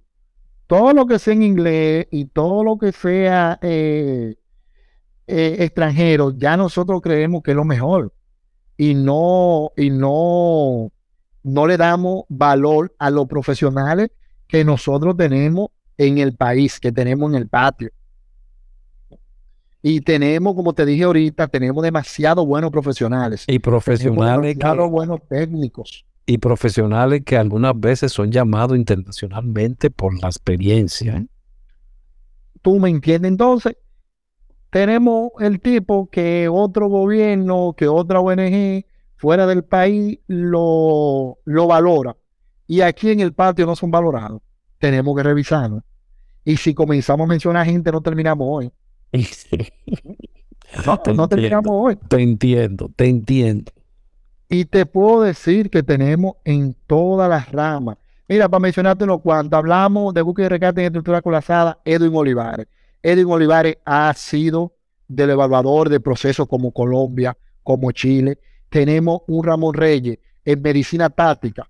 [0.69, 4.37] Todo lo que sea en inglés y todo lo que sea eh,
[5.27, 8.13] eh, extranjero, ya nosotros creemos que es lo mejor.
[8.77, 10.93] Y no, y no,
[11.43, 14.11] no le damos valor a los profesionales
[14.47, 17.91] que nosotros tenemos en el país, que tenemos en el patio.
[19.83, 23.45] Y tenemos, como te dije ahorita, tenemos demasiado buenos profesionales.
[23.47, 26.05] Y profesionales demasiado que, buenos técnicos.
[26.27, 31.25] y profesionales que algunas veces son llamados internacionalmente por la experiencia.
[32.61, 33.31] ¿Tú me entiendes?
[33.31, 33.77] Entonces,
[34.71, 38.85] tenemos el tipo que otro gobierno, que otra ONG
[39.17, 42.17] fuera del país lo, lo valora.
[42.67, 44.43] Y aquí en el patio no son valorados.
[44.79, 45.83] Tenemos que revisarlo.
[46.45, 48.73] Y si comenzamos a mencionar gente, no terminamos hoy.
[50.85, 51.97] No, Te no terminamos hoy.
[52.09, 53.73] Te entiendo, te entiendo.
[54.49, 57.97] Y te puedo decir que tenemos en todas las ramas.
[58.29, 62.67] Mira, para mencionarte unos cuantos, hablamos de búsqueda y rescate en estructura colapsada, Edwin Olivares.
[63.03, 64.75] Edwin Olivares ha sido
[65.07, 68.39] del evaluador de procesos como Colombia, como Chile.
[68.69, 71.69] Tenemos un Ramón Reyes en medicina táctica,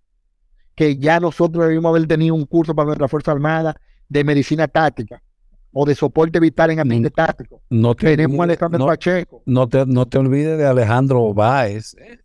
[0.74, 5.23] que ya nosotros debimos haber tenido un curso para nuestra Fuerza Armada de medicina táctica
[5.73, 7.61] o de soporte vital en ambiente táctico.
[7.70, 11.95] No te, Tenemos a Alejandro no, Pacheco, no te, no te olvides de Alejandro Báez.
[11.99, 12.19] ¿eh?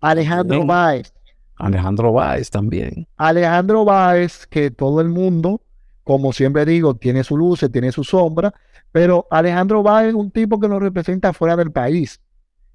[0.00, 0.66] Alejandro Sí.
[0.66, 1.12] Báez.
[1.56, 3.06] Alejandro Báez también.
[3.16, 5.60] Alejandro Báez, que todo el mundo,
[6.04, 8.54] como siempre digo, tiene su luz, tiene su sombra,
[8.92, 12.20] pero Alejandro Báez es un tipo que nos representa fuera del país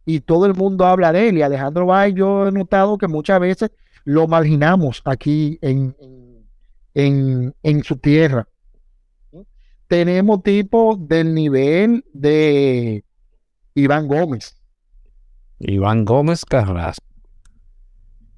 [0.05, 1.37] y todo el mundo habla de él.
[1.37, 3.71] Y Alejandro Báez, yo he notado que muchas veces
[4.03, 6.45] lo marginamos aquí en, en,
[6.93, 8.47] en- en su tierra.
[9.87, 13.03] Tenemos tipos del nivel de
[13.75, 14.57] Iván Gómez.
[15.59, 17.05] Iván Gómez Carrasco.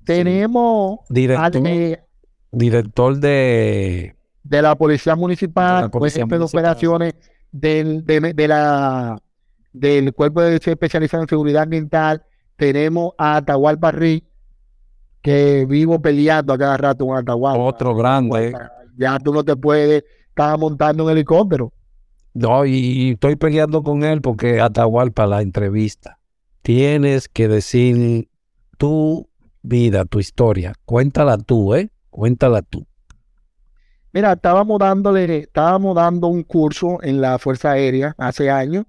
[0.03, 2.03] Tenemos Director, eh,
[2.51, 7.13] director de de la Policía Municipal, De la fue Policía jefe de operaciones
[7.51, 9.21] del, de, de la,
[9.73, 12.23] del Cuerpo de Especializado en Seguridad Ambiental.
[12.55, 14.25] Tenemos a Atahualpa Rick,
[15.21, 17.61] que vivo peleando a cada rato con Atahualpa.
[17.61, 18.55] otro grande.
[18.97, 20.03] Ya tú no te puedes
[20.37, 21.73] estar montando un helicóptero.
[22.33, 26.19] No, y, y estoy peleando con él porque Atahualpa la entrevista.
[26.61, 28.29] Tienes que decir
[28.77, 29.27] tu
[29.63, 30.73] vida, tu historia.
[30.85, 31.89] Cuéntala tú, ¿eh?
[32.09, 32.85] Cuéntala tú.
[34.13, 38.85] Mira, estábamos dándole, estábamos dando un curso en la Fuerza Aérea hace años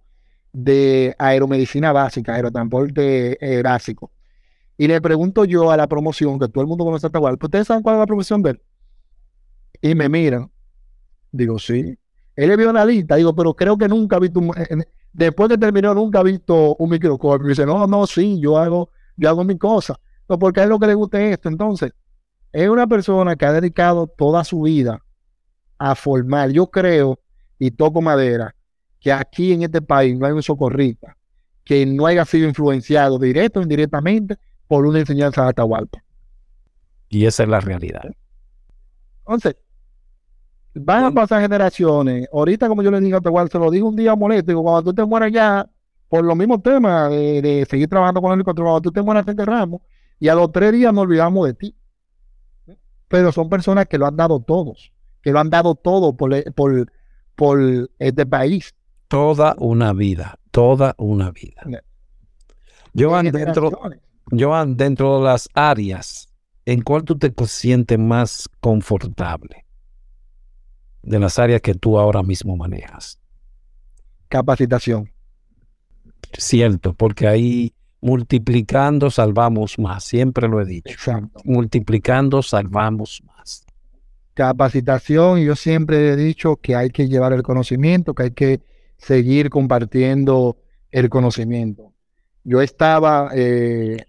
[0.52, 4.10] de aeromedicina básica, aerotransporte eh, básico.
[4.76, 7.66] Y le pregunto yo a la promoción, que todo el mundo conoce a Atahualpa, ¿ustedes
[7.66, 8.62] saben cuál es la promoción de él?
[9.82, 10.50] Y me miran.
[11.32, 11.98] Digo, sí.
[12.36, 13.16] Él es lista.
[13.16, 16.76] Digo, pero creo que nunca ha visto, un- eh, después que terminó, nunca ha visto
[16.76, 17.46] un microscopio.
[17.46, 19.98] Y dice, no, no, sí, yo hago, yo hago mi cosa.
[20.26, 21.48] Pero porque a él lo que le gusta es esto.
[21.48, 21.92] Entonces,
[22.52, 25.02] es una persona que ha dedicado toda su vida
[25.78, 26.50] a formar.
[26.50, 27.18] Yo creo,
[27.58, 28.54] y toco madera,
[29.00, 31.16] que aquí en este país no hay un socorrista
[31.64, 34.36] que no haya sido influenciado directo o indirectamente
[34.66, 36.02] por una enseñanza de Atahualpa.
[37.08, 38.10] Y esa es la realidad.
[39.20, 39.56] Entonces,
[40.80, 42.28] van a pasar generaciones.
[42.32, 44.82] Ahorita, como yo le digo a Atahualpa, se lo digo un día molesto, digo, cuando
[44.82, 45.68] tú te mueras ya,
[46.08, 49.32] por los mismos temas de, de seguir trabajando con el cuando tú te mueras te
[49.32, 49.82] enterramos,
[50.18, 51.74] y a los tres días nos olvidamos de ti.
[53.08, 54.92] Pero son personas que lo han dado todos,
[55.22, 56.92] que lo han dado todo por, e- por,
[57.34, 57.60] por
[57.98, 58.74] este país.
[59.08, 61.62] Toda una vida, toda una vida.
[62.96, 63.70] Joan, dentro.
[64.30, 66.28] Joan, dentro de las áreas,
[66.66, 69.64] ¿en cuál tú te sientes más confortable?
[71.02, 73.18] De las áreas que tú ahora mismo manejas.
[74.28, 75.10] Capacitación.
[76.36, 80.90] Cierto, porque ahí multiplicando salvamos más, siempre lo he dicho.
[80.90, 81.40] Exacto.
[81.44, 83.64] Multiplicando salvamos más.
[84.34, 88.60] Capacitación, y yo siempre he dicho que hay que llevar el conocimiento, que hay que
[88.96, 90.58] seguir compartiendo
[90.90, 91.92] el conocimiento.
[92.44, 94.04] Yo estaba, eh,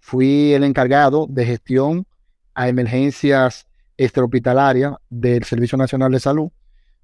[0.00, 2.06] fui el encargado de gestión
[2.54, 3.67] a emergencias
[3.98, 6.50] extrahospitalarias del Servicio Nacional de Salud.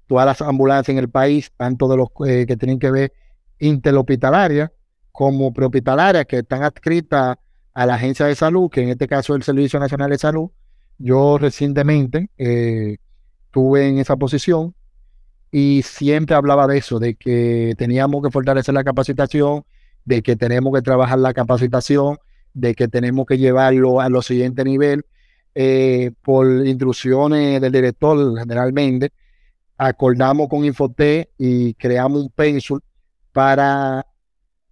[0.07, 3.13] Todas las ambulancias en el país, tanto de los eh, que tienen que ver
[3.59, 4.71] interhospitalarias
[5.11, 7.37] como prehospitalarias, que están adscritas
[7.73, 10.49] a la agencia de salud, que en este caso es el Servicio Nacional de Salud.
[10.97, 12.97] Yo recientemente eh,
[13.45, 14.73] estuve en esa posición
[15.51, 19.65] y siempre hablaba de eso, de que teníamos que fortalecer la capacitación,
[20.05, 22.17] de que tenemos que trabajar la capacitación,
[22.53, 25.05] de que tenemos que llevarlo a los siguiente nivel.
[25.57, 29.13] Eh, por instrucciones del director generalmente,
[29.77, 32.79] acordamos con Infoté y creamos un pencil
[33.31, 34.05] para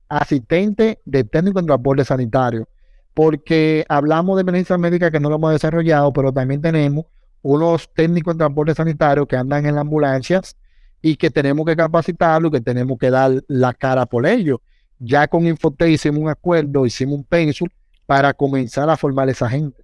[0.09, 2.67] asistente de técnico en transporte sanitario,
[3.13, 7.05] porque hablamos de emergencia médica que no lo hemos desarrollado, pero también tenemos
[7.41, 10.57] unos técnicos en transporte sanitario que andan en las ambulancias
[11.01, 14.59] y que tenemos que capacitarlo que tenemos que dar la cara por ellos.
[14.99, 17.71] Ya con Infote hicimos un acuerdo, hicimos un pencil
[18.05, 19.82] para comenzar a formar esa gente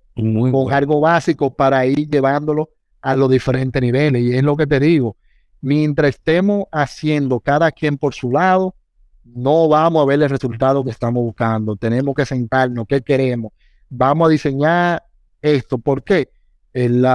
[0.51, 2.69] con algo básico para ir llevándolo
[3.01, 4.21] a los diferentes niveles.
[4.21, 5.15] Y es lo que te digo,
[5.61, 8.75] mientras estemos haciendo cada quien por su lado,
[9.23, 11.75] no vamos a ver el resultado que estamos buscando.
[11.75, 13.51] Tenemos que sentarnos, ¿qué queremos?
[13.89, 15.03] Vamos a diseñar
[15.41, 15.77] esto.
[15.77, 16.29] ¿Por qué?
[16.73, 17.05] El,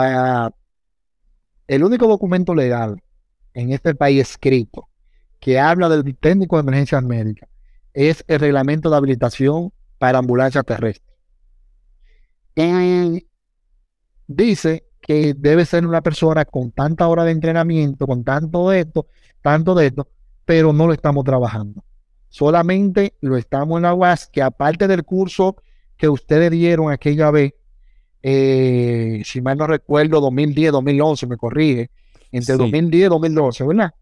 [1.66, 3.02] el único documento legal
[3.54, 4.88] en este país escrito
[5.40, 7.48] que habla del técnico de emergencias médicas
[7.92, 11.03] es el reglamento de habilitación para ambulancia terrestre.
[14.26, 19.06] Dice que debe ser una persona con tanta hora de entrenamiento, con tanto de esto,
[19.42, 20.08] tanto de esto,
[20.44, 21.84] pero no lo estamos trabajando.
[22.28, 25.56] Solamente lo estamos en la UAS, que aparte del curso
[25.96, 27.54] que ustedes dieron aquella vez,
[28.22, 31.90] eh, si mal no recuerdo, 2010, 2011, me corrige,
[32.32, 33.94] entre 2010 y 2012, ¿verdad?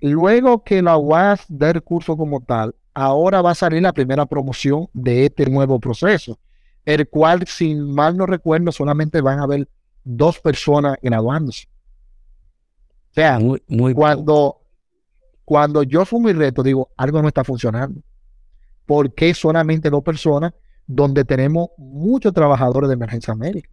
[0.00, 4.26] Luego que la UAS dé el curso como tal, ahora va a salir la primera
[4.26, 6.38] promoción de este nuevo proceso,
[6.84, 9.68] el cual, si mal no recuerdo, solamente van a haber
[10.04, 11.68] dos personas graduándose.
[13.10, 14.60] O sea, muy, cuando,
[15.44, 18.00] cuando yo fui mi reto, digo, algo no está funcionando.
[18.86, 20.54] ¿Por qué solamente dos personas
[20.86, 23.68] donde tenemos muchos trabajadores de emergencia médica?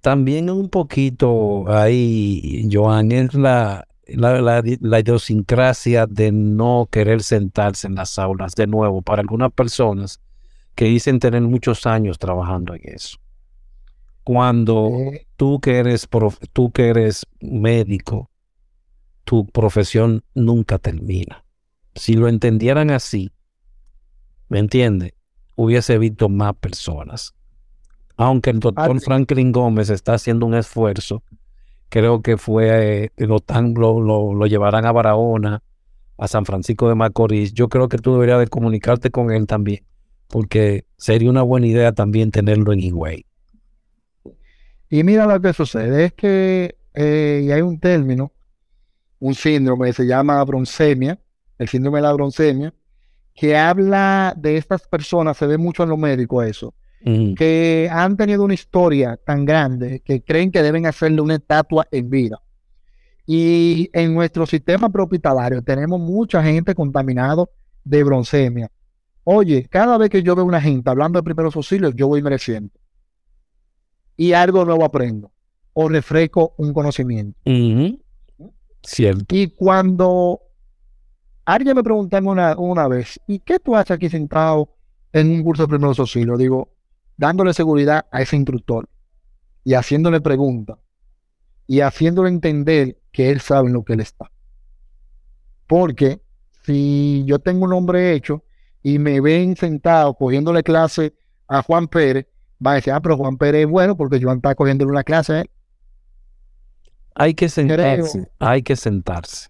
[0.00, 7.94] También un poquito ahí, Joan, es la, la, la, idiosincrasia de no querer sentarse en
[7.94, 10.20] las aulas de nuevo para algunas personas
[10.74, 13.18] que dicen tener muchos años trabajando en eso.
[14.24, 14.90] Cuando
[15.36, 16.08] tú que eres
[16.52, 18.30] tú que eres médico,
[19.24, 21.44] tu profesión nunca termina.
[21.94, 23.32] Si lo entendieran así,
[24.48, 25.14] ¿me entiende?
[25.56, 27.34] Hubiese visto más personas
[28.24, 31.22] aunque el doctor Franklin Gómez está haciendo un esfuerzo,
[31.88, 33.40] creo que fue, eh, lo,
[33.78, 35.62] lo, lo, llevarán a Barahona,
[36.18, 37.54] a San Francisco de Macorís.
[37.54, 39.84] Yo creo que tú deberías de comunicarte con él también,
[40.30, 43.26] porque sería una buena idea también tenerlo en Higüey.
[44.88, 48.32] Y mira lo que sucede, es que eh, hay un término,
[49.18, 51.20] un síndrome que se llama broncemia,
[51.58, 52.74] el síndrome de la broncemia,
[53.34, 58.44] que habla de estas personas, se ve mucho en los médicos eso, que han tenido
[58.44, 62.42] una historia tan grande que creen que deben hacerle una estatua en vida.
[63.26, 67.46] Y en nuestro sistema propietario tenemos mucha gente contaminada
[67.84, 68.70] de broncemia.
[69.24, 72.72] Oye, cada vez que yo veo una gente hablando de primeros auxilios, yo voy mereciendo.
[74.16, 75.30] Y algo nuevo aprendo.
[75.72, 77.38] O refresco un conocimiento.
[78.82, 79.34] Cierto.
[79.34, 80.40] Y cuando
[81.44, 84.74] alguien me preguntó una, una vez, ¿y qué tú haces aquí sentado
[85.12, 86.38] en un curso de primeros auxilios?
[86.38, 86.74] Digo,
[87.16, 88.88] dándole seguridad a ese instructor
[89.64, 90.78] y haciéndole preguntas
[91.66, 94.30] y haciéndole entender que él sabe en lo que él está.
[95.66, 96.20] Porque
[96.64, 98.42] si yo tengo un hombre hecho
[98.82, 101.14] y me ven sentado cogiéndole clase
[101.48, 102.26] a Juan Pérez,
[102.64, 105.32] va a decir, ah, pero Juan Pérez es bueno porque Juan está cogiéndole una clase
[105.32, 105.50] a él.
[107.14, 109.48] Hay que sentarse, hay que sentarse.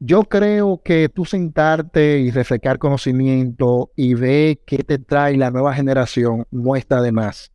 [0.00, 5.74] Yo creo que tú sentarte y reflejar conocimiento y ver qué te trae la nueva
[5.74, 7.52] generación no está de más.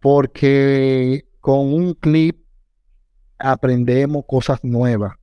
[0.00, 2.46] Porque con un clip
[3.38, 5.16] aprendemos cosas nuevas.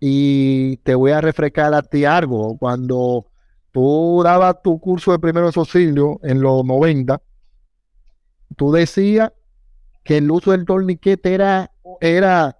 [0.00, 2.56] Y te voy a refrescar a ti algo.
[2.56, 3.26] Cuando
[3.78, 7.22] tú dabas tu curso de primeros auxilios en los 90,
[8.56, 9.32] tú decías
[10.02, 12.58] que el uso del torniquete era, era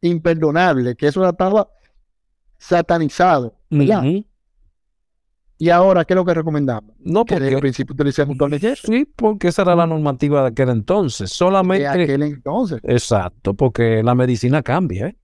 [0.00, 1.68] imperdonable, que eso estaba
[2.56, 3.54] satanizado.
[5.60, 6.92] Y ahora, ¿qué es lo que recomendamos?
[6.98, 8.80] No, porque al principio utilicemos un torniquete.
[8.82, 11.30] Sí, porque esa era la normativa de aquel entonces.
[11.30, 11.84] Solamente.
[11.84, 12.80] De aquel entonces.
[12.82, 15.16] Exacto, porque la medicina cambia, ¿eh?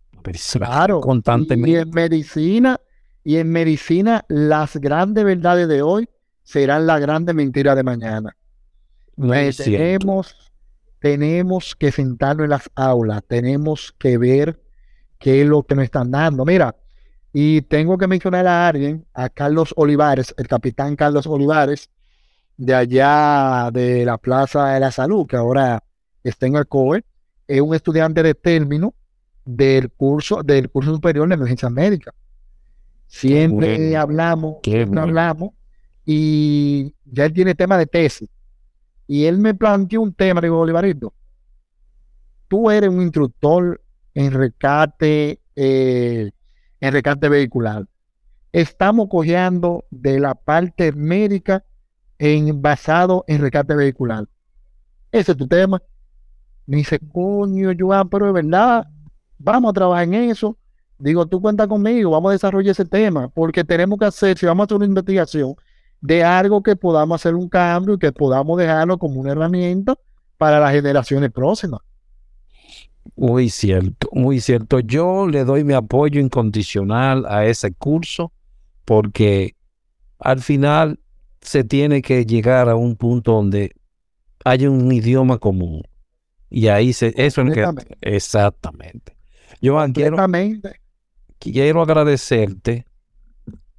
[0.52, 1.00] claro.
[1.00, 1.70] Constantemente.
[1.70, 2.80] Y en medicina,
[3.24, 6.08] y en medicina, las grandes verdades de hoy
[6.42, 8.36] serán las grandes mentiras de mañana.
[9.16, 10.52] tenemos,
[11.00, 14.60] tenemos que sentarnos en las aulas, tenemos que ver
[15.18, 16.44] qué es lo que nos están dando.
[16.44, 16.76] Mira,
[17.32, 21.88] y tengo que mencionar a alguien, a Carlos Olivares, el capitán Carlos Olivares,
[22.58, 25.82] de allá de la Plaza de la Salud, que ahora
[26.22, 27.04] está en el COE.
[27.48, 28.94] Es un estudiante de término
[29.44, 32.12] del curso, del curso superior de emergencia médica.
[33.06, 35.50] Siempre hablamos, siempre hablamos,
[36.04, 38.28] y ya él tiene tema de tesis.
[39.06, 41.12] Y él me planteó un tema, digo, Olivarito,
[42.48, 43.80] tú eres un instructor
[44.14, 46.30] en recate, eh,
[46.80, 47.86] en recate vehicular.
[48.52, 51.64] Estamos cogiendo de la parte médica
[52.18, 54.28] en, basado en rescate vehicular.
[55.10, 55.82] Ese es tu tema.
[56.66, 58.86] Me dice, coño, Joan, pero de verdad,
[59.38, 60.56] vamos a trabajar en eso.
[60.98, 64.62] Digo, tú cuenta conmigo, vamos a desarrollar ese tema, porque tenemos que hacer, si vamos
[64.62, 65.54] a hacer una investigación
[66.00, 69.96] de algo que podamos hacer un cambio y que podamos dejarlo como una herramienta
[70.36, 71.80] para las generaciones próximas.
[73.16, 74.80] Muy cierto, muy cierto.
[74.80, 78.32] Yo le doy mi apoyo incondicional a ese curso
[78.84, 79.56] porque
[80.18, 80.98] al final
[81.40, 83.74] se tiene que llegar a un punto donde
[84.44, 85.82] haya un idioma común.
[86.50, 87.66] Y ahí se, eso es que,
[88.00, 89.16] exactamente.
[89.60, 90.16] Yo quiero,
[91.52, 92.86] quiero agradecerte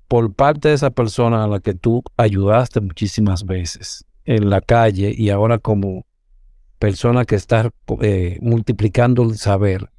[0.08, 5.14] por parte de esa persona a la que tú ayudaste muchísimas veces en la calle
[5.16, 6.06] y ahora como
[6.80, 7.72] persona que está
[8.02, 9.90] eh, multiplicando el saber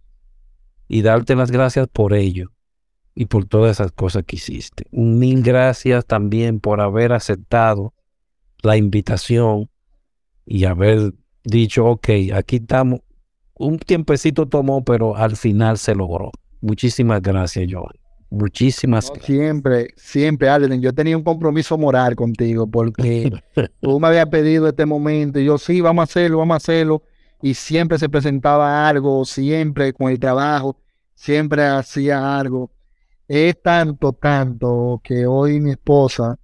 [0.88, 2.52] y darte las gracias por ello
[3.14, 4.84] y por todas esas cosas que hiciste.
[4.92, 7.94] Mil gracias también por haber aceptado
[8.62, 9.68] la invitación
[10.44, 13.00] y haber dicho, ok, aquí estamos.
[13.58, 16.30] Un tiempecito tomó, pero al final se logró.
[16.60, 17.92] Muchísimas gracias, Joan.
[18.30, 19.26] Muchísimas gracias.
[19.26, 20.80] Siempre, siempre, Alden.
[20.80, 23.30] Yo tenía un compromiso moral contigo porque
[23.80, 27.02] tú me habías pedido este momento y yo, sí, vamos a hacerlo, vamos a hacerlo.
[27.42, 30.76] Y siempre se presentaba algo, siempre con el trabajo,
[31.14, 32.70] siempre hacía algo.
[33.28, 36.38] Es tanto, tanto que hoy mi esposa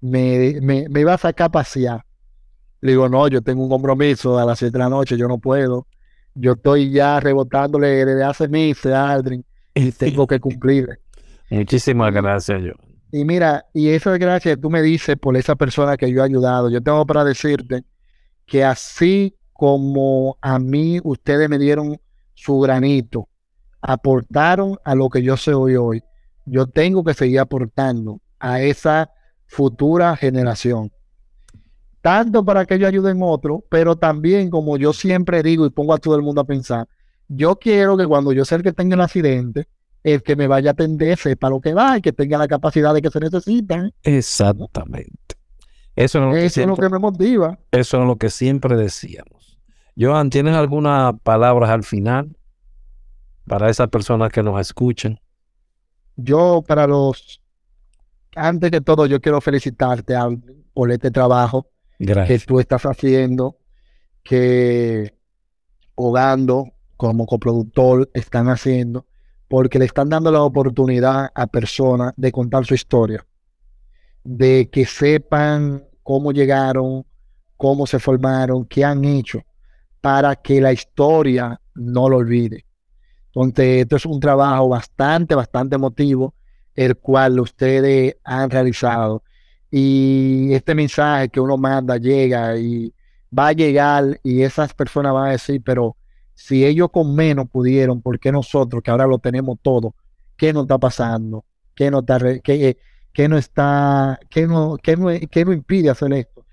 [0.00, 2.04] me, me, me iba a sacar a pasear.
[2.80, 5.38] Le digo, no, yo tengo un compromiso a las 7 de la noche, yo no
[5.38, 5.86] puedo.
[6.34, 9.44] Yo estoy ya rebotándole desde hace meses a Aldrin
[9.74, 11.00] y tengo que cumplir.
[11.50, 12.72] Muchísimas gracias, yo.
[13.12, 16.24] Y mira, y eso es gracias tú me dices por esa persona que yo he
[16.24, 16.68] ayudado.
[16.70, 17.84] Yo tengo para decirte
[18.46, 22.00] que así como a mí ustedes me dieron
[22.34, 23.28] su granito,
[23.80, 26.02] aportaron a lo que yo soy hoy
[26.46, 29.10] yo tengo que seguir aportando a esa
[29.46, 30.92] futura generación.
[32.04, 35.94] Tanto para que ellos ayuden a otros, pero también, como yo siempre digo y pongo
[35.94, 36.86] a todo el mundo a pensar,
[37.28, 39.68] yo quiero que cuando yo sea el que tenga el accidente,
[40.02, 42.92] el que me vaya a atender sepa lo que va y que tenga la capacidad
[42.92, 43.90] de que se necesitan.
[44.02, 45.16] Exactamente.
[45.96, 47.58] Eso, es lo, que me motiva.
[47.70, 49.58] Eso es lo que siempre decíamos.
[49.98, 52.36] Joan, ¿tienes algunas palabras al final
[53.46, 55.18] para esas personas que nos escuchan?
[56.16, 57.40] yo para los,
[58.36, 60.14] antes de todo, yo quiero felicitarte
[60.74, 63.58] por este trabajo que tú estás haciendo,
[64.22, 65.14] que
[65.96, 69.06] Hogando como coproductor están haciendo,
[69.46, 73.24] porque le están dando la oportunidad a personas de contar su historia,
[74.24, 77.04] de que sepan cómo llegaron,
[77.56, 79.42] cómo se formaron, qué han hecho,
[80.00, 82.66] para que la historia no lo olvide.
[83.26, 86.34] Entonces, esto es un trabajo bastante, bastante emotivo,
[86.74, 89.22] el cual ustedes han realizado.
[89.76, 92.94] Y este mensaje que uno manda llega y
[93.36, 95.96] va a llegar y esas personas van a decir, pero
[96.32, 99.96] si ellos con menos pudieron, ¿por qué nosotros, que ahora lo tenemos todo,
[100.36, 101.44] qué nos está pasando?
[101.74, 102.78] ¿Qué nos está, qué,
[103.12, 106.46] qué no está, qué no, qué no, qué no impide hacer esto?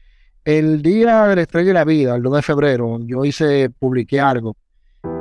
[0.43, 4.19] El día de la estrella de la vida, el 2 de febrero, yo hice, publiqué
[4.19, 4.57] algo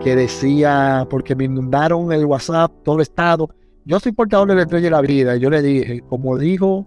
[0.02, 3.50] que decía, porque me inundaron el WhatsApp, todo el estado.
[3.84, 5.36] Yo soy portador de la estrella de la vida.
[5.36, 6.86] Y yo le dije, como dijo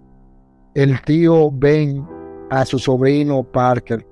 [0.74, 2.04] el tío Ben
[2.50, 4.04] a su sobrino Parker,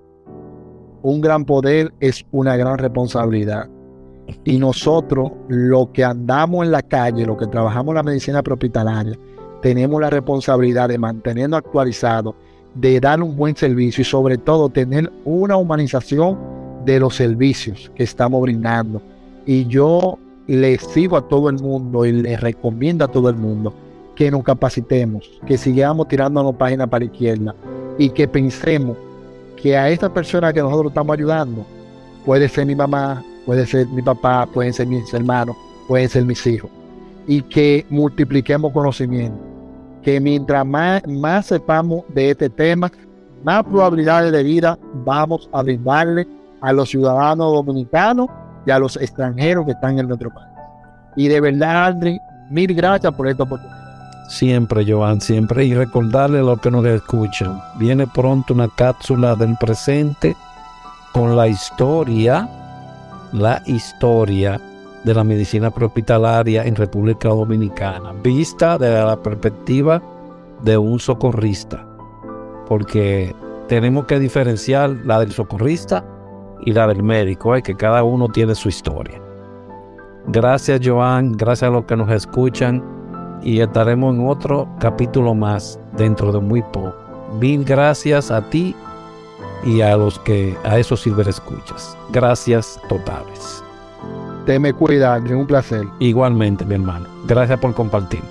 [1.03, 3.69] un gran poder es una gran responsabilidad.
[4.45, 9.19] Y nosotros, lo que andamos en la calle, lo que trabajamos en la medicina propietaria,
[9.61, 12.37] tenemos la responsabilidad de mantenernos actualizados,
[12.77, 16.39] de dar un buen servicio y sobre todo tener una humanización
[16.85, 19.03] de los servicios que estamos brindando.
[19.47, 20.17] Y yo
[20.47, 23.75] le sigo a todo el mundo y le recomiendo a todo el mundo
[24.15, 27.55] que nos capacitemos, que sigamos tirándonos páginas para la izquierda
[27.99, 28.97] y que pensemos
[29.57, 31.65] que a esta persona que nosotros estamos ayudando
[32.25, 35.57] puede ser mi mamá, puede ser mi papá, pueden ser mis hermanos,
[35.89, 36.71] pueden ser mis hijos.
[37.27, 39.39] Y que multipliquemos conocimiento.
[40.03, 42.91] Que mientras más, más sepamos de este tema,
[43.45, 46.27] más probabilidades de vida vamos a brindarle
[46.61, 48.29] a los ciudadanos dominicanos
[48.67, 50.49] y a los extranjeros que están en nuestro país.
[51.17, 52.19] Y de verdad, Andri,
[52.51, 53.82] mil gracias por esta oportunidad.
[54.29, 55.65] Siempre, Joan, siempre.
[55.65, 60.37] Y recordarle a los que nos escuchan, viene pronto una cápsula del presente
[61.13, 62.49] con la historia,
[63.33, 64.61] la historia
[65.05, 70.01] de la medicina prehospitalaria en República Dominicana, vista desde la perspectiva
[70.63, 71.85] de un socorrista,
[72.69, 73.35] porque
[73.69, 76.05] tenemos que diferenciar la del socorrista
[76.65, 77.63] y la del médico, ¿eh?
[77.63, 79.21] que cada uno tiene su historia.
[80.29, 82.83] Gracias Joan, gracias a los que nos escuchan
[83.43, 86.95] y estaremos en otro capítulo más dentro de muy poco.
[87.41, 88.75] Mil gracias a ti
[89.65, 91.97] y a los que a esos escuchas.
[92.11, 93.63] Gracias totales.
[94.47, 95.87] Te me cuida, es un placer.
[96.01, 97.07] Igualmente, mi hermano.
[97.27, 98.23] Gracias por compartir.